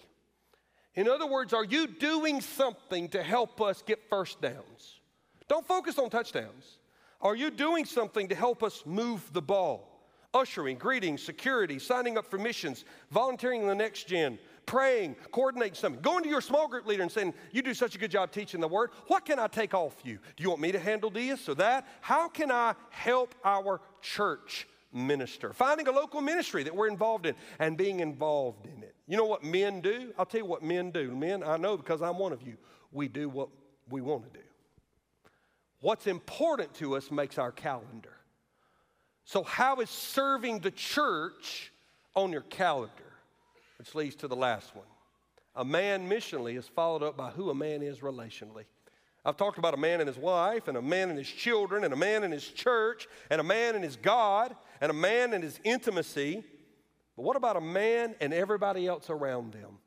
In 0.94 1.08
other 1.08 1.26
words, 1.26 1.54
are 1.54 1.64
you 1.64 1.88
doing 1.88 2.42
something 2.42 3.08
to 3.10 3.24
help 3.24 3.62
us 3.62 3.82
get 3.82 4.10
first 4.10 4.42
downs? 4.42 5.00
Don't 5.48 5.66
focus 5.66 5.98
on 5.98 6.10
touchdowns. 6.10 6.78
Are 7.22 7.36
you 7.36 7.50
doing 7.50 7.86
something 7.86 8.28
to 8.28 8.36
help 8.36 8.64
us 8.64 8.84
move 8.86 9.22
the 9.34 9.42
ball? 9.42 9.88
Ushering, 10.34 10.78
greeting, 10.78 11.18
security, 11.18 11.78
signing 11.78 12.18
up 12.18 12.26
for 12.26 12.38
missions, 12.38 12.86
volunteering 13.10 13.62
in 13.62 13.68
the 13.68 13.76
next 13.76 14.08
gen, 14.08 14.40
praying, 14.66 15.16
coordinating 15.32 15.76
something, 15.76 16.02
going 16.02 16.24
to 16.24 16.30
your 16.30 16.40
small 16.40 16.68
group 16.68 16.86
leader 16.86 17.04
and 17.04 17.12
saying, 17.12 17.34
You 17.52 17.62
do 17.62 17.74
such 17.74 17.96
a 17.96 17.98
good 17.98 18.12
job 18.12 18.32
teaching 18.32 18.62
the 18.62 18.68
word. 18.68 18.92
What 19.08 19.26
can 19.26 19.40
I 19.40 19.48
take 19.48 19.74
off 19.74 19.96
you? 20.04 20.20
Do 20.38 20.44
you 20.44 20.50
want 20.50 20.62
me 20.62 20.72
to 20.72 20.80
handle 20.80 21.10
this 21.10 21.50
or 21.50 21.56
that? 21.56 21.86
How 22.00 22.30
can 22.30 22.50
I 22.50 22.76
help 22.90 23.36
our 23.44 23.82
church 24.02 24.68
minister? 24.94 25.54
Finding 25.54 25.88
a 25.88 25.92
local 25.92 26.22
ministry 26.22 26.64
that 26.64 26.76
we're 26.76 26.88
involved 26.88 27.26
in 27.26 27.36
and 27.60 27.78
being 27.78 28.00
involved 28.00 28.66
in 28.66 28.84
it. 28.84 28.96
You 29.08 29.18
know 29.18 29.26
what 29.26 29.44
men 29.44 29.82
do? 29.82 30.14
I'll 30.18 30.26
tell 30.26 30.40
you 30.40 30.46
what 30.46 30.64
men 30.64 30.92
do. 30.92 31.16
Men, 31.16 31.44
I 31.44 31.58
know 31.58 31.78
because 31.78 32.02
I'm 32.02 32.18
one 32.18 32.34
of 32.34 32.42
you. 32.42 32.58
We 32.92 33.08
do 33.08 33.30
what 33.30 33.50
we 33.90 34.02
want 34.02 34.32
to 34.32 34.40
do. 34.40 34.46
What's 35.82 36.08
important 36.08 36.74
to 36.76 36.96
us 36.96 37.10
makes 37.12 37.38
our 37.38 37.52
calendar. 37.52 38.14
So, 39.26 39.44
how 39.44 39.78
is 39.78 39.90
serving 39.90 40.60
the 40.60 40.72
church 40.72 41.72
on 42.16 42.32
your 42.32 42.42
calendar? 42.42 42.92
Which 43.78 43.96
leads 43.96 44.16
to 44.18 44.28
the 44.28 44.36
last 44.36 44.76
one. 44.76 44.86
A 45.56 45.66
man 45.66 46.10
missionally 46.10 46.58
is 46.58 46.68
followed 46.68 47.04
up 47.04 47.18
by 47.18 47.32
who 47.32 47.50
a 47.50 47.56
man 47.56 47.82
is 47.82 48.00
relationally. 48.00 48.66
I've 49.24 49.38
talked 49.38 49.60
about 49.60 49.74
a 49.74 49.78
man 49.78 50.00
and 50.00 50.08
his 50.08 50.18
wife, 50.18 50.68
and 50.68 50.78
a 50.78 50.82
man 50.82 51.10
and 51.10 51.18
his 51.18 51.28
children, 51.28 51.84
and 51.84 51.94
a 51.94 51.98
man 51.98 52.24
and 52.24 52.34
his 52.34 52.48
church, 52.48 53.08
and 53.30 53.40
a 53.40 53.44
man 53.44 53.76
and 53.76 53.84
his 53.84 53.96
God, 53.96 54.56
and 54.80 54.90
a 54.90 54.96
man 54.96 55.34
and 55.34 55.44
his 55.44 55.60
intimacy. 55.64 56.44
But 57.16 57.24
what 57.24 57.36
about 57.36 57.56
a 57.56 57.62
man 57.62 58.16
and 58.20 58.34
everybody 58.34 58.88
else 58.88 59.10
around 59.10 59.54
them? 59.54 59.78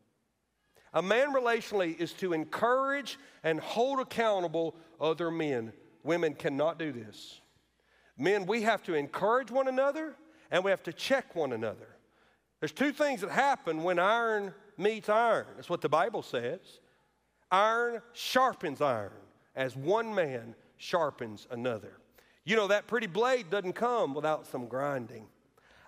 A 0.92 1.02
man 1.02 1.34
relationally 1.34 1.98
is 1.98 2.12
to 2.14 2.32
encourage 2.32 3.18
and 3.42 3.58
hold 3.58 3.98
accountable 3.98 4.76
other 5.00 5.30
men. 5.30 5.72
Women 6.04 6.34
cannot 6.34 6.78
do 6.78 6.92
this. 6.92 7.40
Men, 8.16 8.46
we 8.46 8.62
have 8.62 8.84
to 8.84 8.94
encourage 8.94 9.50
one 9.50 9.66
another 9.66 10.14
and 10.52 10.62
we 10.62 10.70
have 10.70 10.84
to 10.84 10.92
check 10.92 11.34
one 11.34 11.52
another. 11.52 11.88
There's 12.60 12.70
two 12.70 12.92
things 12.92 13.22
that 13.22 13.30
happen 13.30 13.82
when 13.82 13.98
iron 13.98 14.54
meets 14.78 15.08
iron. 15.08 15.46
That's 15.56 15.68
what 15.68 15.80
the 15.80 15.88
Bible 15.88 16.22
says. 16.22 16.60
Iron 17.50 18.02
sharpens 18.12 18.80
iron 18.80 19.12
as 19.54 19.76
one 19.76 20.14
man 20.14 20.54
sharpens 20.76 21.46
another. 21.50 21.98
You 22.44 22.56
know, 22.56 22.68
that 22.68 22.86
pretty 22.86 23.06
blade 23.06 23.50
doesn't 23.50 23.72
come 23.74 24.14
without 24.14 24.46
some 24.46 24.66
grinding. 24.66 25.26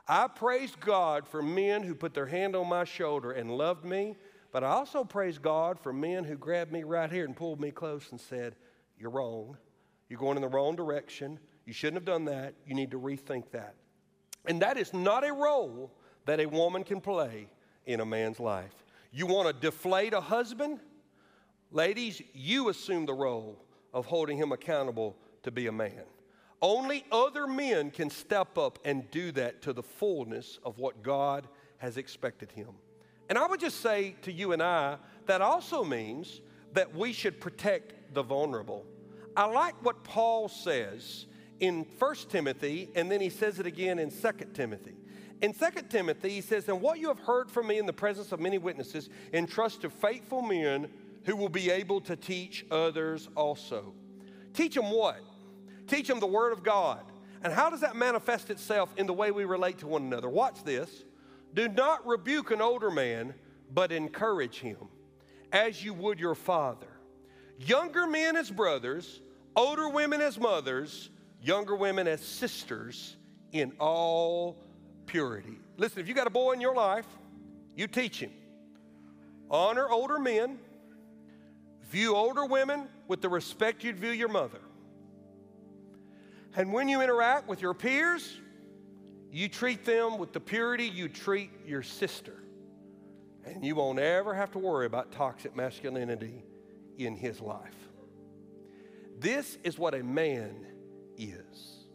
I 0.09 0.29
praise 0.29 0.75
God 0.79 1.27
for 1.27 1.43
men 1.43 1.83
who 1.83 1.95
put 1.95 2.15
their 2.15 2.27
hand 2.27 2.55
on 2.55 2.69
my 2.69 2.85
shoulder 2.85 3.33
and 3.33 3.51
loved 3.51 3.85
me, 3.85 4.17
but 4.53 4.63
I 4.63 4.69
also 4.69 5.05
praise 5.05 5.37
God 5.37 5.79
for 5.81 5.93
men 5.93 6.25
who 6.25 6.37
grabbed 6.37 6.73
me 6.73 6.85
right 6.85 7.11
here 7.11 7.25
and 7.25 7.37
pulled 7.37 7.61
me 7.61 7.71
close 7.71 8.11
and 8.11 8.21
said, 8.21 8.55
You're 8.99 9.11
wrong. 9.11 9.57
You're 10.09 10.21
going 10.21 10.37
in 10.37 10.43
the 10.43 10.49
wrong 10.49 10.77
direction. 10.77 11.39
You 11.65 11.73
shouldn't 11.73 11.97
have 11.97 12.05
done 12.05 12.25
that. 12.27 12.55
You 12.65 12.75
need 12.75 12.93
to 12.93 13.01
rethink 13.01 13.51
that. 13.51 13.75
And 14.47 14.63
that 14.63 14.79
is 14.79 14.95
not 14.95 15.27
a 15.27 15.33
role 15.33 15.91
that 16.27 16.39
a 16.39 16.47
woman 16.47 16.85
can 16.85 17.01
play 17.01 17.49
in 17.87 18.01
a 18.01 18.07
man's 18.07 18.39
life. 18.39 18.85
You 19.13 19.27
want 19.27 19.49
to 19.49 19.53
deflate 19.53 20.15
a 20.15 20.21
husband? 20.21 20.79
Ladies, 21.71 22.23
you 22.33 22.69
assume 22.69 23.07
the 23.07 23.14
role 23.14 23.62
of 23.93 24.07
holding 24.07 24.37
him 24.37 24.53
accountable 24.53 25.17
to 25.43 25.51
be 25.51 25.67
a 25.67 25.73
man. 25.73 26.05
Only 26.62 27.05
other 27.12 27.47
men 27.47 27.91
can 27.91 28.09
step 28.09 28.57
up 28.57 28.79
and 28.85 29.11
do 29.11 29.33
that 29.33 29.62
to 29.62 29.73
the 29.73 29.83
fullness 29.83 30.59
of 30.64 30.79
what 30.79 31.03
God 31.03 31.49
has 31.79 31.97
expected 31.97 32.51
him. 32.51 32.69
And 33.29 33.37
I 33.37 33.47
would 33.47 33.61
just 33.61 33.81
say 33.81 34.17
to 34.23 34.33
you 34.33 34.53
and 34.53 34.62
I, 34.62 34.97
that 35.27 35.43
also 35.43 35.85
means 35.85 36.41
that 36.73 36.95
we 36.95 37.12
should 37.12 37.41
protect 37.41 38.14
the 38.14 38.23
vulnerable. 38.23 38.85
I 39.37 39.47
like 39.47 39.75
what 39.85 40.05
Paul 40.05 40.49
says 40.49 41.27
in 41.61 41.87
1 41.99 42.14
Timothy, 42.29 42.91
and 42.95 43.11
then 43.11 43.21
he 43.21 43.31
says 43.31 43.59
it 43.59 43.67
again 43.67 43.99
in 43.99 44.11
2 44.11 44.31
Timothy. 44.55 44.95
In 45.43 45.53
2 45.53 45.67
Timothy, 45.91 46.31
he 46.31 46.41
says, 46.41 46.69
And 46.69 46.81
what 46.81 46.99
you 46.99 47.09
have 47.09 47.19
heard 47.19 47.51
from 47.51 47.67
me 47.67 47.79
in 47.79 47.87
the 47.87 47.93
presence 47.93 48.33
of 48.33 48.41
many 48.41 48.57
witnesses, 48.57 49.11
entrust 49.33 49.83
to 49.83 49.91
faithful 49.91 50.41
men 50.41 50.89
who 51.27 51.37
will 51.37 51.49
be 51.49 51.70
able 51.70 52.01
to 52.01 52.16
teach 52.16 52.64
others 52.70 53.29
also. 53.37 53.93
Teach 54.55 54.74
them 54.74 54.91
what? 54.91 55.20
Teach 55.87 56.09
them 56.09 56.20
the 56.20 56.27
Word 56.27 56.53
of 56.53 56.62
God. 56.62 57.03
And 57.43 57.53
how 57.53 57.68
does 57.68 57.81
that 57.81 57.95
manifest 57.95 58.49
itself 58.49 58.95
in 58.97 59.07
the 59.07 59.12
way 59.12 59.31
we 59.31 59.45
relate 59.45 59.79
to 59.79 59.87
one 59.87 60.03
another? 60.03 60.29
Watch 60.29 60.64
this. 60.64 61.05
Do 61.53 61.68
not 61.68 62.07
rebuke 62.07 62.51
an 62.51 62.62
older 62.62 62.91
man, 62.91 63.35
but 63.72 63.93
encourage 63.93 64.59
him, 64.59 64.77
as 65.53 65.85
you 65.85 65.93
would 65.95 66.18
your 66.18 66.35
father. 66.35 66.87
Younger 67.59 68.07
men 68.07 68.37
as 68.37 68.51
brothers, 68.51 69.20
older 69.55 69.89
women 69.89 70.20
as 70.20 70.39
mothers, 70.39 71.11
younger 71.43 71.74
women 71.74 72.07
as 72.07 72.20
sisters 72.20 73.16
in 73.53 73.72
all 73.79 74.57
purity. 75.07 75.59
Listen, 75.77 76.01
if 76.01 76.09
you 76.09 76.14
got 76.14 76.27
a 76.27 76.31
boy 76.31 76.53
in 76.53 76.61
your 76.61 76.74
life, 76.74 77.07
you 77.74 77.87
teach 77.87 78.20
him. 78.20 78.31
Honor 79.51 79.89
older 79.89 80.18
men, 80.18 80.59
view 81.97 82.15
older 82.15 82.45
women 82.45 82.87
with 83.09 83.23
the 83.23 83.29
respect 83.31 83.83
you'd 83.83 83.99
view 83.99 84.11
your 84.11 84.29
mother. 84.29 84.61
And 86.55 86.71
when 86.71 86.91
you 86.91 87.01
interact 87.01 87.49
with 87.49 87.63
your 87.63 87.73
peers, 87.73 88.37
you 89.33 89.49
treat 89.49 89.87
them 89.87 90.19
with 90.19 90.35
the 90.35 90.41
purity 90.41 90.85
you 90.85 91.09
treat 91.09 91.51
your 91.65 91.83
sister. 91.83 92.35
And 93.47 93.65
you 93.65 93.77
won't 93.77 93.99
ever 93.99 94.35
have 94.35 94.51
to 94.51 94.59
worry 94.59 94.85
about 94.85 95.11
toxic 95.11 95.57
masculinity 95.57 96.45
in 96.99 97.17
his 97.17 97.41
life. 97.41 97.89
This 99.19 99.57
is 99.65 99.79
what 99.79 99.95
a 99.95 100.03
man 100.03 100.67
is. 101.17 101.87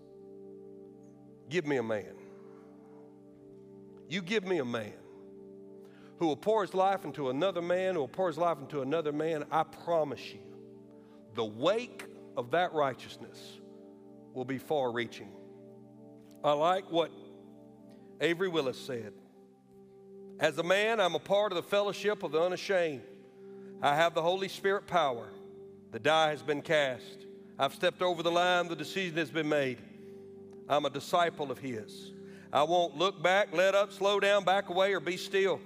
Give 1.47 1.67
me 1.67 1.77
a 1.77 1.83
man. 1.83 2.15
You 4.09 4.23
give 4.23 4.45
me 4.45 4.57
a 4.57 4.65
man 4.65 5.00
who 6.21 6.27
will 6.27 6.37
pour 6.37 6.61
his 6.61 6.75
life 6.75 7.03
into 7.03 7.31
another 7.31 7.63
man, 7.63 7.95
who 7.95 8.01
will 8.01 8.07
pour 8.07 8.27
his 8.27 8.37
life 8.37 8.59
into 8.59 8.83
another 8.83 9.11
man. 9.11 9.43
I 9.49 9.63
promise 9.63 10.23
you, 10.31 10.39
the 11.33 11.43
wake 11.43 12.05
of 12.37 12.51
that 12.51 12.73
righteousness 12.73 13.39
will 14.35 14.45
be 14.45 14.59
far 14.59 14.91
reaching. 14.91 15.29
I 16.43 16.51
like 16.51 16.91
what 16.91 17.09
Avery 18.21 18.49
Willis 18.49 18.77
said. 18.77 19.13
As 20.39 20.59
a 20.59 20.63
man, 20.63 20.99
I'm 20.99 21.15
a 21.15 21.19
part 21.19 21.51
of 21.51 21.55
the 21.55 21.63
fellowship 21.63 22.21
of 22.21 22.33
the 22.33 22.39
unashamed. 22.39 23.01
I 23.81 23.95
have 23.95 24.13
the 24.13 24.21
Holy 24.21 24.47
Spirit 24.47 24.85
power. 24.85 25.27
The 25.89 25.97
die 25.97 26.29
has 26.29 26.43
been 26.43 26.61
cast. 26.61 27.25
I've 27.57 27.73
stepped 27.73 28.03
over 28.03 28.21
the 28.21 28.31
line. 28.31 28.67
The 28.67 28.75
decision 28.75 29.17
has 29.17 29.31
been 29.31 29.49
made. 29.49 29.79
I'm 30.69 30.85
a 30.85 30.91
disciple 30.91 31.49
of 31.49 31.57
His. 31.57 32.11
I 32.53 32.61
won't 32.61 32.95
look 32.95 33.23
back, 33.23 33.47
let 33.53 33.73
up, 33.73 33.91
slow 33.91 34.19
down, 34.19 34.43
back 34.43 34.69
away, 34.69 34.93
or 34.93 34.99
be 34.99 35.17
still. 35.17 35.59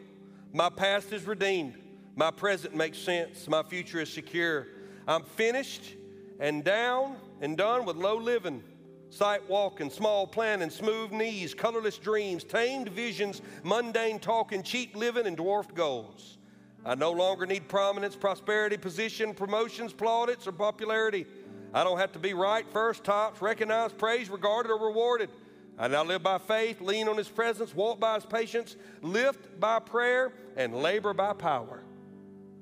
My 0.56 0.70
past 0.70 1.12
is 1.12 1.28
redeemed. 1.28 1.76
My 2.16 2.32
present 2.32 2.74
makes 2.74 2.98
sense. 2.98 3.46
My 3.50 3.62
future 3.62 4.00
is 4.00 4.10
secure. 4.10 4.68
I'm 5.06 5.24
finished 5.24 5.96
and 6.40 6.64
down 6.64 7.18
and 7.42 7.58
done 7.58 7.84
with 7.84 7.98
low 7.98 8.16
living, 8.16 8.64
sight 9.10 9.42
walking, 9.50 9.90
small 9.90 10.26
planning, 10.26 10.70
smooth 10.70 11.12
knees, 11.12 11.54
colorless 11.54 11.98
dreams, 11.98 12.46
tamed 12.46 12.88
visions, 12.88 13.42
mundane 13.64 14.18
talking, 14.18 14.64
cheap 14.64 14.96
living, 14.96 15.28
and 15.28 15.36
dwarfed 15.36 15.76
goals. 15.76 16.38
I 16.86 16.96
no 16.96 17.12
longer 17.12 17.46
need 17.46 17.68
prominence, 17.68 18.16
prosperity, 18.16 18.78
position, 18.78 19.34
promotions, 19.34 19.92
plaudits, 19.92 20.48
or 20.48 20.54
popularity. 20.54 21.26
I 21.74 21.84
don't 21.84 21.98
have 21.98 22.14
to 22.14 22.20
be 22.20 22.34
right, 22.34 22.66
first, 22.72 23.04
tops, 23.04 23.42
recognized, 23.42 23.98
praised, 23.98 24.32
regarded, 24.32 24.72
or 24.72 24.80
rewarded. 24.88 25.30
I 25.78 25.88
now 25.88 26.04
live 26.04 26.24
by 26.24 26.38
faith, 26.38 26.80
lean 26.80 27.08
on 27.08 27.18
His 27.18 27.28
presence, 27.28 27.76
walk 27.76 28.00
by 28.00 28.16
His 28.16 28.26
patience, 28.26 28.78
lift 29.02 29.60
by 29.60 29.80
prayer, 29.80 30.34
and 30.56 30.74
labor 30.76 31.14
by 31.14 31.34
power. 31.34 31.82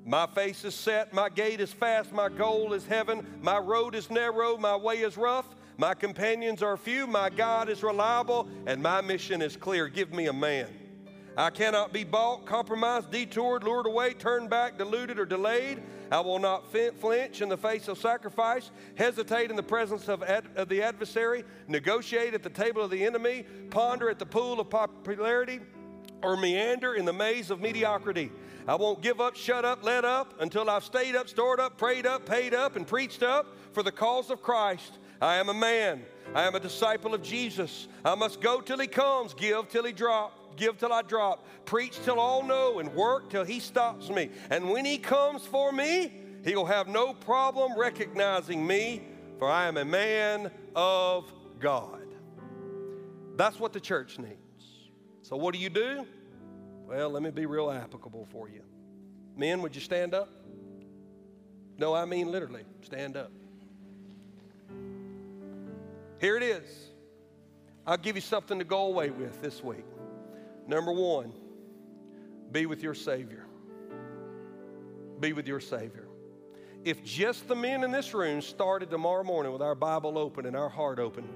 My 0.04 0.26
face 0.26 0.64
is 0.64 0.74
set, 0.74 1.14
my 1.14 1.28
gait 1.28 1.60
is 1.60 1.72
fast, 1.72 2.12
my 2.12 2.28
goal 2.28 2.74
is 2.74 2.86
heaven, 2.86 3.26
my 3.40 3.58
road 3.58 3.94
is 3.94 4.10
narrow, 4.10 4.58
my 4.58 4.76
way 4.76 4.98
is 4.98 5.16
rough, 5.16 5.46
my 5.78 5.94
companions 5.94 6.62
are 6.62 6.76
few, 6.76 7.06
my 7.06 7.30
God 7.30 7.68
is 7.68 7.82
reliable, 7.82 8.48
and 8.66 8.82
my 8.82 9.00
mission 9.00 9.40
is 9.40 9.56
clear. 9.56 9.88
Give 9.88 10.12
me 10.12 10.26
a 10.26 10.32
man. 10.32 10.68
I 11.36 11.50
cannot 11.50 11.92
be 11.92 12.04
bought, 12.04 12.46
compromised, 12.46 13.10
detoured, 13.10 13.64
lured 13.64 13.86
away, 13.86 14.14
turned 14.14 14.50
back, 14.50 14.78
deluded, 14.78 15.18
or 15.18 15.24
delayed. 15.24 15.82
I 16.12 16.20
will 16.20 16.38
not 16.38 16.70
flinch 16.70 17.42
in 17.42 17.48
the 17.48 17.56
face 17.56 17.88
of 17.88 17.98
sacrifice, 17.98 18.70
hesitate 18.94 19.50
in 19.50 19.56
the 19.56 19.62
presence 19.62 20.08
of, 20.08 20.22
ad- 20.22 20.46
of 20.54 20.68
the 20.68 20.82
adversary, 20.82 21.44
negotiate 21.66 22.34
at 22.34 22.44
the 22.44 22.50
table 22.50 22.82
of 22.82 22.90
the 22.90 23.04
enemy, 23.04 23.44
ponder 23.70 24.08
at 24.08 24.20
the 24.20 24.26
pool 24.26 24.60
of 24.60 24.70
popularity, 24.70 25.60
or 26.22 26.36
meander 26.36 26.94
in 26.94 27.04
the 27.04 27.12
maze 27.12 27.50
of 27.50 27.60
mediocrity. 27.60 28.30
I 28.68 28.76
won't 28.76 29.02
give 29.02 29.20
up, 29.20 29.34
shut 29.34 29.64
up, 29.64 29.82
let 29.82 30.04
up 30.04 30.40
until 30.40 30.70
I've 30.70 30.84
stayed 30.84 31.16
up, 31.16 31.28
stored 31.28 31.58
up, 31.58 31.76
prayed 31.76 32.06
up, 32.06 32.26
paid 32.26 32.54
up, 32.54 32.76
and 32.76 32.86
preached 32.86 33.22
up 33.22 33.46
for 33.72 33.82
the 33.82 33.92
cause 33.92 34.30
of 34.30 34.40
Christ. 34.40 34.98
I 35.20 35.36
am 35.36 35.48
a 35.48 35.54
man. 35.54 36.04
I 36.34 36.44
am 36.44 36.54
a 36.54 36.60
disciple 36.60 37.12
of 37.12 37.22
Jesus. 37.22 37.88
I 38.04 38.14
must 38.14 38.40
go 38.40 38.60
till 38.60 38.78
he 38.78 38.86
comes, 38.86 39.34
give 39.34 39.68
till 39.68 39.84
he 39.84 39.92
give 40.56 40.78
till 40.78 40.92
I 40.92 41.02
drop, 41.02 41.46
preach 41.64 41.98
till 42.04 42.18
all 42.18 42.42
know, 42.42 42.78
and 42.78 42.94
work 42.94 43.30
till 43.30 43.44
he 43.44 43.60
stops 43.60 44.08
me. 44.08 44.30
And 44.50 44.70
when 44.70 44.84
he 44.84 44.98
comes 44.98 45.46
for 45.46 45.72
me, 45.72 46.12
he'll 46.44 46.66
have 46.66 46.88
no 46.88 47.14
problem 47.14 47.78
recognizing 47.78 48.66
me, 48.66 49.02
for 49.38 49.48
I 49.48 49.66
am 49.66 49.76
a 49.76 49.84
man 49.84 50.50
of 50.74 51.32
God. 51.58 52.06
That's 53.36 53.58
what 53.58 53.72
the 53.72 53.80
church 53.80 54.18
needs. 54.18 54.38
So, 55.22 55.36
what 55.36 55.54
do 55.54 55.60
you 55.60 55.70
do? 55.70 56.06
Well, 56.86 57.10
let 57.10 57.22
me 57.22 57.30
be 57.30 57.46
real 57.46 57.70
applicable 57.70 58.26
for 58.30 58.48
you. 58.48 58.62
Men, 59.36 59.62
would 59.62 59.74
you 59.74 59.80
stand 59.80 60.14
up? 60.14 60.28
No, 61.78 61.94
I 61.94 62.04
mean 62.04 62.30
literally, 62.30 62.62
stand 62.82 63.16
up. 63.16 63.32
Here 66.20 66.36
it 66.36 66.42
is. 66.42 66.90
I'll 67.86 67.96
give 67.96 68.16
you 68.16 68.22
something 68.22 68.58
to 68.58 68.64
go 68.64 68.86
away 68.86 69.10
with 69.10 69.42
this 69.42 69.62
week. 69.62 69.84
Number 70.66 70.92
one, 70.92 71.32
be 72.50 72.66
with 72.66 72.82
your 72.82 72.94
Savior. 72.94 73.46
Be 75.20 75.32
with 75.32 75.46
your 75.46 75.60
Savior. 75.60 76.08
If 76.84 77.02
just 77.02 77.48
the 77.48 77.54
men 77.54 77.82
in 77.82 77.90
this 77.90 78.12
room 78.12 78.42
started 78.42 78.90
tomorrow 78.90 79.24
morning 79.24 79.52
with 79.52 79.62
our 79.62 79.74
Bible 79.74 80.18
open 80.18 80.46
and 80.46 80.54
our 80.54 80.68
heart 80.68 80.98
open, 80.98 81.28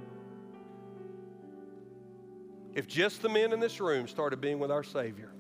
if 2.74 2.86
just 2.86 3.22
the 3.22 3.28
men 3.28 3.52
in 3.52 3.60
this 3.60 3.80
room 3.80 4.06
started 4.06 4.40
being 4.40 4.58
with 4.58 4.70
our 4.70 4.84
Savior, 4.84 5.32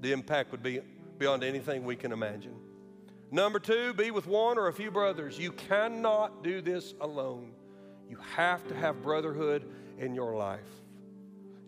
the 0.00 0.12
impact 0.12 0.52
would 0.52 0.62
be 0.62 0.80
beyond 1.18 1.42
anything 1.42 1.84
we 1.84 1.96
can 1.96 2.12
imagine. 2.12 2.54
Number 3.30 3.58
two, 3.58 3.92
be 3.94 4.10
with 4.10 4.26
one 4.26 4.58
or 4.58 4.68
a 4.68 4.72
few 4.72 4.90
brothers. 4.90 5.38
You 5.38 5.52
cannot 5.52 6.42
do 6.44 6.60
this 6.60 6.94
alone. 7.00 7.52
You 8.08 8.18
have 8.36 8.66
to 8.68 8.74
have 8.74 9.02
brotherhood 9.02 9.68
in 9.98 10.14
your 10.14 10.34
life. 10.36 10.60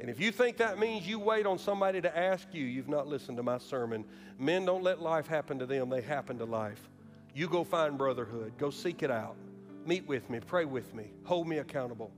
And 0.01 0.09
if 0.09 0.19
you 0.19 0.33
think 0.33 0.57
that 0.57 0.79
means 0.79 1.07
you 1.07 1.19
wait 1.19 1.45
on 1.45 1.59
somebody 1.59 2.01
to 2.01 2.19
ask 2.19 2.49
you, 2.53 2.65
you've 2.65 2.89
not 2.89 3.07
listened 3.07 3.37
to 3.37 3.43
my 3.43 3.59
sermon. 3.59 4.07
Men 4.39 4.65
don't 4.65 4.83
let 4.83 5.03
life 5.03 5.27
happen 5.27 5.59
to 5.59 5.67
them, 5.67 5.91
they 5.91 6.01
happen 6.01 6.39
to 6.39 6.47
life. 6.47 6.89
You 7.35 7.49
go 7.49 7.65
find 7.65 7.99
brotherhood, 7.99 8.55
go 8.57 8.71
seek 8.71 9.03
it 9.03 9.11
out. 9.11 9.37
Meet 9.85 10.07
with 10.09 10.29
me, 10.31 10.41
pray 10.41 10.65
with 10.65 10.95
me, 10.95 11.11
hold 11.25 11.47
me 11.47 11.59
accountable. 11.59 12.11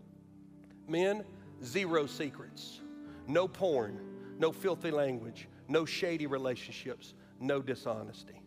Men, 0.89 1.25
zero 1.65 2.07
secrets, 2.07 2.81
no 3.27 3.49
porn, 3.49 4.01
no 4.39 4.53
filthy 4.53 4.91
language, 4.91 5.49
no 5.69 5.85
shady 5.85 6.27
relationships, 6.27 7.15
no 7.41 7.61
dishonesty. 7.61 8.41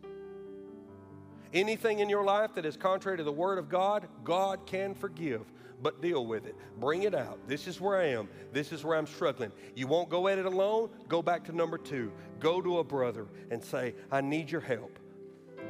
Anything 1.53 1.99
in 1.99 2.09
your 2.09 2.23
life 2.23 2.53
that 2.55 2.65
is 2.65 2.75
contrary 2.77 3.17
to 3.17 3.23
the 3.23 3.31
Word 3.31 3.57
of 3.57 3.69
God, 3.69 4.07
God 4.23 4.65
can 4.65 4.93
forgive, 4.93 5.41
but 5.81 6.01
deal 6.01 6.25
with 6.25 6.45
it. 6.45 6.55
Bring 6.79 7.03
it 7.03 7.13
out. 7.13 7.39
This 7.47 7.67
is 7.67 7.79
where 7.79 7.97
I 7.97 8.05
am. 8.07 8.27
This 8.51 8.71
is 8.71 8.83
where 8.83 8.97
I'm 8.97 9.07
struggling. 9.07 9.51
You 9.75 9.87
won't 9.87 10.09
go 10.09 10.27
at 10.27 10.37
it 10.37 10.45
alone. 10.45 10.89
Go 11.07 11.21
back 11.21 11.43
to 11.45 11.55
number 11.55 11.77
two. 11.77 12.11
Go 12.39 12.61
to 12.61 12.79
a 12.79 12.83
brother 12.83 13.27
and 13.51 13.63
say, 13.63 13.95
I 14.11 14.21
need 14.21 14.49
your 14.49 14.61
help. 14.61 14.99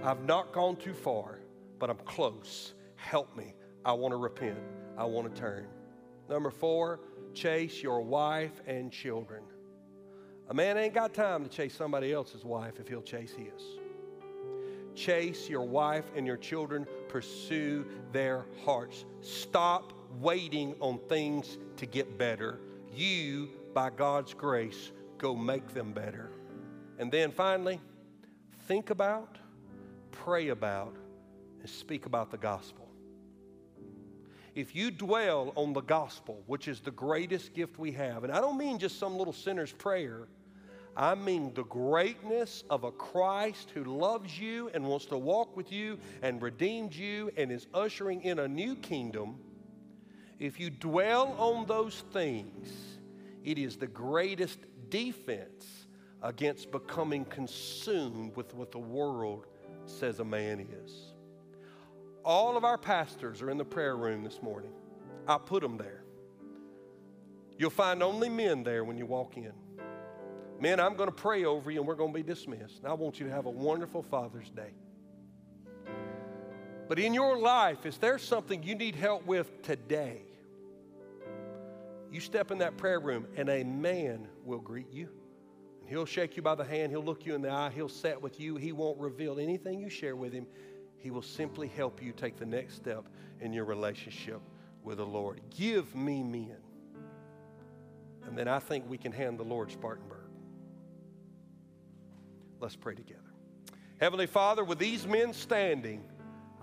I've 0.03 0.23
not 0.25 0.51
gone 0.51 0.75
too 0.75 0.93
far, 0.93 1.39
but 1.79 1.89
I'm 1.89 1.97
close. 2.05 2.73
Help 2.95 3.35
me. 3.35 3.55
I 3.83 3.93
want 3.93 4.11
to 4.11 4.17
repent. 4.17 4.57
I 4.97 5.05
want 5.05 5.33
to 5.33 5.41
turn. 5.41 5.67
Number 6.29 6.49
four, 6.49 6.99
chase 7.33 7.83
your 7.83 8.01
wife 8.01 8.61
and 8.65 8.91
children. 8.91 9.43
A 10.49 10.53
man 10.53 10.77
ain't 10.77 10.93
got 10.93 11.13
time 11.13 11.43
to 11.43 11.49
chase 11.49 11.75
somebody 11.75 12.13
else's 12.13 12.45
wife 12.45 12.79
if 12.79 12.87
he'll 12.87 13.01
chase 13.01 13.33
his. 13.33 13.79
Chase 14.95 15.49
your 15.49 15.67
wife 15.67 16.05
and 16.15 16.25
your 16.25 16.37
children, 16.37 16.87
pursue 17.09 17.85
their 18.11 18.45
hearts. 18.63 19.05
Stop 19.21 19.91
waiting 20.21 20.75
on 20.79 20.99
things 21.09 21.57
to 21.77 21.85
get 21.85 22.17
better. 22.17 22.59
You, 22.93 23.49
by 23.73 23.89
God's 23.89 24.33
grace, 24.33 24.91
go 25.17 25.35
make 25.35 25.73
them 25.73 25.91
better. 25.93 26.31
And 26.99 27.11
then 27.11 27.31
finally, 27.31 27.79
think 28.67 28.89
about, 28.89 29.37
pray 30.11 30.49
about, 30.49 30.95
and 31.59 31.69
speak 31.69 32.05
about 32.05 32.31
the 32.31 32.37
gospel. 32.37 32.87
If 34.55 34.73
you 34.73 34.89
dwell 34.89 35.51
on 35.55 35.73
the 35.73 35.81
gospel, 35.81 36.41
which 36.47 36.69
is 36.69 36.79
the 36.79 36.91
greatest 36.91 37.53
gift 37.53 37.77
we 37.77 37.91
have, 37.91 38.23
and 38.23 38.31
I 38.31 38.39
don't 38.39 38.57
mean 38.57 38.79
just 38.79 38.97
some 38.97 39.17
little 39.17 39.33
sinner's 39.33 39.73
prayer, 39.73 40.29
I 40.95 41.13
mean 41.13 41.53
the 41.53 41.65
greatness 41.65 42.63
of 42.69 42.85
a 42.85 42.91
Christ 42.91 43.71
who 43.73 43.83
loves 43.83 44.39
you 44.39 44.69
and 44.73 44.85
wants 44.85 45.05
to 45.07 45.17
walk 45.17 45.57
with 45.57 45.73
you 45.73 45.99
and 46.21 46.41
redeemed 46.41 46.95
you 46.95 47.31
and 47.35 47.51
is 47.51 47.67
ushering 47.73 48.21
in 48.21 48.39
a 48.39 48.47
new 48.47 48.77
kingdom. 48.77 49.35
If 50.39 50.59
you 50.59 50.69
dwell 50.69 51.35
on 51.37 51.65
those 51.65 52.03
things, 52.11 52.71
it 53.43 53.57
is 53.57 53.77
the 53.77 53.87
greatest 53.87 54.59
defense 54.89 55.87
against 56.21 56.71
becoming 56.71 57.25
consumed 57.25 58.35
with 58.35 58.53
what 58.53 58.71
the 58.71 58.79
world 58.79 59.45
says 59.85 60.19
a 60.19 60.25
man 60.25 60.67
is. 60.83 61.13
All 62.23 62.57
of 62.57 62.65
our 62.65 62.77
pastors 62.77 63.41
are 63.41 63.51
in 63.51 63.57
the 63.57 63.65
prayer 63.65 63.95
room 63.95 64.23
this 64.23 64.41
morning. 64.41 64.71
I 65.27 65.37
put 65.37 65.61
them 65.61 65.77
there. 65.77 66.03
You'll 67.57 67.69
find 67.69 68.03
only 68.03 68.29
men 68.29 68.63
there 68.63 68.83
when 68.83 68.97
you 68.97 69.05
walk 69.05 69.37
in. 69.37 69.53
Men, 70.59 70.79
I'm 70.79 70.95
going 70.95 71.09
to 71.09 71.15
pray 71.15 71.45
over 71.45 71.69
you 71.69 71.79
and 71.79 71.87
we're 71.87 71.95
going 71.95 72.11
to 72.11 72.17
be 72.17 72.23
dismissed. 72.23 72.83
I 72.85 72.93
want 72.93 73.19
you 73.19 73.27
to 73.27 73.31
have 73.31 73.45
a 73.45 73.51
wonderful 73.51 74.01
Father's 74.01 74.49
Day. 74.49 74.73
But 76.87 76.99
in 76.99 77.13
your 77.13 77.37
life, 77.37 77.85
is 77.85 77.97
there 77.97 78.17
something 78.17 78.61
you 78.63 78.75
need 78.75 78.95
help 78.95 79.25
with 79.25 79.61
today? 79.63 80.21
You 82.11 82.19
step 82.19 82.51
in 82.51 82.59
that 82.59 82.77
prayer 82.77 82.99
room 82.99 83.27
and 83.35 83.49
a 83.49 83.63
man 83.63 84.27
will 84.43 84.59
greet 84.59 84.91
you. 84.91 85.09
And 85.81 85.89
he'll 85.89 86.05
shake 86.05 86.37
you 86.37 86.43
by 86.43 86.55
the 86.55 86.63
hand, 86.63 86.91
he'll 86.91 87.03
look 87.03 87.25
you 87.25 87.35
in 87.35 87.41
the 87.41 87.49
eye, 87.49 87.71
he'll 87.73 87.89
sit 87.89 88.21
with 88.21 88.39
you. 88.39 88.55
He 88.55 88.71
won't 88.71 88.99
reveal 88.99 89.39
anything 89.39 89.79
you 89.79 89.89
share 89.89 90.15
with 90.15 90.31
him. 90.31 90.47
He 90.97 91.11
will 91.11 91.21
simply 91.21 91.67
help 91.67 92.01
you 92.01 92.11
take 92.11 92.37
the 92.37 92.45
next 92.45 92.75
step 92.75 93.05
in 93.41 93.51
your 93.53 93.65
relationship 93.65 94.41
with 94.83 94.97
the 94.97 95.05
Lord. 95.05 95.41
Give 95.55 95.93
me 95.95 96.23
men. 96.23 96.57
And 98.25 98.37
then 98.37 98.47
I 98.47 98.59
think 98.59 98.89
we 98.89 98.97
can 98.97 99.11
hand 99.11 99.37
the 99.37 99.43
Lord 99.43 99.71
Spartanburg. 99.71 100.19
Let's 102.59 102.75
pray 102.75 102.95
together. 102.95 103.21
Heavenly 103.99 104.25
Father, 104.25 104.63
with 104.63 104.79
these 104.79 105.05
men 105.05 105.33
standing, 105.33 106.03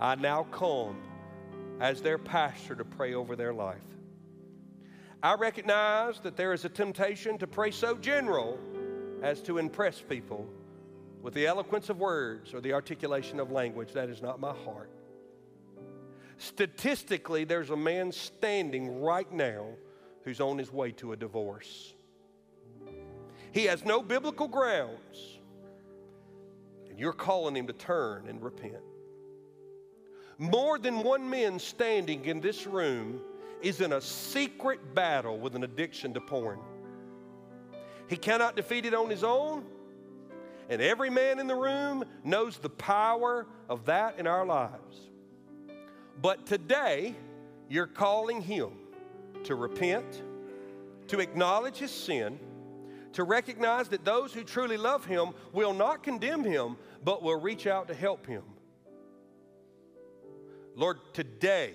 I 0.03 0.15
now 0.15 0.43
come 0.51 0.97
as 1.79 2.01
their 2.01 2.17
pastor 2.17 2.75
to 2.75 2.83
pray 2.83 3.13
over 3.13 3.37
their 3.37 3.53
life. 3.53 3.85
I 5.23 5.35
recognize 5.35 6.19
that 6.19 6.35
there 6.35 6.51
is 6.51 6.65
a 6.65 6.69
temptation 6.69 7.37
to 7.37 7.47
pray 7.47 7.71
so 7.71 7.95
general 7.95 8.59
as 9.21 9.41
to 9.43 9.59
impress 9.59 10.01
people 10.01 10.45
with 11.21 11.33
the 11.33 11.47
eloquence 11.47 11.89
of 11.89 11.99
words 11.99 12.53
or 12.53 12.59
the 12.59 12.73
articulation 12.73 13.39
of 13.39 13.49
language. 13.49 13.93
That 13.93 14.09
is 14.09 14.21
not 14.21 14.41
my 14.41 14.53
heart. 14.53 14.89
Statistically, 16.37 17.45
there's 17.45 17.69
a 17.69 17.77
man 17.77 18.11
standing 18.11 18.99
right 18.99 19.31
now 19.31 19.67
who's 20.25 20.41
on 20.41 20.57
his 20.57 20.73
way 20.73 20.91
to 20.91 21.13
a 21.13 21.15
divorce. 21.15 21.93
He 23.53 23.63
has 23.65 23.85
no 23.85 24.03
biblical 24.03 24.49
grounds 24.49 25.39
and 26.89 26.99
you're 26.99 27.13
calling 27.13 27.55
him 27.55 27.67
to 27.67 27.73
turn 27.73 28.27
and 28.27 28.43
repent. 28.43 28.83
More 30.43 30.77
than 30.77 31.03
one 31.03 31.29
man 31.29 31.57
standing 31.57 32.25
in 32.25 32.41
this 32.41 32.67
room 32.67 33.21
is 33.61 33.79
in 33.79 33.93
a 33.93 34.01
secret 34.01 34.93
battle 34.93 35.39
with 35.39 35.55
an 35.55 35.63
addiction 35.63 36.13
to 36.15 36.19
porn. 36.19 36.59
He 38.09 38.17
cannot 38.17 38.57
defeat 38.57 38.85
it 38.85 38.93
on 38.93 39.09
his 39.09 39.23
own, 39.23 39.63
and 40.67 40.81
every 40.81 41.09
man 41.09 41.39
in 41.39 41.47
the 41.47 41.55
room 41.55 42.03
knows 42.25 42.57
the 42.57 42.69
power 42.69 43.47
of 43.69 43.85
that 43.85 44.19
in 44.19 44.27
our 44.27 44.45
lives. 44.45 45.09
But 46.21 46.45
today, 46.45 47.15
you're 47.69 47.87
calling 47.87 48.41
him 48.41 48.71
to 49.45 49.55
repent, 49.55 50.23
to 51.07 51.21
acknowledge 51.21 51.77
his 51.77 51.91
sin 51.91 52.37
to 53.13 53.23
recognize 53.23 53.87
that 53.87 54.03
those 54.03 54.33
who 54.33 54.43
truly 54.43 54.75
love 54.75 55.05
him 55.05 55.29
will 55.53 55.73
not 55.73 56.03
condemn 56.03 56.43
him, 56.43 56.75
but 57.05 57.23
will 57.23 57.39
reach 57.39 57.65
out 57.65 57.87
to 57.87 57.93
help 57.93 58.27
him. 58.27 58.43
Lord, 60.75 60.99
today, 61.13 61.73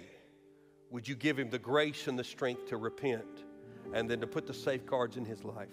would 0.90 1.06
you 1.06 1.14
give 1.14 1.38
him 1.38 1.50
the 1.50 1.58
grace 1.58 2.08
and 2.08 2.18
the 2.18 2.24
strength 2.24 2.66
to 2.68 2.76
repent 2.76 3.44
and 3.92 4.08
then 4.10 4.20
to 4.20 4.26
put 4.26 4.46
the 4.46 4.54
safeguards 4.54 5.16
in 5.16 5.24
his 5.24 5.44
life? 5.44 5.68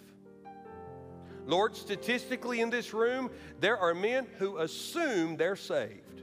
Lord, 1.46 1.76
statistically 1.76 2.62
in 2.62 2.70
this 2.70 2.94
room, 2.94 3.30
there 3.60 3.78
are 3.78 3.94
men 3.94 4.28
who 4.40 4.58
assume 4.58 5.38
they're 5.38 5.56
saved, 5.56 6.22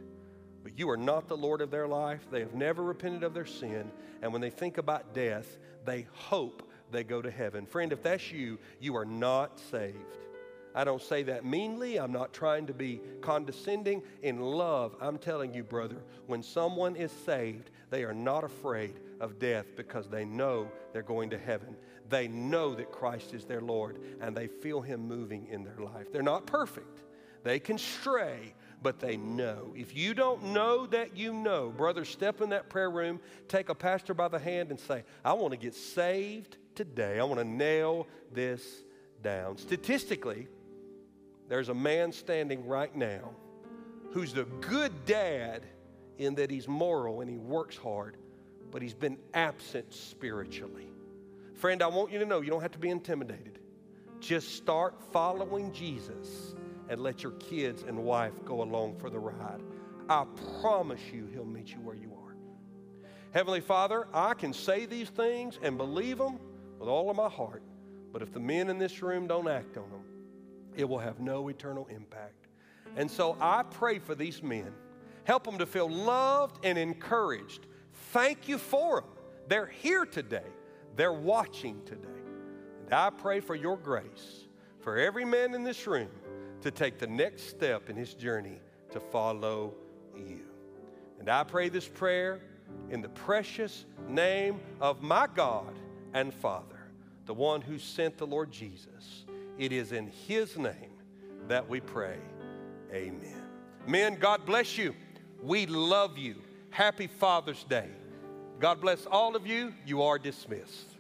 but 0.63 0.79
you 0.79 0.91
are 0.91 0.97
not 0.97 1.29
the 1.29 1.37
Lord 1.37 1.61
of 1.61 1.71
their 1.71 1.87
life. 1.87 2.27
They 2.31 2.41
have 2.41 2.55
never 2.55 2.83
repented 2.83 3.23
of 3.23 3.35
their 3.35 3.47
sin, 3.47 3.91
and 4.21 4.33
when 4.33 4.43
they 4.43 4.51
think 4.51 4.79
about 4.79 5.15
death, 5.15 5.59
they 5.85 6.07
hope 6.13 6.69
they 6.91 7.05
go 7.05 7.23
to 7.23 7.31
heaven. 7.31 7.67
Friend, 7.67 7.93
if 7.93 8.03
that's 8.03 8.33
you, 8.33 8.59
you 8.81 8.97
are 8.97 9.05
not 9.05 9.59
saved. 9.59 9.97
I 10.75 10.85
don't 10.85 11.03
say 11.03 11.23
that 11.25 11.45
meanly. 11.45 11.99
I'm 11.99 12.13
not 12.13 12.33
trying 12.33 12.67
to 12.67 12.75
be 12.75 13.01
condescending. 13.21 14.03
In 14.23 14.41
love, 14.41 14.97
I'm 15.01 15.19
telling 15.19 15.55
you, 15.55 15.63
brother, 15.63 16.03
when 16.27 16.43
someone 16.43 16.97
is 16.97 17.13
saved, 17.25 17.71
they 17.91 18.05
are 18.05 18.15
not 18.15 18.45
afraid 18.45 19.01
of 19.21 19.39
death 19.39 19.67
because 19.77 20.09
they 20.09 20.25
know 20.25 20.69
they're 20.93 21.03
going 21.03 21.31
to 21.31 21.39
heaven. 21.39 21.77
They 22.09 22.29
know 22.29 22.75
that 22.75 22.91
Christ 22.91 23.35
is 23.35 23.45
their 23.45 23.61
Lord 23.61 23.99
and 24.21 24.37
they 24.37 24.47
feel 24.47 24.81
Him 24.81 25.07
moving 25.07 25.47
in 25.49 25.65
their 25.65 25.79
life. 25.79 26.13
They're 26.13 26.23
not 26.23 26.47
perfect, 26.47 27.01
they 27.45 27.59
can 27.59 27.79
stray, 27.79 28.55
but 28.83 28.99
they 28.99 29.17
know. 29.17 29.73
If 29.77 29.97
you 29.97 30.15
don't 30.15 30.43
know 30.47 30.87
that 30.87 31.17
you 31.17 31.33
know, 31.33 31.71
brother, 31.71 32.05
step 32.05 32.41
in 32.41 32.51
that 32.51 32.69
prayer 32.69 32.91
room, 32.91 33.21
take 33.49 33.69
a 33.69 33.75
pastor 33.75 34.13
by 34.13 34.29
the 34.29 34.39
hand, 34.39 34.71
and 34.71 34.81
say, 34.81 35.05
I 35.25 35.35
want 35.35 35.53
to 35.53 35.57
get 35.57 35.75
saved 35.75 36.57
today. 36.75 37.21
I 37.21 37.25
want 37.25 37.41
to 37.41 37.47
nail 37.47 38.09
this 38.33 38.83
down. 39.23 39.57
Statistically, 39.57 40.49
there's 41.53 41.69
a 41.69 41.75
man 41.75 42.13
standing 42.13 42.67
right 42.67 42.97
now 42.97 43.29
who's 44.13 44.33
the 44.33 44.45
good 44.63 45.05
dad 45.05 45.67
in 46.17 46.35
that 46.37 46.51
he's 46.51 46.67
moral 46.67 47.21
and 47.21 47.29
he 47.29 47.37
works 47.37 47.77
hard, 47.77 48.17
but 48.71 48.81
he's 48.81 48.95
been 48.95 49.19
absent 49.35 49.93
spiritually. 49.93 50.89
Friend, 51.53 51.83
I 51.83 51.89
want 51.89 52.11
you 52.11 52.19
to 52.21 52.25
know 52.25 52.41
you 52.41 52.49
don't 52.49 52.63
have 52.63 52.73
to 52.73 52.79
be 52.79 52.89
intimidated. 52.89 53.59
Just 54.19 54.57
start 54.57 54.95
following 55.13 55.75
Jesus 55.75 56.55
and 56.89 57.03
let 57.03 57.23
your 57.23 57.33
kids 57.33 57.85
and 57.87 57.99
wife 57.99 58.43
go 58.47 58.63
along 58.63 58.97
for 58.97 59.11
the 59.11 59.19
ride. 59.19 59.61
I 60.09 60.25
promise 60.63 61.03
you, 61.13 61.29
he'll 61.35 61.45
meet 61.45 61.69
you 61.69 61.81
where 61.83 61.97
you 61.97 62.15
are. 62.15 62.35
Heavenly 63.35 63.61
Father, 63.61 64.09
I 64.15 64.33
can 64.33 64.55
say 64.55 64.87
these 64.87 65.11
things 65.11 65.59
and 65.63 65.77
believe 65.77 66.17
them 66.17 66.39
with 66.79 66.89
all 66.89 67.11
of 67.11 67.17
my 67.19 67.29
heart, 67.29 67.63
but 68.11 68.23
if 68.23 68.33
the 68.33 68.41
men 68.41 68.71
in 68.71 68.79
this 68.79 69.03
room 69.03 69.27
don't 69.27 69.49
act 69.49 69.77
on 69.77 69.91
them, 69.91 70.05
it 70.77 70.89
will 70.89 70.99
have 70.99 71.21
no 71.21 71.49
eternal 71.49 71.87
impact. 71.91 72.49
And 72.97 73.11
so 73.11 73.37
I 73.41 73.63
pray 73.63 73.99
for 73.99 74.15
these 74.15 74.43
men. 74.43 74.73
Help 75.25 75.45
them 75.45 75.59
to 75.59 75.67
feel 75.67 75.89
loved 75.89 76.65
and 76.65 76.77
encouraged. 76.77 77.67
Thank 78.13 78.49
you 78.49 78.59
for 78.59 79.01
them. 79.01 79.11
They're 79.49 79.67
here 79.67 80.05
today, 80.05 80.51
they're 80.97 81.13
watching 81.13 81.83
today. 81.85 82.09
And 82.85 82.95
I 82.95 83.11
pray 83.11 83.41
for 83.41 83.55
your 83.55 83.77
grace 83.77 84.47
for 84.81 84.99
every 84.99 85.25
man 85.25 85.55
in 85.55 85.63
this 85.63 85.87
room 85.87 86.11
to 86.61 86.71
take 86.71 86.99
the 86.99 87.07
next 87.07 87.49
step 87.49 87.89
in 87.89 87.97
his 87.97 88.15
journey 88.15 88.61
to 88.91 89.01
follow 89.01 89.75
you. 90.17 90.41
And 91.19 91.29
I 91.29 91.45
pray 91.45 91.69
this 91.69 91.89
prayer 91.89 92.41
in 92.91 93.01
the 93.01 93.09
precious 93.09 93.87
name 94.09 94.61
of 94.81 95.03
my 95.03 95.29
God 95.35 95.79
and 96.15 96.33
Father, 96.33 96.91
the 97.27 97.35
one 97.35 97.61
who 97.61 97.79
sent 97.79 98.19
the 98.19 98.27
Lord 98.27 98.51
Jesus. 98.51 99.22
It 99.59 99.73
is 99.73 99.93
in 99.93 100.09
His 100.27 100.57
name 100.57 100.93
that 101.49 101.69
we 101.69 101.81
pray. 101.81 102.19
Amen. 102.93 103.43
Men, 103.87 104.17
God 104.17 104.47
bless 104.47 104.79
you. 104.79 104.95
We 105.43 105.67
love 105.67 106.17
you. 106.19 106.37
Happy 106.71 107.07
Father's 107.07 107.65
Day. 107.65 107.89
God 108.61 108.81
bless 108.81 109.07
all 109.07 109.35
of 109.35 109.47
you. 109.47 109.75
You 109.85 110.03
are 110.03 110.19
dismissed. 110.19 110.92